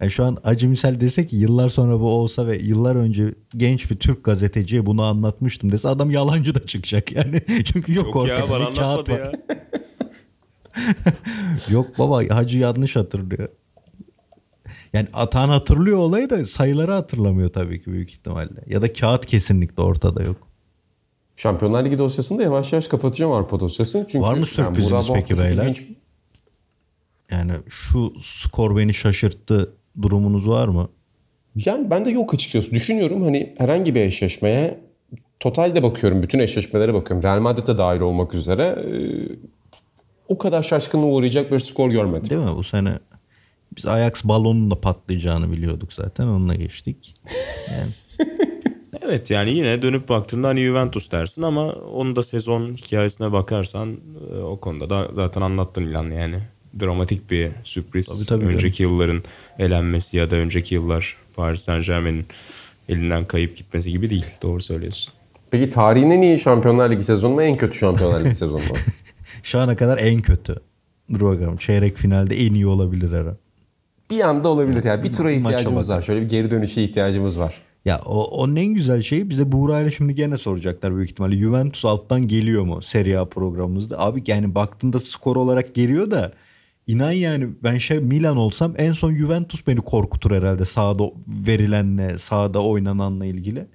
Yani 0.00 0.10
şu 0.10 0.24
an 0.24 0.38
acı 0.44 0.68
misal 0.68 1.00
dese 1.00 1.26
ki 1.26 1.36
yıllar 1.36 1.68
sonra 1.68 2.00
bu 2.00 2.08
olsa 2.08 2.46
ve 2.46 2.56
yıllar 2.58 2.96
önce 2.96 3.34
genç 3.56 3.90
bir 3.90 3.96
Türk 3.96 4.24
gazeteciye 4.24 4.86
bunu 4.86 5.02
anlatmıştım 5.02 5.72
dese 5.72 5.88
adam 5.88 6.10
yalancı 6.10 6.54
da 6.54 6.66
çıkacak 6.66 7.12
yani. 7.12 7.40
Çünkü 7.64 7.94
yok, 7.94 8.06
Yok 8.06 8.16
ortada 8.16 8.34
ya 8.38 8.50
bana 8.50 8.70
bir 8.70 8.76
kağıt 8.76 9.10
var. 9.10 9.18
ya. 9.18 9.32
Yok 11.68 11.98
baba 11.98 12.36
hacı 12.36 12.58
yanlış 12.58 12.96
hatırlıyor. 12.96 13.48
Yani 14.92 15.08
Atan 15.12 15.48
hatırlıyor 15.48 15.98
olayı 15.98 16.30
da 16.30 16.46
sayıları 16.46 16.92
hatırlamıyor 16.92 17.48
tabii 17.52 17.82
ki 17.82 17.92
büyük 17.92 18.10
ihtimalle. 18.10 18.60
Ya 18.66 18.82
da 18.82 18.92
kağıt 18.92 19.26
kesinlikle 19.26 19.82
ortada 19.82 20.22
yok. 20.22 20.45
Şampiyonlar 21.36 21.84
Ligi 21.84 21.98
dosyasını 21.98 22.38
da 22.38 22.42
yavaş 22.42 22.72
yavaş 22.72 22.88
kapatacağım 22.88 23.32
Avrupa 23.32 23.60
dosyasını. 23.60 24.06
Çünkü 24.08 24.20
Var 24.22 24.34
mı 24.34 24.46
yani 24.58 24.78
bu 24.90 24.96
hafta 24.96 25.12
peki 25.12 25.38
beyler? 25.38 25.62
ilginç- 25.64 25.82
Yani 27.30 27.52
şu 27.68 28.12
skor 28.22 28.76
beni 28.76 28.94
şaşırttı 28.94 29.72
durumunuz 30.02 30.48
var 30.48 30.68
mı? 30.68 30.88
Yani 31.56 31.90
ben 31.90 32.04
de 32.04 32.10
yok 32.10 32.34
açıkçası. 32.34 32.70
Düşünüyorum 32.70 33.22
hani 33.22 33.54
herhangi 33.58 33.94
bir 33.94 34.00
eşleşmeye 34.00 34.80
totalde 35.40 35.82
bakıyorum. 35.82 36.22
Bütün 36.22 36.38
eşleşmelere 36.38 36.94
bakıyorum. 36.94 37.22
Real 37.22 37.40
Madrid'e 37.40 37.78
dahil 37.78 38.00
olmak 38.00 38.34
üzere. 38.34 38.62
e, 38.62 38.92
o 40.28 40.38
kadar 40.38 40.62
şaşkınlığa 40.62 41.06
uğrayacak 41.10 41.52
bir 41.52 41.58
skor 41.58 41.90
görmedim. 41.90 42.30
Değil 42.30 42.40
mi 42.50 42.56
bu 42.56 42.64
sene? 42.64 42.98
Biz 43.76 43.86
Ajax 43.86 44.24
balonun 44.24 44.70
da 44.70 44.74
patlayacağını 44.80 45.52
biliyorduk 45.52 45.92
zaten 45.92 46.26
onunla 46.26 46.54
geçtik. 46.54 47.14
Yani 47.70 47.90
Evet 49.06 49.30
yani 49.30 49.54
yine 49.54 49.82
dönüp 49.82 50.08
baktığında 50.08 50.48
hani 50.48 50.60
Juventus 50.60 51.10
dersin 51.10 51.42
ama 51.42 51.72
onu 51.72 52.16
da 52.16 52.22
sezon 52.22 52.74
hikayesine 52.74 53.32
bakarsan 53.32 53.96
e, 54.32 54.38
o 54.38 54.60
konuda 54.60 54.90
da 54.90 55.08
zaten 55.14 55.40
anlattın 55.40 55.82
İlhan 55.82 56.10
yani. 56.10 56.38
Dramatik 56.80 57.30
bir 57.30 57.50
sürpriz. 57.64 58.06
Tabii, 58.06 58.40
tabii 58.40 58.54
önceki 58.54 58.82
yılların 58.82 59.22
elenmesi 59.58 60.16
ya 60.16 60.30
da 60.30 60.36
önceki 60.36 60.74
yıllar 60.74 61.16
Paris 61.36 61.60
Saint 61.60 61.86
Germain'in 61.86 62.26
elinden 62.88 63.24
kayıp 63.24 63.56
gitmesi 63.56 63.90
gibi 63.92 64.10
değil. 64.10 64.26
Doğru 64.42 64.62
söylüyorsun. 64.62 65.12
Peki 65.50 65.70
tarihin 65.70 66.10
en 66.10 66.22
iyi 66.22 66.38
Şampiyonlar 66.38 66.90
Ligi 66.90 67.02
sezonu 67.02 67.34
mu 67.34 67.42
en 67.42 67.56
kötü 67.56 67.78
Şampiyonlar 67.78 68.24
Ligi 68.24 68.34
sezonu 68.34 68.58
mu? 68.58 68.74
şu 69.42 69.58
ana 69.58 69.76
kadar 69.76 69.98
en 69.98 70.22
kötü. 70.22 70.56
Dur 71.12 71.20
bakalım 71.20 71.56
çeyrek 71.56 71.96
finalde 71.96 72.36
en 72.46 72.54
iyi 72.54 72.66
olabilir 72.66 73.12
an. 73.12 73.36
bir 74.10 74.20
anda 74.20 74.48
olabilir 74.48 74.84
ya. 74.84 75.02
Bir 75.02 75.12
tura 75.12 75.30
ihtiyacımız 75.30 75.90
var. 75.90 76.02
Şöyle 76.02 76.20
bir 76.20 76.28
geri 76.28 76.50
dönüşe 76.50 76.82
ihtiyacımız 76.82 77.40
var. 77.40 77.62
Ya 77.86 78.00
o, 78.06 78.24
onun 78.24 78.56
en 78.56 78.66
güzel 78.74 79.02
şeyi 79.02 79.30
bize 79.30 79.52
Buğra 79.52 79.80
ile 79.80 79.90
şimdi 79.90 80.14
gene 80.14 80.36
soracaklar 80.36 80.96
büyük 80.96 81.10
ihtimalle. 81.10 81.36
Juventus 81.36 81.84
alttan 81.84 82.28
geliyor 82.28 82.64
mu 82.64 82.82
Serie 82.82 83.16
A 83.16 83.24
programımızda? 83.24 84.00
Abi 84.00 84.22
yani 84.26 84.54
baktığında 84.54 84.98
skor 84.98 85.36
olarak 85.36 85.74
geliyor 85.74 86.10
da 86.10 86.32
inan 86.86 87.12
yani 87.12 87.48
ben 87.62 87.78
şey 87.78 87.98
Milan 88.00 88.36
olsam 88.36 88.74
en 88.78 88.92
son 88.92 89.14
Juventus 89.14 89.66
beni 89.66 89.80
korkutur 89.80 90.30
herhalde 90.30 90.64
sahada 90.64 91.04
verilenle, 91.26 92.18
sahada 92.18 92.62
oynananla 92.62 93.26
ilgili. 93.26 93.66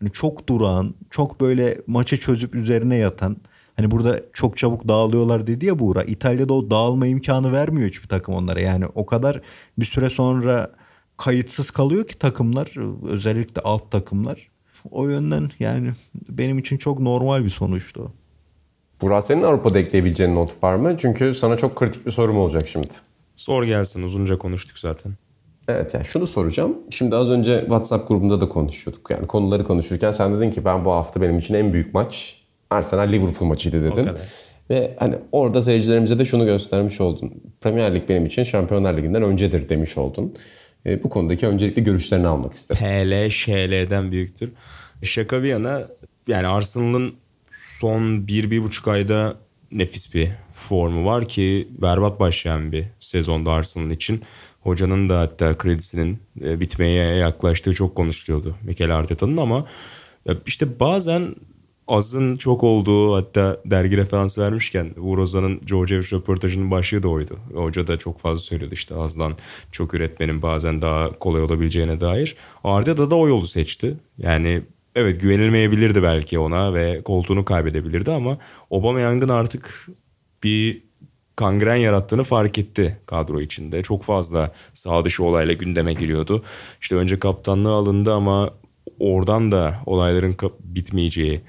Hani 0.00 0.10
çok 0.12 0.48
durağan, 0.48 0.94
çok 1.10 1.40
böyle 1.40 1.78
maçı 1.86 2.16
çözüp 2.20 2.54
üzerine 2.54 2.96
yatan. 2.96 3.36
Hani 3.76 3.90
burada 3.90 4.20
çok 4.32 4.56
çabuk 4.56 4.88
dağılıyorlar 4.88 5.46
dedi 5.46 5.66
ya 5.66 5.78
Buğra. 5.78 6.02
İtalya'da 6.02 6.54
o 6.54 6.70
dağılma 6.70 7.06
imkanı 7.06 7.52
vermiyor 7.52 7.88
hiçbir 7.88 8.08
takım 8.08 8.34
onlara. 8.34 8.60
Yani 8.60 8.86
o 8.86 9.06
kadar 9.06 9.40
bir 9.78 9.84
süre 9.84 10.10
sonra 10.10 10.70
kayıtsız 11.18 11.70
kalıyor 11.70 12.08
ki 12.08 12.18
takımlar 12.18 12.72
özellikle 13.08 13.60
alt 13.62 13.90
takımlar. 13.90 14.48
O 14.90 15.08
yönden 15.08 15.50
yani 15.60 15.92
benim 16.28 16.58
için 16.58 16.76
çok 16.76 17.00
normal 17.00 17.44
bir 17.44 17.50
sonuçtu. 17.50 18.12
Burak 19.00 19.24
senin 19.24 19.42
Avrupa'da 19.42 19.78
ekleyebileceğin 19.78 20.34
not 20.34 20.62
var 20.62 20.74
mı? 20.74 20.96
Çünkü 20.96 21.34
sana 21.34 21.56
çok 21.56 21.76
kritik 21.76 22.06
bir 22.06 22.10
sorum 22.10 22.38
olacak 22.38 22.68
şimdi. 22.68 22.88
Sor 23.36 23.64
gelsin 23.64 24.02
uzunca 24.02 24.38
konuştuk 24.38 24.78
zaten. 24.78 25.12
Evet 25.68 25.94
yani 25.94 26.04
şunu 26.04 26.26
soracağım. 26.26 26.76
Şimdi 26.90 27.16
az 27.16 27.30
önce 27.30 27.60
WhatsApp 27.60 28.08
grubunda 28.08 28.40
da 28.40 28.48
konuşuyorduk. 28.48 29.10
Yani 29.10 29.26
konuları 29.26 29.64
konuşurken 29.64 30.12
sen 30.12 30.36
dedin 30.36 30.50
ki 30.50 30.64
ben 30.64 30.84
bu 30.84 30.92
hafta 30.92 31.20
benim 31.20 31.38
için 31.38 31.54
en 31.54 31.72
büyük 31.72 31.94
maç 31.94 32.42
Arsenal 32.70 33.12
Liverpool 33.12 33.48
maçıydı 33.48 33.84
dedin. 33.84 34.08
Ve 34.70 34.96
hani 34.98 35.14
orada 35.32 35.62
seyircilerimize 35.62 36.18
de 36.18 36.24
şunu 36.24 36.44
göstermiş 36.44 37.00
oldun. 37.00 37.32
Premier 37.60 37.94
Lig 37.94 38.08
benim 38.08 38.26
için 38.26 38.42
Şampiyonlar 38.42 38.96
Ligi'nden 38.96 39.22
öncedir 39.22 39.68
demiş 39.68 39.98
oldun. 39.98 40.34
E, 40.88 41.02
bu 41.02 41.08
konudaki 41.08 41.46
öncelikli 41.46 41.84
görüşlerini 41.84 42.26
almak 42.26 42.54
isterim. 42.54 42.80
PL, 42.80 43.30
ŞL'den 43.30 44.12
büyüktür. 44.12 44.50
Şaka 45.02 45.42
bir 45.42 45.48
yana 45.48 45.88
yani 46.28 46.46
Arsenal'ın 46.46 47.14
son 47.50 48.02
1-1,5 48.02 48.90
ayda 48.90 49.36
nefis 49.72 50.14
bir 50.14 50.28
formu 50.54 51.04
var 51.04 51.28
ki 51.28 51.68
berbat 51.70 52.20
başlayan 52.20 52.72
bir 52.72 52.84
sezonda 52.98 53.52
Arsenal 53.52 53.90
için. 53.90 54.22
Hocanın 54.60 55.08
da 55.08 55.20
hatta 55.20 55.58
kredisinin 55.58 56.18
e, 56.40 56.60
bitmeye 56.60 57.16
yaklaştığı 57.16 57.74
çok 57.74 57.94
konuşuluyordu 57.94 58.56
Mikel 58.62 58.96
Arteta'nın 58.96 59.36
ama 59.36 59.66
işte 60.46 60.80
bazen 60.80 61.34
azın 61.88 62.36
çok 62.36 62.64
olduğu 62.64 63.14
hatta 63.14 63.60
dergi 63.64 63.96
referansı 63.96 64.40
vermişken 64.40 64.90
Uğur 64.96 65.18
Ozan'ın 65.18 65.60
Georgievic 65.66 66.06
röportajının 66.12 66.70
başlığı 66.70 67.02
da 67.02 67.08
oydu. 67.08 67.38
Hoca 67.54 67.86
da 67.86 67.96
çok 67.98 68.18
fazla 68.18 68.42
söylüyordu 68.42 68.74
işte 68.74 68.94
azdan 68.94 69.36
çok 69.72 69.94
üretmenin 69.94 70.42
bazen 70.42 70.82
daha 70.82 71.18
kolay 71.18 71.42
olabileceğine 71.42 72.00
dair. 72.00 72.36
Arteta 72.64 73.10
da 73.10 73.14
o 73.14 73.28
yolu 73.28 73.46
seçti. 73.46 73.96
Yani 74.18 74.62
evet 74.94 75.20
güvenilmeyebilirdi 75.20 76.02
belki 76.02 76.38
ona 76.38 76.74
ve 76.74 77.02
koltuğunu 77.02 77.44
kaybedebilirdi 77.44 78.10
ama 78.10 78.38
Aubameyang'ın 78.70 79.28
artık 79.28 79.86
bir 80.44 80.82
kangren 81.36 81.76
yarattığını 81.76 82.24
fark 82.24 82.58
etti 82.58 83.00
kadro 83.06 83.40
içinde. 83.40 83.82
Çok 83.82 84.02
fazla 84.02 84.52
sağ 84.72 85.04
dışı 85.04 85.24
olayla 85.24 85.54
gündeme 85.54 85.94
giriyordu. 85.94 86.42
İşte 86.80 86.94
önce 86.94 87.18
kaptanlığı 87.18 87.72
alındı 87.72 88.14
ama 88.14 88.50
oradan 89.00 89.52
da 89.52 89.74
olayların 89.86 90.36
bitmeyeceği 90.60 91.40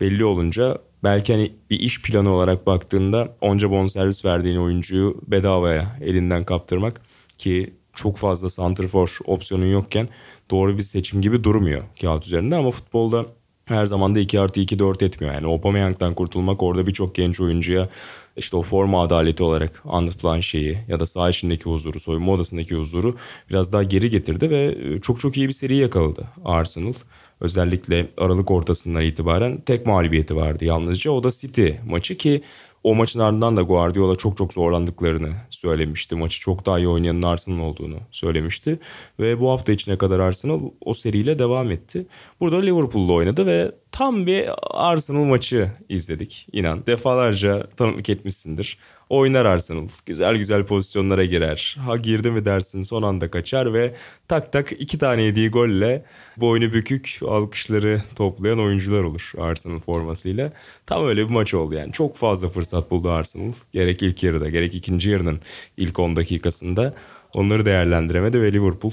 belli 0.00 0.24
olunca 0.24 0.78
belki 1.04 1.32
hani 1.32 1.52
bir 1.70 1.80
iş 1.80 2.02
planı 2.02 2.34
olarak 2.34 2.66
baktığında 2.66 3.36
onca 3.40 3.70
bonservis 3.70 4.24
verdiğin 4.24 4.56
oyuncuyu 4.56 5.20
bedavaya 5.26 5.98
elinden 6.00 6.44
kaptırmak 6.44 7.00
ki 7.38 7.74
çok 7.94 8.16
fazla 8.16 8.50
santrfor 8.50 9.18
opsiyonun 9.24 9.66
yokken 9.66 10.08
doğru 10.50 10.78
bir 10.78 10.82
seçim 10.82 11.20
gibi 11.20 11.44
durmuyor 11.44 11.82
kağıt 12.00 12.26
üzerinde 12.26 12.56
ama 12.56 12.70
futbolda 12.70 13.26
her 13.68 13.86
zaman 13.86 14.14
da 14.14 14.18
2 14.18 14.40
artı 14.40 14.60
2 14.60 14.78
4 14.78 15.02
etmiyor. 15.02 15.34
Yani 15.34 15.46
Aubameyang'dan 15.46 16.14
kurtulmak 16.14 16.62
orada 16.62 16.86
birçok 16.86 17.14
genç 17.14 17.40
oyuncuya 17.40 17.88
işte 18.36 18.56
o 18.56 18.62
forma 18.62 19.02
adaleti 19.02 19.42
olarak 19.42 19.82
anlatılan 19.84 20.40
şeyi 20.40 20.78
ya 20.88 21.00
da 21.00 21.06
saha 21.06 21.30
içindeki 21.30 21.64
huzuru, 21.64 22.00
soyunma 22.00 22.32
odasındaki 22.32 22.74
huzuru 22.74 23.16
biraz 23.50 23.72
daha 23.72 23.82
geri 23.82 24.10
getirdi 24.10 24.50
ve 24.50 24.76
çok 25.00 25.20
çok 25.20 25.36
iyi 25.36 25.48
bir 25.48 25.52
seri 25.52 25.76
yakaladı 25.76 26.28
Arsenal. 26.44 26.92
Özellikle 27.40 28.08
Aralık 28.18 28.50
ortasından 28.50 29.02
itibaren 29.02 29.60
tek 29.60 29.86
mağlubiyeti 29.86 30.36
vardı 30.36 30.64
yalnızca. 30.64 31.10
O 31.10 31.24
da 31.24 31.30
City 31.30 31.68
maçı 31.86 32.16
ki 32.16 32.42
o 32.84 32.94
maçın 32.94 33.20
ardından 33.20 33.56
da 33.56 33.62
Guardiola 33.62 34.16
çok 34.16 34.36
çok 34.36 34.52
zorlandıklarını 34.52 35.32
söylemişti. 35.50 36.14
Maçı 36.14 36.40
çok 36.40 36.66
daha 36.66 36.78
iyi 36.78 36.88
oynayanın 36.88 37.22
Arsenal 37.22 37.60
olduğunu 37.60 37.96
söylemişti. 38.10 38.78
Ve 39.20 39.40
bu 39.40 39.50
hafta 39.50 39.72
içine 39.72 39.98
kadar 39.98 40.20
Arsenal 40.20 40.60
o 40.80 40.94
seriyle 40.94 41.38
devam 41.38 41.70
etti. 41.70 42.06
Burada 42.40 42.60
Liverpool'la 42.60 43.12
oynadı 43.12 43.46
ve 43.46 43.72
tam 43.98 44.26
bir 44.26 44.48
Arsenal 44.70 45.24
maçı 45.24 45.72
izledik. 45.88 46.46
İnan 46.52 46.86
defalarca 46.86 47.66
tanıklık 47.76 48.10
etmişsindir. 48.10 48.78
Oynar 49.08 49.44
Arsenal. 49.44 49.88
Güzel 50.06 50.36
güzel 50.36 50.66
pozisyonlara 50.66 51.24
girer. 51.24 51.76
Ha 51.80 51.96
girdi 51.96 52.30
mi 52.30 52.44
dersin 52.44 52.82
son 52.82 53.02
anda 53.02 53.28
kaçar 53.28 53.74
ve 53.74 53.94
tak 54.28 54.52
tak 54.52 54.72
iki 54.72 54.98
tane 54.98 55.22
yediği 55.22 55.50
golle 55.50 56.04
boynu 56.36 56.72
bükük 56.72 57.18
alkışları 57.28 58.02
toplayan 58.16 58.60
oyuncular 58.60 59.02
olur 59.02 59.32
Arsenal 59.38 59.78
formasıyla. 59.78 60.52
Tam 60.86 61.06
öyle 61.06 61.24
bir 61.28 61.32
maç 61.32 61.54
oldu 61.54 61.74
yani. 61.74 61.92
Çok 61.92 62.16
fazla 62.16 62.48
fırsat 62.48 62.90
buldu 62.90 63.10
Arsenal. 63.10 63.52
Gerek 63.72 64.02
ilk 64.02 64.22
yarıda 64.22 64.48
gerek 64.48 64.74
ikinci 64.74 65.10
yarının 65.10 65.40
ilk 65.76 65.98
10 65.98 66.16
dakikasında. 66.16 66.94
Onları 67.34 67.64
değerlendiremedi 67.64 68.42
ve 68.42 68.52
Liverpool 68.52 68.92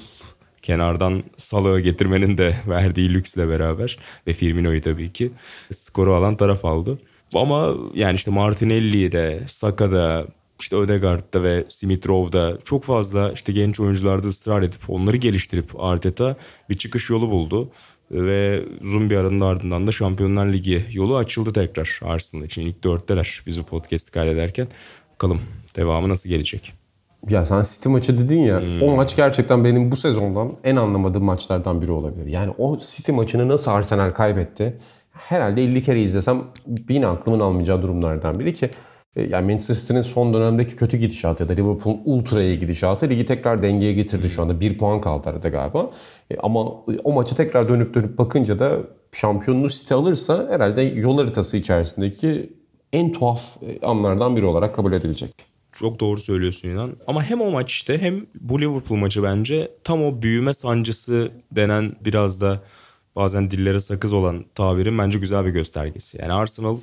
kenardan 0.65 1.23
Salah'ı 1.37 1.79
getirmenin 1.79 2.37
de 2.37 2.55
verdiği 2.67 3.13
lüksle 3.13 3.49
beraber 3.49 3.97
ve 4.27 4.33
Firmino'yu 4.33 4.81
tabii 4.81 5.13
ki 5.13 5.31
skoru 5.71 6.13
alan 6.13 6.37
taraf 6.37 6.65
aldı. 6.65 6.99
Ama 7.33 7.73
yani 7.93 8.15
işte 8.15 8.31
Martinelli'de, 8.31 9.43
Saka'da, 9.47 10.27
işte 10.59 10.75
Ödegaard'da 10.75 11.43
ve 11.43 11.65
Smith 11.69 12.07
Rowe'da 12.07 12.57
çok 12.63 12.83
fazla 12.83 13.31
işte 13.31 13.51
genç 13.51 13.79
oyuncularda 13.79 14.27
ısrar 14.27 14.61
edip 14.61 14.89
onları 14.89 15.17
geliştirip 15.17 15.71
Arteta 15.79 16.35
bir 16.69 16.77
çıkış 16.77 17.09
yolu 17.09 17.29
buldu. 17.29 17.69
Ve 18.11 18.63
uzun 18.81 19.09
bir 19.09 19.15
aranın 19.15 19.41
ardından 19.41 19.87
da 19.87 19.91
Şampiyonlar 19.91 20.45
Ligi 20.53 20.85
yolu 20.91 21.17
açıldı 21.17 21.53
tekrar 21.53 21.99
Arsenal 22.03 22.43
için. 22.43 22.61
İlk 22.61 22.83
dörtteler 22.83 23.41
bizi 23.47 23.63
podcast 23.63 24.11
kaydederken. 24.11 24.67
Bakalım 25.13 25.41
devamı 25.75 26.09
nasıl 26.09 26.29
gelecek? 26.29 26.84
Ya 27.29 27.45
sen 27.45 27.61
City 27.61 27.89
maçı 27.89 28.17
dedin 28.17 28.39
ya. 28.39 28.61
O 28.81 28.95
maç 28.95 29.15
gerçekten 29.15 29.63
benim 29.63 29.91
bu 29.91 29.95
sezondan 29.95 30.51
en 30.63 30.75
anlamadığım 30.75 31.23
maçlardan 31.23 31.81
biri 31.81 31.91
olabilir. 31.91 32.25
Yani 32.25 32.53
o 32.57 32.77
City 32.77 33.11
maçını 33.11 33.47
nasıl 33.47 33.71
Arsenal 33.71 34.09
kaybetti? 34.09 34.77
Herhalde 35.11 35.63
50 35.63 35.83
kere 35.83 36.01
izlesem 36.01 36.43
yine 36.89 37.07
aklımın 37.07 37.39
almayacağı 37.39 37.81
durumlardan 37.81 38.39
biri 38.39 38.53
ki 38.53 38.69
e, 39.15 39.23
yani 39.23 39.45
Manchester 39.45 39.75
City'nin 39.75 40.01
son 40.01 40.33
dönemdeki 40.33 40.75
kötü 40.75 40.97
gidişatı 40.97 41.43
ya 41.43 41.49
da 41.49 41.53
Liverpool'un 41.53 42.01
ultra 42.05 42.43
iyi 42.43 42.59
gidişatı 42.59 43.09
ligi 43.09 43.25
tekrar 43.25 43.63
dengeye 43.63 43.93
getirdi 43.93 44.29
şu 44.29 44.41
anda. 44.41 44.59
Bir 44.59 44.77
puan 44.77 45.01
kaldı 45.01 45.29
arada 45.29 45.49
galiba. 45.49 45.89
E, 46.31 46.37
ama 46.37 46.59
o 47.03 47.13
maçı 47.13 47.35
tekrar 47.35 47.69
dönüp 47.69 47.93
dönüp 47.93 48.17
bakınca 48.17 48.59
da 48.59 48.77
şampiyonluğu 49.11 49.69
City 49.69 49.93
alırsa 49.93 50.47
herhalde 50.49 50.81
yol 50.81 51.17
haritası 51.17 51.57
içerisindeki 51.57 52.53
en 52.93 53.11
tuhaf 53.11 53.63
e, 53.63 53.85
anlardan 53.85 54.35
biri 54.35 54.45
olarak 54.45 54.75
kabul 54.75 54.93
edilecek. 54.93 55.54
Çok 55.79 55.99
doğru 55.99 56.21
söylüyorsun 56.21 56.69
İnan. 56.69 56.97
Ama 57.07 57.23
hem 57.23 57.41
o 57.41 57.51
maç 57.51 57.71
işte 57.71 58.01
hem 58.01 58.25
bu 58.41 58.61
Liverpool 58.61 58.97
maçı 58.97 59.23
bence 59.23 59.71
tam 59.83 60.03
o 60.03 60.21
büyüme 60.21 60.53
sancısı 60.53 61.31
denen 61.51 61.95
biraz 62.05 62.41
da 62.41 62.63
bazen 63.15 63.51
dillere 63.51 63.79
sakız 63.79 64.13
olan 64.13 64.45
tabirin 64.55 64.97
bence 64.97 65.19
güzel 65.19 65.45
bir 65.45 65.51
göstergesi. 65.51 66.17
Yani 66.21 66.33
Arsenal 66.33 66.77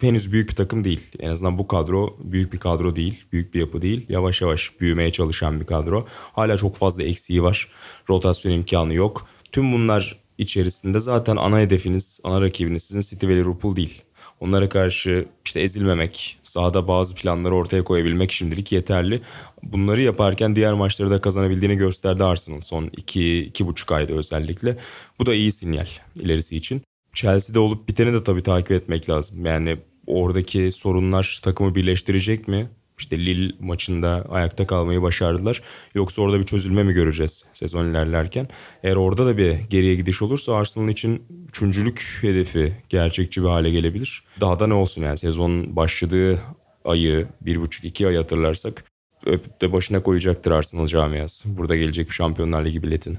henüz 0.00 0.32
büyük 0.32 0.50
bir 0.50 0.54
takım 0.54 0.84
değil. 0.84 1.00
En 1.18 1.30
azından 1.30 1.58
bu 1.58 1.68
kadro 1.68 2.16
büyük 2.24 2.52
bir 2.52 2.58
kadro 2.58 2.96
değil. 2.96 3.24
Büyük 3.32 3.54
bir 3.54 3.60
yapı 3.60 3.82
değil. 3.82 4.06
Yavaş 4.08 4.40
yavaş 4.40 4.80
büyümeye 4.80 5.12
çalışan 5.12 5.60
bir 5.60 5.66
kadro. 5.66 6.06
Hala 6.32 6.56
çok 6.56 6.76
fazla 6.76 7.02
eksiği 7.02 7.42
var. 7.42 7.68
Rotasyon 8.10 8.52
imkanı 8.52 8.94
yok. 8.94 9.26
Tüm 9.52 9.72
bunlar 9.72 10.16
içerisinde 10.38 11.00
zaten 11.00 11.36
ana 11.36 11.60
hedefiniz, 11.60 12.20
ana 12.24 12.40
rakibiniz 12.40 12.82
sizin 12.82 13.00
City 13.00 13.26
ve 13.26 13.36
Liverpool 13.36 13.76
değil. 13.76 14.02
Onlara 14.40 14.68
karşı 14.68 15.28
işte 15.44 15.60
ezilmemek, 15.60 16.38
sahada 16.42 16.88
bazı 16.88 17.14
planları 17.14 17.54
ortaya 17.54 17.84
koyabilmek 17.84 18.32
şimdilik 18.32 18.72
yeterli. 18.72 19.20
Bunları 19.62 20.02
yaparken 20.02 20.56
diğer 20.56 20.72
maçları 20.72 21.10
da 21.10 21.20
kazanabildiğini 21.20 21.76
gösterdi 21.76 22.24
Arsenal 22.24 22.60
son 22.60 22.86
2-2,5 22.86 23.94
ayda 23.94 24.12
özellikle. 24.12 24.76
Bu 25.18 25.26
da 25.26 25.34
iyi 25.34 25.52
sinyal 25.52 25.86
ilerisi 26.20 26.56
için. 26.56 26.82
Chelsea'de 27.12 27.58
olup 27.58 27.88
biteni 27.88 28.12
de 28.12 28.24
tabii 28.24 28.42
takip 28.42 28.70
etmek 28.70 29.10
lazım. 29.10 29.46
Yani 29.46 29.78
oradaki 30.06 30.72
sorunlar 30.72 31.40
takımı 31.42 31.74
birleştirecek 31.74 32.48
mi? 32.48 32.68
İşte 33.00 33.18
Lille 33.18 33.54
maçında 33.60 34.26
ayakta 34.30 34.66
kalmayı 34.66 35.02
başardılar. 35.02 35.62
Yoksa 35.94 36.22
orada 36.22 36.38
bir 36.38 36.44
çözülme 36.44 36.82
mi 36.82 36.92
göreceğiz 36.92 37.44
sezon 37.52 37.86
ilerlerken? 37.86 38.48
Eğer 38.82 38.96
orada 38.96 39.26
da 39.26 39.36
bir 39.36 39.52
geriye 39.52 39.94
gidiş 39.94 40.22
olursa 40.22 40.54
Arsenal 40.54 40.88
için 40.88 41.22
üçüncülük 41.48 42.18
hedefi 42.20 42.76
gerçekçi 42.88 43.42
bir 43.42 43.48
hale 43.48 43.70
gelebilir. 43.70 44.22
Daha 44.40 44.60
da 44.60 44.66
ne 44.66 44.74
olsun 44.74 45.02
yani 45.02 45.18
sezon 45.18 45.76
başladığı 45.76 46.40
ayı 46.84 47.28
bir 47.40 47.60
buçuk 47.60 47.84
iki 47.84 48.06
ay 48.06 48.16
hatırlarsak 48.16 48.84
öpüp 49.26 49.62
de 49.62 49.72
başına 49.72 50.02
koyacaktır 50.02 50.50
Arsenal 50.50 50.86
camiası. 50.86 51.56
Burada 51.58 51.76
gelecek 51.76 52.08
bir 52.08 52.14
Şampiyonlar 52.14 52.64
Ligi 52.64 52.82
biletini. 52.82 53.16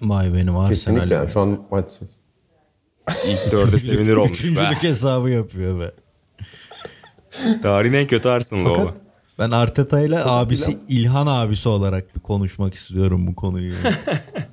Vay 0.00 0.34
benim 0.34 0.56
Arsenal. 0.56 0.76
Kesinlikle 0.76 1.14
yani 1.14 1.30
şu 1.30 1.40
an 1.40 1.66
maç 1.70 2.00
İlk 3.28 3.52
dörde 3.52 3.78
sevinir 3.78 4.16
olmuş 4.16 4.44
be. 4.44 4.46
Üçüncülük 4.46 4.82
hesabı 4.82 5.30
yapıyor 5.30 5.80
be. 5.80 5.90
Tarihin 7.62 7.94
en 7.94 8.06
kötü 8.06 8.28
Arsenal'ı 8.28 8.72
o. 8.72 8.94
Ben 9.38 9.50
Arteta 9.50 10.00
ile 10.00 10.24
abisi 10.24 10.78
İlhan 10.88 11.26
abisi 11.26 11.68
olarak 11.68 12.16
bir 12.16 12.20
konuşmak 12.20 12.74
istiyorum 12.74 13.26
bu 13.26 13.34
konuyu. 13.34 13.74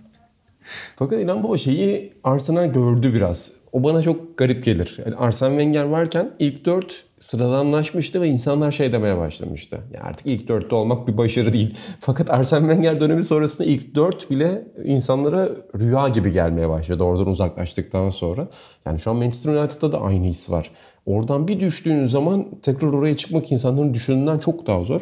Fakat 0.96 1.20
İlhan 1.20 1.44
Baba 1.44 1.58
şeyi 1.58 2.14
Arsenal 2.24 2.66
gördü 2.66 3.14
biraz. 3.14 3.61
O 3.72 3.84
bana 3.84 4.02
çok 4.02 4.38
garip 4.38 4.66
gelir. 4.66 5.00
Yani 5.06 5.16
Arsene 5.16 5.50
Wenger 5.50 5.84
varken 5.84 6.32
ilk 6.40 6.66
dört 6.66 7.04
sıradanlaşmıştı 7.20 8.22
ve 8.22 8.28
insanlar 8.28 8.72
şey 8.72 8.92
demeye 8.92 9.18
başlamıştı. 9.18 9.80
Ya 9.94 10.02
artık 10.04 10.28
ilk 10.28 10.48
dörtte 10.48 10.76
olmak 10.76 11.08
bir 11.08 11.18
başarı 11.18 11.54
değil. 11.54 11.76
Fakat 12.00 12.30
Arsene 12.30 12.60
Wenger 12.60 13.00
dönemi 13.00 13.24
sonrasında 13.24 13.68
ilk 13.68 13.96
dört 13.96 14.30
bile 14.30 14.68
insanlara 14.84 15.50
rüya 15.80 16.08
gibi 16.08 16.32
gelmeye 16.32 16.70
başladı 16.70 17.04
oradan 17.04 17.28
uzaklaştıktan 17.28 18.10
sonra. 18.10 18.48
Yani 18.86 19.00
şu 19.00 19.12
an 19.12 19.16
Manchester 19.16 19.54
United'da 19.54 19.92
da 19.92 20.02
aynı 20.02 20.26
his 20.26 20.50
var. 20.50 20.72
Oradan 21.06 21.48
bir 21.48 21.60
düştüğünüz 21.60 22.12
zaman 22.12 22.48
tekrar 22.62 22.88
oraya 22.88 23.18
çıkmak 23.18 23.52
insanların 23.52 23.94
düşündüğünden 23.94 24.40
çok 24.40 24.68
daha 24.68 24.84
zor. 24.84 25.02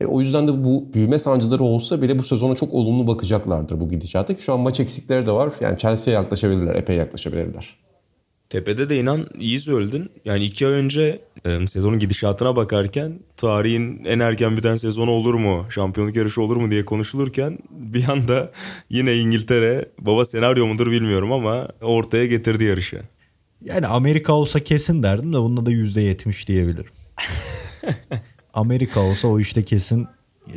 E, 0.00 0.06
o 0.06 0.20
yüzden 0.20 0.48
de 0.48 0.64
bu 0.64 0.94
büyüme 0.94 1.18
sancıları 1.18 1.64
olsa 1.64 2.02
bile 2.02 2.18
bu 2.18 2.24
sezona 2.24 2.54
çok 2.54 2.74
olumlu 2.74 3.06
bakacaklardır 3.06 3.80
bu 3.80 3.88
gidişatta 3.88 4.34
ki 4.34 4.42
şu 4.42 4.52
an 4.52 4.60
maç 4.60 4.80
eksikleri 4.80 5.26
de 5.26 5.32
var. 5.32 5.52
Yani 5.60 5.78
Chelsea'ye 5.78 6.20
yaklaşabilirler, 6.20 6.74
epey 6.74 6.96
yaklaşabilirler. 6.96 7.87
Tepede 8.50 8.88
de 8.88 8.96
inan 8.96 9.26
iyi 9.38 9.58
söyledin. 9.58 10.10
Yani 10.24 10.44
iki 10.44 10.66
ay 10.66 10.72
önce 10.72 11.20
e, 11.44 11.66
sezonun 11.66 11.98
gidişatına 11.98 12.56
bakarken 12.56 13.20
tarihin 13.36 14.04
en 14.04 14.18
erken 14.18 14.56
biten 14.56 14.76
sezonu 14.76 15.10
olur 15.10 15.34
mu, 15.34 15.66
şampiyonluk 15.70 16.16
yarışı 16.16 16.42
olur 16.42 16.56
mu 16.56 16.70
diye 16.70 16.84
konuşulurken 16.84 17.58
bir 17.70 18.08
anda 18.08 18.52
yine 18.90 19.16
İngiltere 19.16 19.88
baba 19.98 20.24
senaryo 20.24 20.66
mudur 20.66 20.90
bilmiyorum 20.90 21.32
ama 21.32 21.68
ortaya 21.80 22.26
getirdi 22.26 22.64
yarışı. 22.64 23.02
Yani 23.64 23.86
Amerika 23.86 24.32
olsa 24.32 24.60
kesin 24.60 25.02
derdim 25.02 25.32
de 25.32 25.36
bunda 25.36 25.66
da 25.66 25.72
%70 25.72 26.46
diyebilirim. 26.46 26.90
Amerika 28.54 29.00
olsa 29.00 29.28
o 29.28 29.40
işte 29.40 29.64
kesin 29.64 30.08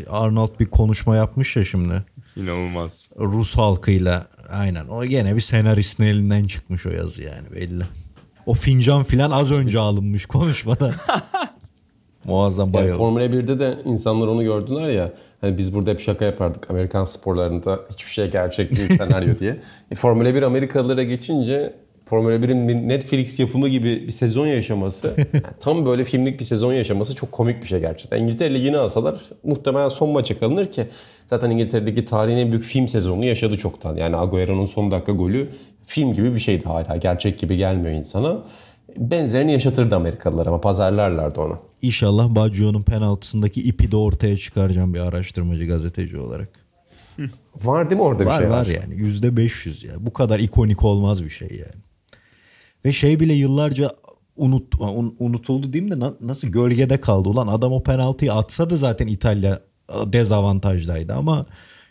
Arnold 0.10 0.60
bir 0.60 0.66
konuşma 0.66 1.16
yapmış 1.16 1.56
ya 1.56 1.66
şimdi. 1.66 2.04
İnanılmaz. 2.36 3.12
Rus 3.20 3.58
halkıyla 3.58 4.28
aynen. 4.52 4.88
O 4.88 5.06
gene 5.06 5.36
bir 5.36 5.42
senaristin 5.42 6.04
elinden 6.04 6.48
çıkmış 6.48 6.86
o 6.86 6.90
yazı 6.90 7.24
yani 7.24 7.52
belli. 7.56 7.84
O 8.46 8.54
fincan 8.54 9.04
filan 9.04 9.32
az 9.32 9.52
önce 9.52 9.80
alınmış 9.80 10.26
konuşmada. 10.26 10.92
Muazzam 12.26 12.68
Yani 12.68 12.74
bayıldım. 12.74 12.98
Formula 12.98 13.26
1'de 13.26 13.60
de 13.60 13.78
insanlar 13.86 14.28
onu 14.28 14.44
gördüler 14.44 14.90
ya. 14.90 15.14
Hani 15.42 15.58
biz 15.58 15.74
burada 15.74 15.92
hep 15.92 16.00
şaka 16.00 16.26
yapardık 16.26 16.70
Amerikan 16.72 17.04
sporlarında 17.04 17.80
hiçbir 17.92 18.12
şey 18.12 18.32
gerçek 18.32 18.78
değil 18.78 18.98
senaryo 18.98 19.40
diye. 19.40 19.60
E, 19.92 19.96
Formula 19.96 20.36
1 20.36 20.44
Amerikalılara 20.44 21.04
geçince 21.04 21.74
Formula 22.06 22.36
1'in 22.36 22.68
bir 22.68 22.76
Netflix 22.76 23.40
yapımı 23.40 23.68
gibi 23.68 24.04
bir 24.08 24.12
sezon 24.12 24.48
yaşaması 24.48 25.08
yani 25.34 25.44
tam 25.60 25.86
böyle 25.86 26.06
filmlik 26.06 26.40
bir 26.40 26.46
sezon 26.46 26.74
yaşaması 26.74 27.16
çok 27.16 27.32
komik 27.32 27.62
bir 27.62 27.68
şey 27.68 27.80
gerçekten. 27.80 28.22
İngiltere 28.22 28.54
Ligi'ni 28.54 28.78
alsalar 28.78 29.22
muhtemelen 29.44 29.90
son 29.90 30.10
maça 30.10 30.40
kalınır 30.40 30.66
ki 30.66 30.88
zaten 31.26 31.50
İngiltere 31.50 31.86
Ligi 31.86 32.06
tarihin 32.06 32.38
en 32.38 32.52
büyük 32.52 32.64
film 32.64 32.88
sezonunu 32.88 33.26
yaşadı 33.26 33.58
çoktan. 33.58 33.96
Yani 33.96 34.18
Agüero'nun 34.18 34.66
son 34.66 34.92
dakika 34.92 35.12
golü 35.12 35.50
film 35.84 36.14
gibi 36.14 36.34
bir 36.34 36.40
şeydi 36.40 36.64
hala 36.64 36.98
gerçek 36.98 37.40
gibi 37.40 37.58
gelmiyor 37.58 37.96
insana. 37.96 38.44
Benzerini 38.98 39.52
yaşatırdı 39.52 39.96
Amerikalılar 39.96 40.48
ama 40.48 40.62
pazarlarlardı 40.62 41.42
onu. 41.42 41.58
İnşallah 41.82 42.36
Baggio'nun 42.36 42.84
penaltısındaki 42.84 43.62
ipi 43.62 43.92
de 43.92 43.98
ortaya 43.98 44.38
çıkaracağım 44.38 44.94
bir 44.94 45.00
araştırmacı 45.00 45.66
gazeteci 45.66 46.18
olarak. 46.18 46.50
Var 47.56 47.90
değil 47.90 48.02
mi 48.02 48.08
orada 48.08 48.20
bir 48.20 48.30
var 48.30 48.40
şey 48.40 48.50
var 48.50 48.66
yani 48.66 48.96
yüzde 48.96 49.38
500 49.38 49.84
ya. 49.84 49.92
Bu 50.00 50.14
kadar 50.14 50.40
ikonik 50.40 50.84
olmaz 50.84 51.24
bir 51.24 51.30
şey 51.30 51.48
yani. 51.52 51.82
Ve 52.86 52.92
şey 52.92 53.20
bile 53.20 53.34
yıllarca 53.34 53.92
unut, 54.36 54.76
un- 54.80 55.16
unutuldu 55.20 55.74
diyeyim 55.74 55.92
de 55.92 56.00
na- 56.00 56.14
nasıl 56.22 56.48
gölgede 56.48 57.02
kaldı. 57.02 57.30
Ulan 57.30 57.48
adam 57.48 57.74
o 57.74 57.84
penaltıyı 57.84 58.34
atsa 58.34 58.70
da 58.70 58.78
zaten 58.78 59.08
İtalya 59.08 59.60
dezavantajdaydı 60.06 61.14
ama 61.14 61.46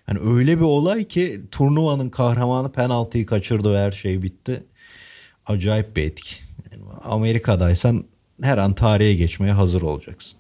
yani 0.09 0.19
öyle 0.35 0.57
bir 0.57 0.65
olay 0.65 1.05
ki 1.05 1.41
turnuvanın 1.51 2.11
kahramanı 2.11 2.73
penaltıyı 2.73 3.27
kaçırdı 3.27 3.73
ve 3.73 3.79
her 3.79 3.93
şey 3.93 4.23
bitti. 4.23 4.65
Acayip 5.47 5.97
bir 5.97 6.05
etki. 6.05 6.35
Yani 6.73 6.83
Amerika'daysan 7.05 8.05
her 8.43 8.59
an 8.59 8.75
tarihe 8.75 9.15
geçmeye 9.15 9.53
hazır 9.53 9.83
olacaksın. 9.83 10.39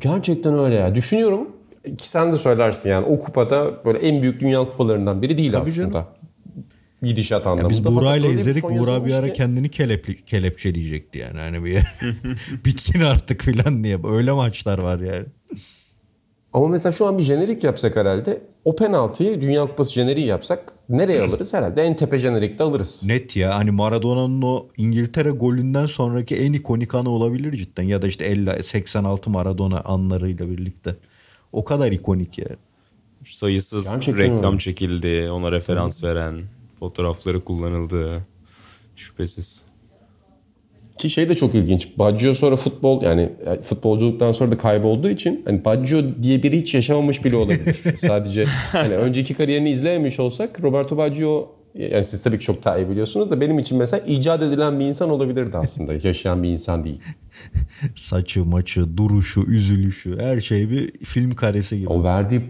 Gerçekten 0.00 0.58
öyle 0.58 0.74
ya. 0.74 0.94
Düşünüyorum. 0.94 1.48
Ki 1.98 2.08
sen 2.08 2.32
de 2.32 2.36
söylersin 2.38 2.90
yani 2.90 3.06
o 3.06 3.18
kupada 3.18 3.84
böyle 3.84 3.98
en 3.98 4.22
büyük 4.22 4.40
dünya 4.40 4.60
kupalarından 4.60 5.22
biri 5.22 5.38
değil 5.38 5.52
aslında. 5.60 6.06
Gidişat 7.02 7.46
anlamında. 7.46 7.70
Biz 7.70 7.78
Fakat 7.78 7.92
Buğra'yla 7.92 8.28
izledik. 8.28 8.62
Buğra 8.64 9.04
bir 9.06 9.12
ara 9.12 9.26
ki- 9.26 9.32
kendini 9.32 9.70
kelepli, 9.70 10.24
kelepçeleyecekti 10.24 11.18
yani. 11.18 11.38
Hani 11.40 11.64
bir 11.64 11.82
bitsin 12.64 13.00
artık 13.00 13.42
filan 13.42 13.84
diye. 13.84 13.98
Öyle 14.04 14.32
maçlar 14.32 14.78
var 14.78 15.00
yani. 15.00 15.24
Ama 16.52 16.68
mesela 16.68 16.92
şu 16.92 17.06
an 17.06 17.18
bir 17.18 17.22
jenerik 17.22 17.64
yapsak 17.64 17.96
herhalde 17.96 18.40
o 18.64 18.76
penaltıyı 18.76 19.40
Dünya 19.40 19.66
Kupası 19.66 19.92
jeneriği 19.92 20.26
yapsak 20.26 20.72
nereye 20.88 21.22
alırız? 21.22 21.54
Herhalde 21.54 21.82
en 21.82 21.96
tepe 21.96 22.18
jenerikte 22.18 22.64
alırız. 22.64 23.02
Net 23.06 23.36
ya 23.36 23.54
hani 23.54 23.70
Maradona'nın 23.70 24.42
o 24.42 24.66
İngiltere 24.76 25.30
golünden 25.30 25.86
sonraki 25.86 26.36
en 26.36 26.52
ikonik 26.52 26.94
anı 26.94 27.10
olabilir 27.10 27.56
cidden. 27.56 27.82
Ya 27.82 28.02
da 28.02 28.06
işte 28.08 28.24
50 28.24 28.62
86 28.62 29.30
Maradona 29.30 29.80
anlarıyla 29.80 30.50
birlikte. 30.50 30.96
O 31.52 31.64
kadar 31.64 31.92
ikonik 31.92 32.38
yani. 32.38 32.56
Sayısız 33.24 33.84
Gerçekten 33.94 34.22
reklam 34.22 34.44
öyle. 34.52 34.58
çekildi, 34.58 35.30
ona 35.30 35.52
referans 35.52 36.04
veren, 36.04 36.42
fotoğrafları 36.80 37.44
kullanıldı. 37.44 38.26
Şüphesiz. 38.96 39.64
Ki 40.98 41.10
şey 41.10 41.28
de 41.28 41.34
çok 41.34 41.54
ilginç. 41.54 41.98
Baggio 41.98 42.34
sonra 42.34 42.56
futbol 42.56 43.02
yani 43.02 43.32
yani 43.46 43.60
futbolculuktan 43.60 44.32
sonra 44.32 44.52
da 44.52 44.58
kaybolduğu 44.58 45.10
için 45.10 45.42
hani 45.44 45.64
Baggio 45.64 46.02
diye 46.22 46.42
biri 46.42 46.58
hiç 46.58 46.74
yaşamamış 46.74 47.24
bile 47.24 47.36
olabilir. 47.36 47.74
Sadece 47.96 48.44
hani 48.72 48.94
önceki 48.94 49.34
kariyerini 49.34 49.70
izlememiş 49.70 50.20
olsak 50.20 50.62
Roberto 50.62 50.96
Baggio 50.96 51.56
Yani 51.74 52.04
siz 52.04 52.22
tabii 52.22 52.38
ki 52.38 52.44
çok 52.44 52.64
daha 52.64 52.78
iyi 52.78 52.88
biliyorsunuz 52.88 53.30
da 53.30 53.40
benim 53.40 53.58
için 53.58 53.78
mesela 53.78 54.04
icat 54.06 54.42
edilen 54.42 54.80
bir 54.80 54.84
insan 54.84 55.10
olabilirdi 55.10 55.56
aslında. 55.56 55.92
Yaşayan 56.08 56.42
bir 56.42 56.48
insan 56.48 56.84
değil. 56.84 57.00
Saçı, 57.94 58.44
maçı, 58.44 58.96
duruşu, 58.96 59.42
üzülüşü 59.42 60.18
her 60.20 60.40
şey 60.40 60.70
bir 60.70 60.92
film 61.04 61.34
karesi 61.34 61.78
gibi. 61.78 61.88
O 61.88 62.04
verdiği 62.04 62.42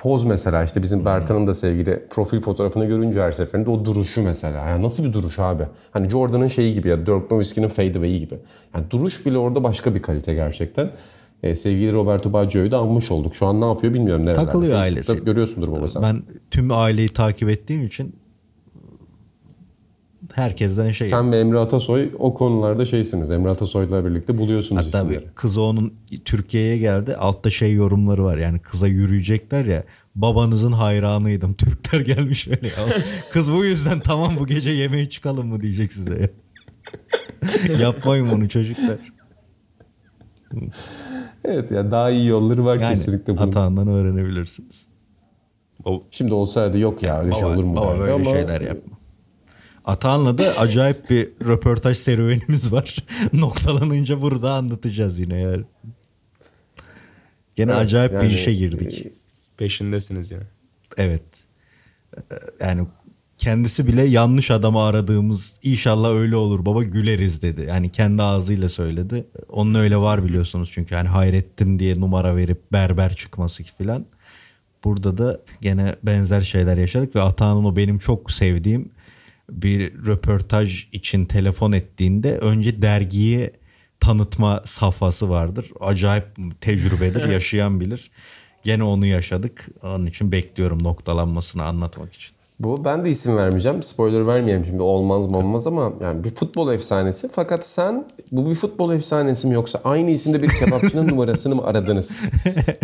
poz 0.00 0.24
mesela 0.24 0.64
işte 0.64 0.82
bizim 0.82 1.04
Bertan'ın 1.04 1.46
da 1.46 1.54
sevgili 1.54 2.06
profil 2.10 2.40
fotoğrafını 2.40 2.84
görünce 2.84 3.22
her 3.22 3.32
seferinde 3.32 3.70
o 3.70 3.84
duruşu 3.84 4.22
mesela. 4.22 4.68
Yani 4.68 4.82
nasıl 4.82 5.04
bir 5.04 5.12
duruş 5.12 5.38
abi? 5.38 5.62
Hani 5.90 6.08
Jordan'ın 6.08 6.46
şeyi 6.46 6.74
gibi 6.74 6.88
ya 6.88 7.06
Dirk 7.06 7.30
Nowitzki'nin 7.30 7.68
fadeaway'i 7.68 8.20
gibi. 8.20 8.34
Yani 8.74 8.90
duruş 8.90 9.26
bile 9.26 9.38
orada 9.38 9.62
başka 9.62 9.94
bir 9.94 10.02
kalite 10.02 10.34
gerçekten. 10.34 10.90
Ee, 11.42 11.54
sevgili 11.54 11.92
Roberto 11.92 12.32
Baggio'yu 12.32 12.70
da 12.70 12.78
almış 12.78 13.10
olduk. 13.10 13.34
Şu 13.34 13.46
an 13.46 13.60
ne 13.60 13.64
yapıyor 13.64 13.94
bilmiyorum 13.94 14.26
nerelerde. 14.26 14.46
Takılıyor 14.46 14.72
Facebook'ta 14.72 15.12
ailesi. 15.12 15.24
Görüyorsundur 15.24 15.72
baba 15.72 15.88
sen. 15.88 16.02
Ben 16.02 16.22
tüm 16.50 16.70
aileyi 16.70 17.08
takip 17.08 17.48
ettiğim 17.48 17.86
için 17.86 18.14
herkesten 20.40 20.90
şey. 20.90 21.06
Sen 21.08 21.32
ve 21.32 21.40
Emre 21.40 21.58
Atasoy 21.58 22.10
o 22.18 22.34
konularda 22.34 22.84
şeysiniz. 22.84 23.30
Emre 23.30 23.50
Atasoy'la 23.50 24.04
birlikte 24.04 24.38
buluyorsunuz 24.38 24.86
Hatta 24.86 24.98
isimleri. 24.98 25.24
bir 25.24 25.30
kızı 25.34 25.62
onun 25.62 25.94
Türkiye'ye 26.24 26.78
geldi. 26.78 27.16
Altta 27.16 27.50
şey 27.50 27.74
yorumları 27.74 28.24
var. 28.24 28.38
Yani 28.38 28.58
kıza 28.58 28.86
yürüyecekler 28.86 29.64
ya. 29.64 29.84
Babanızın 30.14 30.72
hayranıydım. 30.72 31.54
Türkler 31.58 32.00
gelmiş 32.00 32.48
öyle 32.48 32.66
ya. 32.66 32.74
Kız 33.32 33.52
bu 33.52 33.64
yüzden 33.64 34.00
tamam 34.00 34.36
bu 34.40 34.46
gece 34.46 34.70
yemeğe 34.70 35.10
çıkalım 35.10 35.46
mı 35.48 35.60
diyecek 35.62 35.92
size 35.92 36.20
ya. 36.20 36.28
Yapmayın 37.78 38.30
bunu 38.30 38.48
çocuklar. 38.48 38.98
Evet 41.44 41.70
ya 41.70 41.90
daha 41.90 42.10
iyi 42.10 42.28
yolları 42.28 42.64
var 42.64 42.80
Yani 42.80 42.94
kesinlikle 42.94 43.32
bunun. 43.32 43.46
hatandan 43.46 43.88
öğrenebilirsiniz. 43.88 44.86
Şimdi 46.10 46.34
olsaydı 46.34 46.78
yok 46.78 47.02
ya 47.02 47.20
öyle 47.20 47.34
şey 47.34 47.44
olur 47.44 47.64
mu 47.64 47.76
baba 47.76 47.86
derdi 47.86 48.00
böyle 48.00 48.12
ama 48.12 48.24
şeyler 48.24 48.60
yapma. 48.60 48.96
Atahan'la 49.90 50.38
da 50.38 50.58
acayip 50.58 51.10
bir 51.10 51.28
röportaj 51.44 51.96
serüvenimiz 51.98 52.72
var. 52.72 52.96
Noktalanınca 53.32 54.20
burada 54.22 54.52
anlatacağız 54.52 55.18
yine 55.18 55.40
yani. 55.40 55.64
Gene 57.56 57.70
Evet, 57.72 57.80
acayip 57.82 58.12
bir 58.12 58.16
yani, 58.16 58.34
işe 58.34 58.54
girdik. 58.54 59.06
e, 59.06 59.12
peşindesiniz 59.56 60.30
yine. 60.30 60.42
Evet. 60.96 61.22
Ee, 62.16 62.20
Yani 62.60 62.86
kendisi 63.38 63.86
bile 63.86 64.02
yanlış 64.02 64.50
adamı 64.50 64.82
aradığımız 64.82 65.58
inşallah 65.62 66.10
öyle 66.10 66.36
olur 66.36 66.66
baba 66.66 66.82
güleriz 66.82 67.42
dedi. 67.42 67.64
Yani 67.68 67.92
kendi 67.92 68.22
ağzıyla 68.22 68.68
söyledi. 68.68 69.24
Onun 69.48 69.74
öyle 69.74 69.96
var 69.96 70.24
biliyorsunuz 70.24 70.70
çünkü 70.72 70.94
hani 70.94 71.08
Hayrettin 71.08 71.78
diye 71.78 72.00
numara 72.00 72.36
verip 72.36 72.72
berber 72.72 73.16
çıkması 73.16 73.62
filan. 73.62 74.06
Burada 74.84 75.18
da 75.18 75.40
gene 75.60 75.96
benzer 76.02 76.40
şeyler 76.40 76.76
yaşadık 76.76 77.16
ve 77.16 77.22
Atahan'ın 77.22 77.64
o 77.64 77.76
benim 77.76 77.98
çok 77.98 78.32
sevdiğim 78.32 78.90
bir 79.50 79.94
röportaj 80.06 80.88
için 80.92 81.26
telefon 81.26 81.72
ettiğinde 81.72 82.38
önce 82.38 82.82
dergiye 82.82 83.52
tanıtma 84.00 84.62
safhası 84.64 85.30
vardır. 85.30 85.70
Acayip 85.80 86.24
tecrübedir, 86.60 87.28
yaşayan 87.32 87.80
bilir. 87.80 88.10
Gene 88.64 88.82
onu 88.82 89.06
yaşadık. 89.06 89.68
Onun 89.82 90.06
için 90.06 90.32
bekliyorum 90.32 90.82
noktalanmasını 90.82 91.64
anlatmak 91.64 92.14
için. 92.14 92.39
Bu 92.60 92.84
ben 92.84 93.04
de 93.04 93.10
isim 93.10 93.36
vermeyeceğim. 93.36 93.82
Spoiler 93.82 94.26
vermeyeyim 94.26 94.64
şimdi 94.64 94.82
olmaz 94.82 95.26
mı 95.26 95.36
olmaz 95.36 95.66
ama 95.66 95.92
yani 96.02 96.24
bir 96.24 96.34
futbol 96.34 96.72
efsanesi. 96.72 97.28
Fakat 97.32 97.66
sen 97.66 98.06
bu 98.32 98.50
bir 98.50 98.54
futbol 98.54 98.92
efsanesi 98.92 99.48
mi 99.48 99.54
yoksa 99.54 99.80
aynı 99.84 100.10
isimde 100.10 100.42
bir 100.42 100.48
kebapçının 100.48 101.08
numarasını 101.08 101.54
mı 101.54 101.64
aradınız? 101.64 102.30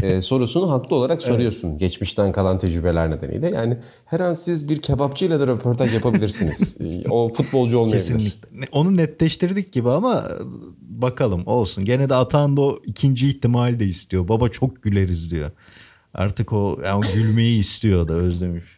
Ee, 0.03 0.21
sorusunu 0.23 0.71
haklı 0.71 0.97
olarak 0.97 1.23
soruyorsun. 1.23 1.79
Geçmişten 1.79 2.33
kalan 2.33 2.59
tecrübeler 2.59 3.11
nedeniyle. 3.11 3.51
Yani 3.51 3.79
her 4.05 4.21
an 4.21 4.35
siz 4.35 4.69
bir 4.69 4.83
kebapçıyla 4.83 5.41
da 5.41 5.47
röportaj 5.47 5.95
yapabilirsiniz. 5.95 6.77
Ee, 6.81 7.09
o 7.11 7.33
futbolcu 7.33 7.79
olmayabilir. 7.79 8.19
Kesinlikle. 8.19 8.69
Onu 8.73 8.97
netleştirdik 8.97 9.73
gibi 9.73 9.91
ama 9.91 10.25
bakalım 10.81 11.43
olsun. 11.47 11.85
Gene 11.85 12.09
de 12.09 12.15
Atahan 12.15 12.57
da 12.57 12.61
o 12.61 12.79
ikinci 12.87 13.29
ihtimali 13.29 13.81
de 13.81 13.85
istiyor. 13.85 14.29
Baba 14.29 14.49
çok 14.49 14.83
güleriz 14.83 15.31
diyor. 15.31 15.51
Artık 16.15 16.53
o, 16.53 16.79
yani 16.85 16.97
o 16.97 17.15
gülmeyi 17.15 17.61
istiyor 17.61 18.09
da 18.09 18.13
özlemiş. 18.13 18.76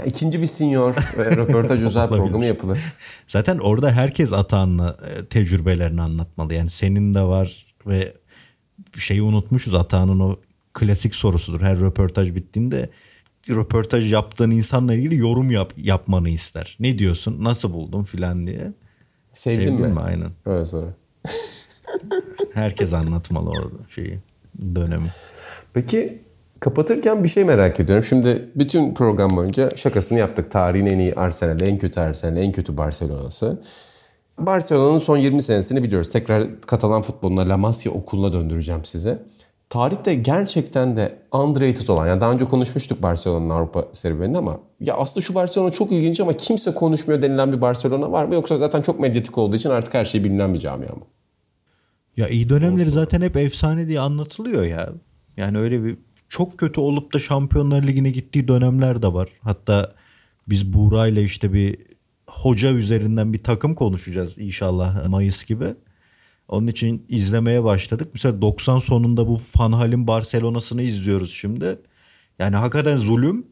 Ha, 0.00 0.04
ikinci 0.06 0.40
bir 0.40 0.46
senior 0.46 0.94
ve 1.18 1.36
röportaj 1.36 1.82
özel 1.84 2.08
programı 2.08 2.46
yapılır. 2.46 2.78
Zaten 3.26 3.58
orada 3.58 3.92
herkes 3.92 4.32
Atahan'la 4.32 4.96
e, 5.08 5.24
tecrübelerini 5.24 6.02
anlatmalı. 6.02 6.54
Yani 6.54 6.70
senin 6.70 7.14
de 7.14 7.22
var 7.22 7.66
ve 7.86 8.14
şeyi 8.98 9.22
unutmuşuz. 9.22 9.74
Atahan'ın 9.74 10.20
o 10.20 10.36
klasik 10.72 11.14
sorusudur. 11.14 11.60
Her 11.60 11.80
röportaj 11.80 12.34
bittiğinde 12.34 12.90
röportaj 13.48 14.12
yaptığın 14.12 14.50
insanla 14.50 14.94
ilgili 14.94 15.16
yorum 15.16 15.50
yap, 15.50 15.72
yapmanı 15.76 16.28
ister. 16.28 16.76
Ne 16.80 16.98
diyorsun? 16.98 17.44
Nasıl 17.44 17.72
buldun 17.72 18.02
filan 18.02 18.46
diye. 18.46 18.72
Sevdin, 19.32 19.56
Sevdin 19.56 19.80
mi? 19.80 19.92
mi? 19.92 20.00
Aynen. 20.00 20.30
Öyle 20.46 20.64
sonra. 20.64 20.94
Herkes 22.54 22.92
anlatmalı 22.92 23.50
orada 23.50 23.76
şeyi 23.94 24.18
dönemi. 24.74 25.08
Peki 25.74 26.22
kapatırken 26.60 27.24
bir 27.24 27.28
şey 27.28 27.44
merak 27.44 27.80
ediyorum. 27.80 28.04
Şimdi 28.04 28.50
bütün 28.54 28.94
program 28.94 29.30
boyunca 29.30 29.70
şakasını 29.76 30.18
yaptık. 30.18 30.50
Tarihin 30.50 30.86
en 30.86 30.98
iyi 30.98 31.14
Arsenal, 31.14 31.60
en 31.60 31.78
kötü 31.78 32.00
Arsenal, 32.00 32.36
en 32.36 32.52
kötü 32.52 32.76
Barcelona'sı. 32.76 33.62
Barcelona'nın 34.38 34.98
son 34.98 35.16
20 35.16 35.42
senesini 35.42 35.82
biliyoruz. 35.82 36.10
Tekrar 36.10 36.60
Katalan 36.60 37.02
futboluna 37.02 37.48
La 37.48 37.56
Masia 37.56 37.92
okuluna 37.92 38.32
döndüreceğim 38.32 38.84
size. 38.84 39.22
Tarihte 39.68 40.14
gerçekten 40.14 40.96
de 40.96 41.18
underrated 41.32 41.88
olan, 41.88 42.06
yani 42.06 42.20
daha 42.20 42.32
önce 42.32 42.44
konuşmuştuk 42.44 43.02
Barcelona'nın 43.02 43.50
Avrupa 43.50 43.84
serüvenini 43.92 44.38
ama 44.38 44.60
ya 44.80 44.94
aslında 44.94 45.24
şu 45.24 45.34
Barcelona 45.34 45.70
çok 45.70 45.92
ilginç 45.92 46.20
ama 46.20 46.32
kimse 46.32 46.74
konuşmuyor 46.74 47.22
denilen 47.22 47.52
bir 47.52 47.60
Barcelona 47.60 48.12
var 48.12 48.24
mı? 48.24 48.34
Yoksa 48.34 48.58
zaten 48.58 48.82
çok 48.82 49.00
medyatik 49.00 49.38
olduğu 49.38 49.56
için 49.56 49.70
artık 49.70 49.94
her 49.94 50.04
şey 50.04 50.24
bilinen 50.24 50.54
bir 50.54 50.58
camia 50.58 50.94
mı? 50.94 51.02
Ya 52.16 52.28
iyi 52.28 52.48
dönemleri 52.48 52.90
zaten 52.90 53.20
hep 53.20 53.36
efsane 53.36 53.88
diye 53.88 54.00
anlatılıyor 54.00 54.64
ya. 54.64 54.92
Yani 55.36 55.58
öyle 55.58 55.84
bir 55.84 55.98
çok 56.30 56.58
kötü 56.58 56.80
olup 56.80 57.14
da 57.14 57.18
Şampiyonlar 57.18 57.82
Ligi'ne 57.82 58.10
gittiği 58.10 58.48
dönemler 58.48 59.02
de 59.02 59.12
var. 59.12 59.28
Hatta 59.40 59.94
biz 60.48 60.72
Buğra'yla 60.72 61.22
işte 61.22 61.52
bir 61.52 61.78
hoca 62.26 62.72
üzerinden 62.72 63.32
bir 63.32 63.42
takım 63.42 63.74
konuşacağız 63.74 64.38
inşallah 64.38 65.08
Mayıs 65.08 65.44
gibi. 65.44 65.74
Onun 66.48 66.66
için 66.66 67.06
izlemeye 67.08 67.64
başladık. 67.64 68.08
Mesela 68.12 68.42
90 68.42 68.78
sonunda 68.78 69.28
bu 69.28 69.40
Van 69.58 69.72
Hal'in 69.72 70.06
Barcelona'sını 70.06 70.82
izliyoruz 70.82 71.32
şimdi. 71.32 71.78
Yani 72.38 72.56
hakikaten 72.56 72.96
zulüm 72.96 73.46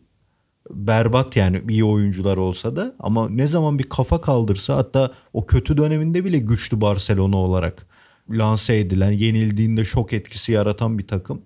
berbat 0.70 1.36
yani 1.36 1.62
iyi 1.68 1.84
oyuncular 1.84 2.36
olsa 2.36 2.76
da 2.76 2.94
ama 2.98 3.28
ne 3.28 3.46
zaman 3.46 3.78
bir 3.78 3.88
kafa 3.88 4.20
kaldırsa 4.20 4.76
hatta 4.76 5.12
o 5.32 5.46
kötü 5.46 5.76
döneminde 5.76 6.24
bile 6.24 6.38
güçlü 6.38 6.80
Barcelona 6.80 7.36
olarak 7.36 7.86
lanse 8.30 8.76
edilen, 8.76 9.12
yenildiğinde 9.12 9.84
şok 9.84 10.12
etkisi 10.12 10.52
yaratan 10.52 10.98
bir 10.98 11.06
takım. 11.06 11.42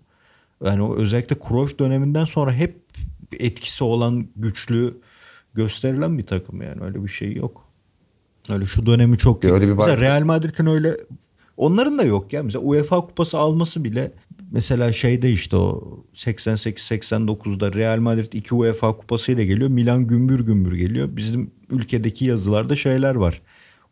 Yani 0.64 0.82
o 0.82 0.96
özellikle 0.96 1.36
Cruyff 1.48 1.78
döneminden 1.78 2.24
sonra 2.24 2.52
hep 2.52 2.76
etkisi 3.38 3.84
olan 3.84 4.26
güçlü 4.36 5.00
gösterilen 5.54 6.18
bir 6.18 6.26
takım 6.26 6.62
yani 6.62 6.84
öyle 6.84 7.02
bir 7.02 7.08
şey 7.08 7.32
yok. 7.34 7.68
Öyle 8.50 8.66
şu 8.66 8.86
dönemi 8.86 9.18
çok. 9.18 9.44
Öyle 9.44 9.68
bir 9.68 9.72
Mesela 9.72 10.00
Real 10.00 10.24
Madrid'in 10.24 10.66
öyle 10.66 10.96
onların 11.56 11.98
da 11.98 12.04
yok 12.04 12.32
ya. 12.32 12.42
Mesela 12.42 12.64
UEFA 12.64 13.00
kupası 13.00 13.38
alması 13.38 13.84
bile 13.84 14.12
mesela 14.50 14.92
şeyde 14.92 15.30
işte 15.30 15.56
o 15.56 15.98
88-89'da 16.14 17.72
Real 17.72 17.98
Madrid 17.98 18.32
2 18.32 18.54
UEFA 18.54 18.96
kupasıyla 18.96 19.44
geliyor. 19.44 19.70
Milan 19.70 20.06
gümbür 20.06 20.40
gümbür 20.40 20.76
geliyor. 20.76 21.16
Bizim 21.16 21.50
ülkedeki 21.70 22.24
yazılarda 22.24 22.76
şeyler 22.76 23.14
var. 23.14 23.42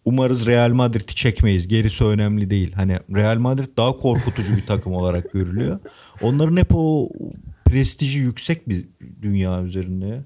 Umarız 0.05 0.47
Real 0.47 0.71
Madrid'i 0.71 1.15
çekmeyiz. 1.15 1.69
Gerisi 1.69 2.05
önemli 2.05 2.51
değil. 2.51 2.73
Hani 2.73 2.99
Real 3.15 3.39
Madrid 3.39 3.77
daha 3.77 3.97
korkutucu 3.97 4.57
bir 4.57 4.67
takım 4.67 4.93
olarak 4.93 5.33
görülüyor. 5.33 5.79
Onların 6.23 6.57
hep 6.57 6.69
o 6.75 7.09
prestiji 7.65 8.19
yüksek 8.19 8.69
bir 8.69 8.85
dünya 9.23 9.63
üzerinde. 9.63 10.23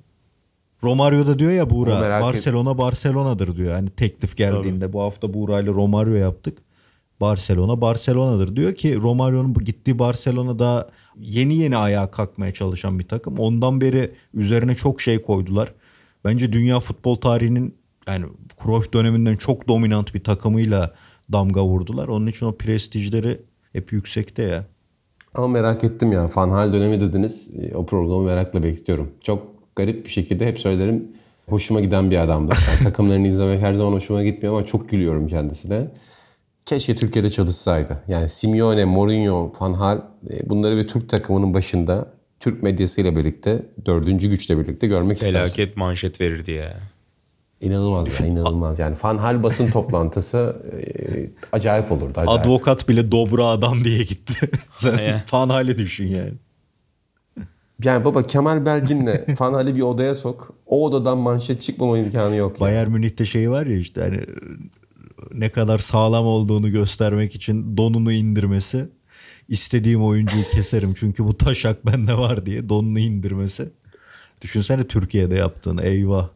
Romario 0.83 1.27
da 1.27 1.39
diyor 1.39 1.51
ya 1.53 1.71
Buğra 1.71 2.01
merak 2.01 2.21
et- 2.23 2.23
Barcelona 2.35 2.79
Barcelona'dır 2.79 3.57
diyor. 3.57 3.73
Hani 3.75 3.91
teklif 3.91 4.37
geldiğinde 4.37 4.93
bu 4.93 5.03
hafta 5.03 5.35
Buğra 5.35 5.61
ile 5.61 5.71
Romario 5.71 6.15
yaptık. 6.15 6.59
Barcelona 7.21 7.81
Barcelona'dır 7.81 8.57
diyor 8.57 8.75
ki 8.75 8.97
Romario'nun 8.97 9.55
gittiği 9.55 9.99
Barcelona 9.99 10.59
daha 10.59 10.89
yeni 11.21 11.55
yeni 11.57 11.77
ayağa 11.77 12.11
kalkmaya 12.11 12.53
çalışan 12.55 12.99
bir 12.99 13.09
takım. 13.09 13.39
Ondan 13.39 13.81
beri 13.81 14.13
üzerine 14.35 14.75
çok 14.75 15.01
şey 15.01 15.23
koydular. 15.23 15.73
Bence 16.25 16.53
dünya 16.53 16.81
futbol 16.81 17.17
tarihinin 17.17 17.75
yani 18.09 18.27
Cruyff 18.65 18.93
döneminden 18.93 19.37
çok 19.37 19.69
dominant 19.69 20.15
bir 20.15 20.25
takımıyla 20.25 20.95
damga 21.33 21.65
vurdular. 21.65 22.09
Onun 22.09 22.27
için 22.27 22.47
o 22.47 22.57
prestijleri 22.57 23.41
hep 23.73 23.93
yüksekte 23.93 24.43
ya. 24.43 24.65
Ama 25.35 25.49
merak 25.49 25.85
ettim 25.85 26.13
ya. 26.13 26.29
Fanhal 26.29 26.73
dönemi 26.73 27.01
dediniz. 27.01 27.51
E, 27.63 27.75
O 27.77 27.87
programı 27.87 28.23
merakla 28.23 28.63
bekliyorum. 28.63 29.11
Çok 29.21 29.43
garip 29.77 30.05
bir 30.05 30.11
şekilde 30.11 30.47
hep 30.47 30.59
söylerim. 30.59 31.09
Hoşuma 31.49 31.81
giden 31.81 32.11
bir 32.11 32.17
adamdır. 32.17 32.59
Yani 32.71 32.79
takımlarını 32.85 33.29
izlemek 33.29 33.63
her 33.63 33.75
zaman 33.75 33.93
hoşuma 33.93 34.23
gitmiyor 34.25 34.55
ama 34.57 34.67
çok 34.67 34.89
gülüyorum 34.89 35.27
kendisine. 35.27 35.87
Keşke 36.67 36.97
Türkiye'de 36.97 37.31
çalışsaydı. 37.31 38.03
Yani 38.09 38.29
Simeone, 38.29 38.85
Mourinho, 38.85 39.53
Van 39.61 39.73
Hal 39.73 39.99
e, 40.31 40.51
bunları 40.51 40.77
bir 40.77 40.89
Türk 40.89 41.09
takımının 41.09 41.55
başında 41.55 42.09
Türk 42.41 42.63
medyasıyla 42.63 43.17
birlikte, 43.17 43.63
dördüncü 43.87 44.31
güçle 44.31 44.59
birlikte 44.59 44.87
görmek 44.87 45.17
istersin. 45.17 45.33
Felaket 45.39 45.77
manşet 45.77 46.21
verirdi 46.21 46.51
ya. 46.51 46.77
İnanılmaz 47.65 48.21
ya, 48.21 48.27
inanılmaz. 48.27 48.79
Yani 48.79 48.95
Fanhal 48.95 49.43
basın 49.43 49.71
toplantısı 49.71 50.57
e, 50.73 51.57
acayip 51.57 51.93
olurdu. 51.93 52.21
Acayip. 52.21 52.41
Advokat 52.41 52.89
bile 52.89 53.13
dobra 53.13 53.47
adam 53.47 53.85
diye 53.85 54.03
gitti. 54.03 54.51
Sen 54.79 54.93
Aynen. 54.99 55.23
fan 55.27 55.49
hali 55.49 55.79
düşün 55.79 56.07
yani. 56.07 56.33
Yani 57.85 58.05
baba 58.05 58.23
Kemal 58.27 58.67
Belgin'le 58.67 59.35
Fanhal'i 59.37 59.77
bir 59.77 59.81
odaya 59.83 60.15
sok. 60.15 60.55
O 60.67 60.85
odadan 60.85 61.19
manşet 61.19 61.61
çıkmama 61.61 61.99
imkanı 61.99 62.37
yok. 62.37 62.61
ya. 62.61 62.67
Bayern 62.67 62.91
Münih'te 62.91 63.25
şey 63.25 63.51
var 63.51 63.67
ya 63.67 63.77
işte 63.77 64.01
hani 64.01 64.21
ne 65.35 65.49
kadar 65.51 65.79
sağlam 65.79 66.27
olduğunu 66.27 66.71
göstermek 66.71 67.35
için 67.35 67.77
donunu 67.77 68.13
indirmesi. 68.13 68.89
istediğim 69.49 70.05
oyuncuyu 70.05 70.43
keserim 70.53 70.95
çünkü 70.99 71.25
bu 71.25 71.39
taşak 71.39 71.87
bende 71.87 72.19
var 72.19 72.47
diye 72.47 72.69
donunu 72.69 72.99
indirmesi. 72.99 73.69
Düşünsene 74.43 74.87
Türkiye'de 74.87 75.35
yaptığını 75.35 75.83
eyvah. 75.83 76.29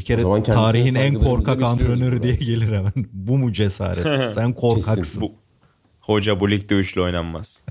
Bir 0.00 0.04
kere 0.04 0.42
tarihin 0.42 0.94
en 0.94 1.14
korkak 1.14 1.62
antrenörü 1.62 2.22
diye 2.22 2.34
gelir 2.34 2.66
hemen. 2.66 2.92
Bu 3.12 3.38
mu 3.38 3.52
cesaret? 3.52 4.34
Sen 4.34 4.52
korkaksın. 4.52 4.94
Kesin. 4.94 5.20
Bu 5.20 5.32
hoca 6.00 6.40
bu 6.40 6.50
ligde 6.50 6.74
üçlü 6.74 7.00
oynanmaz. 7.00 7.62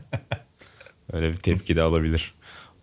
Öyle 1.13 1.29
bir 1.29 1.35
tepki 1.35 1.75
de 1.75 1.81
alabilir. 1.81 2.33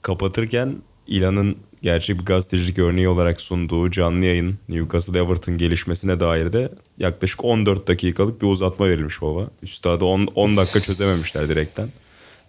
Kapatırken 0.03 0.77
İlan'ın 1.07 1.57
gerçek 1.83 2.21
bir 2.21 2.25
gazetecilik 2.25 2.79
örneği 2.79 3.09
olarak 3.09 3.41
sunduğu 3.41 3.91
canlı 3.91 4.25
yayın 4.25 4.59
Newcastle 4.69 5.19
Everton 5.19 5.59
gelişmesine 5.59 6.21
dair 6.21 6.53
de 6.53 6.69
yaklaşık 6.99 7.45
14 7.45 7.89
dakikalık 7.89 8.43
bir 8.43 8.47
uzatma 8.47 8.89
verilmiş 8.89 9.23
baba. 9.23 9.49
Üstada 9.63 10.05
10, 10.05 10.29
10 10.35 10.57
dakika 10.57 10.81
çözememişler 10.81 11.49
direkten. 11.49 11.89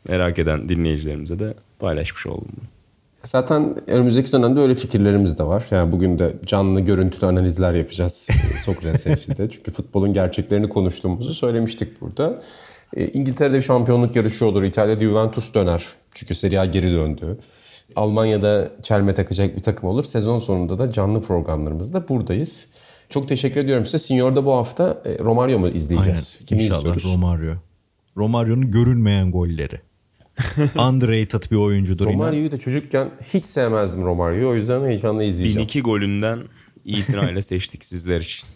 Merak 0.07 0.39
eden 0.39 0.69
dinleyicilerimize 0.69 1.39
de 1.39 1.53
paylaşmış 1.79 2.27
oldum. 2.27 2.55
Zaten 3.24 3.76
önümüzdeki 3.88 4.32
dönemde 4.32 4.59
öyle 4.59 4.76
fikirlerimiz 4.76 5.39
de 5.39 5.43
var. 5.43 5.65
Yani 5.72 5.91
bugün 5.91 6.20
de 6.20 6.36
canlı 6.45 6.82
görüntülü 6.82 7.26
analizler 7.26 7.74
yapacağız 7.74 8.30
Sokrates 8.59 9.03
FC'de. 9.03 9.49
Çünkü 9.49 9.72
futbolun 9.72 10.13
gerçeklerini 10.13 10.70
konuştuğumuzu 10.70 11.34
söylemiştik 11.34 12.01
burada. 12.01 12.41
E, 12.95 13.07
İngiltere'de 13.07 13.57
bir 13.57 13.61
şampiyonluk 13.61 14.15
yarışı 14.15 14.45
olur. 14.45 14.63
İtalya'da 14.63 15.03
Juventus 15.03 15.53
döner. 15.53 15.86
Çünkü 16.13 16.36
Serie 16.36 16.59
A 16.59 16.65
geri 16.65 16.91
döndü. 16.91 17.38
Almanya'da 17.95 18.72
çelme 18.84 19.13
takacak 19.13 19.55
bir 19.55 19.61
takım 19.63 19.89
olur. 19.89 20.03
Sezon 20.03 20.39
sonunda 20.39 20.80
da 20.80 20.91
canlı 20.91 21.22
programlarımızda 21.22 22.09
buradayız. 22.09 22.68
Çok 23.09 23.28
teşekkür 23.28 23.59
ediyorum 23.59 23.86
size. 23.86 23.97
Signor'da 23.97 24.45
bu 24.45 24.51
hafta 24.53 25.01
e, 25.05 25.20
Romario 25.20 25.59
mu 25.59 25.68
izleyeceğiz? 25.68 26.39
Kimi 26.45 26.63
İnşallah 26.63 26.80
izliyoruz? 26.80 27.13
Romario. 27.13 27.53
Romario'nun 28.18 28.72
görülmeyen 28.72 29.32
golleri. 29.32 29.82
Underrated 30.89 31.51
bir 31.51 31.55
oyuncudur. 31.55 32.05
Romario'yu 32.05 32.51
da 32.51 32.57
çocukken 32.57 33.09
hiç 33.33 33.45
sevmezdim 33.45 34.05
Romario'yu. 34.05 34.47
O 34.47 34.55
yüzden 34.55 34.85
heyecanla 34.85 35.23
izleyeceğim. 35.23 35.67
1002 35.67 35.81
golünden 35.81 36.39
itinayla 36.85 37.41
seçtik 37.41 37.85
sizler 37.85 38.19
için. 38.21 38.47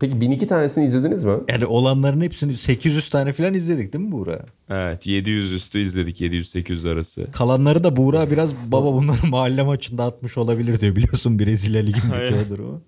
Peki 0.00 0.20
1002 0.20 0.46
tanesini 0.46 0.84
izlediniz 0.84 1.24
mi? 1.24 1.32
Yani 1.48 1.66
olanların 1.66 2.20
hepsini 2.20 2.56
800 2.56 3.10
tane 3.10 3.32
falan 3.32 3.54
izledik 3.54 3.92
değil 3.92 4.04
mi 4.04 4.12
Buğra? 4.12 4.46
Evet 4.70 5.06
700 5.06 5.52
üstü 5.52 5.78
izledik 5.78 6.20
700-800 6.20 6.90
arası. 6.92 7.32
Kalanları 7.32 7.84
da 7.84 7.96
Buğra 7.96 8.30
biraz 8.30 8.72
baba 8.72 8.92
bunları 8.92 9.26
mahalle 9.26 9.62
maçında 9.62 10.04
atmış 10.04 10.38
olabilir 10.38 10.80
diyor. 10.80 10.96
Biliyorsun 10.96 11.38
Brezilya 11.38 11.82
Ligi'ndeki 11.86 12.34
o 12.46 12.50
durumu. 12.50 12.82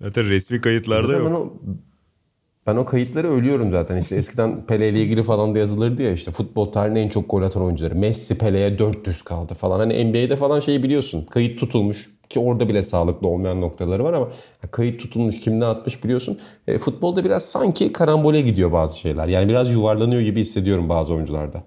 Zaten 0.00 0.28
resmi 0.28 0.60
kayıtlarda 0.60 1.06
Zaten 1.06 1.24
ben 1.26 1.30
yok. 1.30 1.40
o, 1.40 1.60
ben 2.66 2.76
o 2.76 2.84
kayıtları 2.84 3.28
ölüyorum 3.30 3.70
zaten. 3.70 3.96
İşte 3.96 4.16
eskiden 4.20 4.66
Pele 4.66 4.88
ile 4.88 5.00
ilgili 5.02 5.22
falan 5.22 5.54
da 5.54 5.58
yazılırdı 5.58 6.02
ya 6.02 6.12
işte 6.12 6.32
futbol 6.32 6.64
tarihinin 6.64 7.00
en 7.00 7.08
çok 7.08 7.30
gol 7.30 7.42
atan 7.42 7.62
oyuncuları. 7.62 7.94
Messi 7.94 8.38
Pele'ye 8.38 8.78
400 8.78 9.22
kaldı 9.22 9.54
falan. 9.54 9.78
Hani 9.78 10.04
NBA'de 10.04 10.36
falan 10.36 10.60
şeyi 10.60 10.82
biliyorsun. 10.82 11.24
Kayıt 11.24 11.60
tutulmuş 11.60 12.10
ki 12.28 12.40
orada 12.40 12.68
bile 12.68 12.82
sağlıklı 12.82 13.28
olmayan 13.28 13.60
noktaları 13.60 14.04
var 14.04 14.12
ama 14.12 14.28
kayıt 14.70 15.00
tutulmuş 15.00 15.38
kim 15.38 15.60
ne 15.60 15.64
atmış 15.64 16.04
biliyorsun. 16.04 16.38
E, 16.66 16.78
futbolda 16.78 17.24
biraz 17.24 17.44
sanki 17.44 17.92
karambole 17.92 18.40
gidiyor 18.40 18.72
bazı 18.72 18.98
şeyler. 18.98 19.28
Yani 19.28 19.48
biraz 19.48 19.72
yuvarlanıyor 19.72 20.20
gibi 20.22 20.40
hissediyorum 20.40 20.88
bazı 20.88 21.14
oyuncularda. 21.14 21.64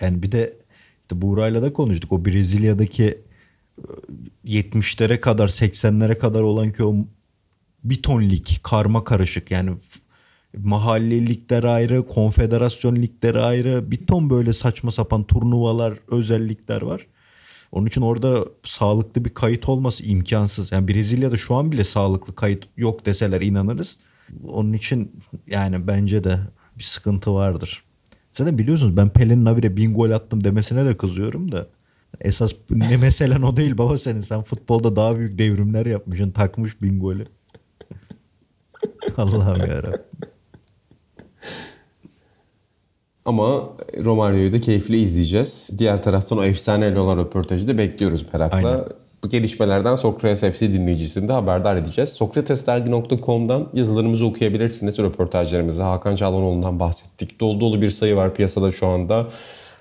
Yani 0.00 0.22
bir 0.22 0.32
de 0.32 0.56
işte 1.02 1.22
Buğra'yla 1.22 1.62
da 1.62 1.72
konuştuk. 1.72 2.12
O 2.12 2.24
Brezilya'daki 2.24 3.18
e, 3.78 3.82
70'lere 4.46 5.20
kadar 5.20 5.48
80'lere 5.48 6.18
kadar 6.18 6.42
olan 6.42 6.72
ki 6.72 6.84
o 6.84 6.94
bir 7.84 8.02
ton 8.02 8.22
lig 8.22 8.46
karma 8.62 9.04
karışık 9.04 9.50
yani 9.50 9.70
mahalle 10.58 11.26
ligler 11.26 11.64
ayrı, 11.64 12.06
konfederasyon 12.06 12.96
ligleri 12.96 13.40
ayrı, 13.40 13.90
bir 13.90 14.06
ton 14.06 14.30
böyle 14.30 14.52
saçma 14.52 14.90
sapan 14.90 15.24
turnuvalar, 15.24 15.98
özellikler 16.08 16.82
var. 16.82 17.06
Onun 17.72 17.86
için 17.86 18.00
orada 18.00 18.44
sağlıklı 18.64 19.24
bir 19.24 19.30
kayıt 19.30 19.68
olması 19.68 20.04
imkansız. 20.04 20.72
Yani 20.72 20.88
Brezilya'da 20.88 21.36
şu 21.36 21.54
an 21.54 21.72
bile 21.72 21.84
sağlıklı 21.84 22.34
kayıt 22.34 22.64
yok 22.76 23.06
deseler 23.06 23.40
inanırız. 23.40 23.98
Onun 24.48 24.72
için 24.72 25.12
yani 25.46 25.86
bence 25.86 26.24
de 26.24 26.38
bir 26.78 26.84
sıkıntı 26.84 27.34
vardır. 27.34 27.84
Zaten 28.34 28.58
biliyorsunuz 28.58 28.96
ben 28.96 29.10
Pelin'in 29.10 29.46
habire 29.46 29.76
bin 29.76 29.94
gol 29.94 30.10
attım 30.10 30.44
demesine 30.44 30.84
de 30.86 30.96
kızıyorum 30.96 31.52
da. 31.52 31.66
Esas 32.20 32.52
ne 32.70 32.96
meselen 32.96 33.42
o 33.42 33.56
değil 33.56 33.78
baba 33.78 33.98
senin. 33.98 34.20
Sen 34.20 34.42
futbolda 34.42 34.96
daha 34.96 35.18
büyük 35.18 35.38
devrimler 35.38 35.86
yapmışsın. 35.86 36.30
Takmış 36.30 36.82
bin 36.82 37.00
golü. 37.00 37.26
Allah'ım 39.16 39.70
yarabbim. 39.70 40.11
Ama 43.24 43.68
Romario'yu 44.04 44.52
da 44.52 44.60
keyifli 44.60 45.00
izleyeceğiz. 45.00 45.70
Diğer 45.78 46.02
taraftan 46.02 46.38
o 46.38 46.44
efsaneyle 46.44 46.98
olan 46.98 47.18
röportajı 47.18 47.68
da 47.68 47.78
bekliyoruz 47.78 48.24
merakla. 48.32 48.56
Aynen. 48.56 48.84
Bu 49.24 49.28
gelişmelerden 49.28 49.94
Sokrates 49.94 50.40
FC 50.40 50.72
dinleyicisini 50.72 51.28
de 51.28 51.32
haberdar 51.32 51.76
edeceğiz. 51.76 52.12
Sokratesdergi.com'dan 52.12 53.68
yazılarımızı 53.74 54.26
okuyabilirsiniz. 54.26 54.98
Röportajlarımızı 54.98 55.82
Hakan 55.82 56.14
Çağlanoğlu'ndan 56.14 56.80
bahsettik. 56.80 57.40
Dolu 57.40 57.60
dolu 57.60 57.82
bir 57.82 57.90
sayı 57.90 58.16
var 58.16 58.34
piyasada 58.34 58.72
şu 58.72 58.86
anda. 58.86 59.28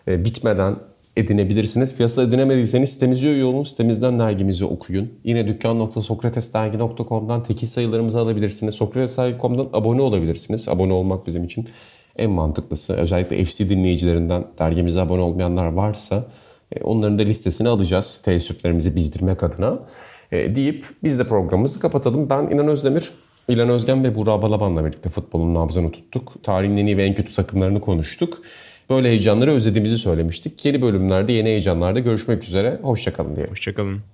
E, 0.07 0.25
bitmeden 0.25 0.75
edinebilirsiniz. 1.17 1.97
Piyasada 1.97 2.27
edinemediyseniz 2.27 2.89
sitemize 2.89 3.27
üye 3.27 3.43
olun. 3.45 3.63
Sitemizden 3.63 4.19
dergimizi 4.19 4.65
okuyun. 4.65 5.13
Yine 5.23 5.47
dükkan.sokratesdergi.com'dan 5.47 7.43
tekil 7.43 7.67
sayılarımızı 7.67 8.19
alabilirsiniz. 8.19 8.75
Sokratesdergi.com'dan 8.75 9.69
abone 9.73 10.01
olabilirsiniz. 10.01 10.69
Abone 10.69 10.93
olmak 10.93 11.27
bizim 11.27 11.43
için 11.43 11.67
en 12.18 12.32
mantıklısı. 12.32 12.93
Özellikle 12.93 13.45
FC 13.45 13.70
dinleyicilerinden 13.70 14.45
dergimize 14.59 15.01
abone 15.01 15.22
olmayanlar 15.22 15.66
varsa 15.66 16.28
e, 16.76 16.84
onların 16.84 17.20
da 17.20 17.24
listesini 17.24 17.70
alacağız. 17.70 18.22
Teessüflerimizi 18.26 18.95
bildirmek 18.95 19.43
adına. 19.43 19.80
E, 20.32 20.55
deyip 20.55 20.86
biz 21.03 21.20
de 21.20 21.24
programımızı 21.24 21.80
kapatalım. 21.80 22.30
Ben 22.30 22.49
İnan 22.49 22.68
Özdemir, 22.68 23.12
İlhan 23.47 23.70
Özgen 23.70 24.03
ve 24.03 24.16
Burak 24.16 24.41
Balaban'la 24.41 24.86
birlikte 24.86 25.09
futbolun 25.09 25.53
nabzını 25.53 25.91
tuttuk. 25.91 26.43
Tarihin 26.43 26.78
en 26.78 26.86
iyi 26.86 26.97
ve 26.97 27.03
en 27.03 27.16
kötü 27.16 27.34
takımlarını 27.34 27.82
konuştuk. 27.82 28.41
Böyle 28.89 29.09
heyecanları 29.09 29.51
özlediğimizi 29.51 29.97
söylemiştik. 29.97 30.66
Yeni 30.66 30.82
bölümlerde, 30.82 31.32
yeni 31.34 31.49
heyecanlarda 31.49 31.99
görüşmek 31.99 32.43
üzere. 32.43 32.80
Hoşçakalın 32.82 33.36
diyelim. 33.36 33.51
Hoşçakalın. 33.51 34.11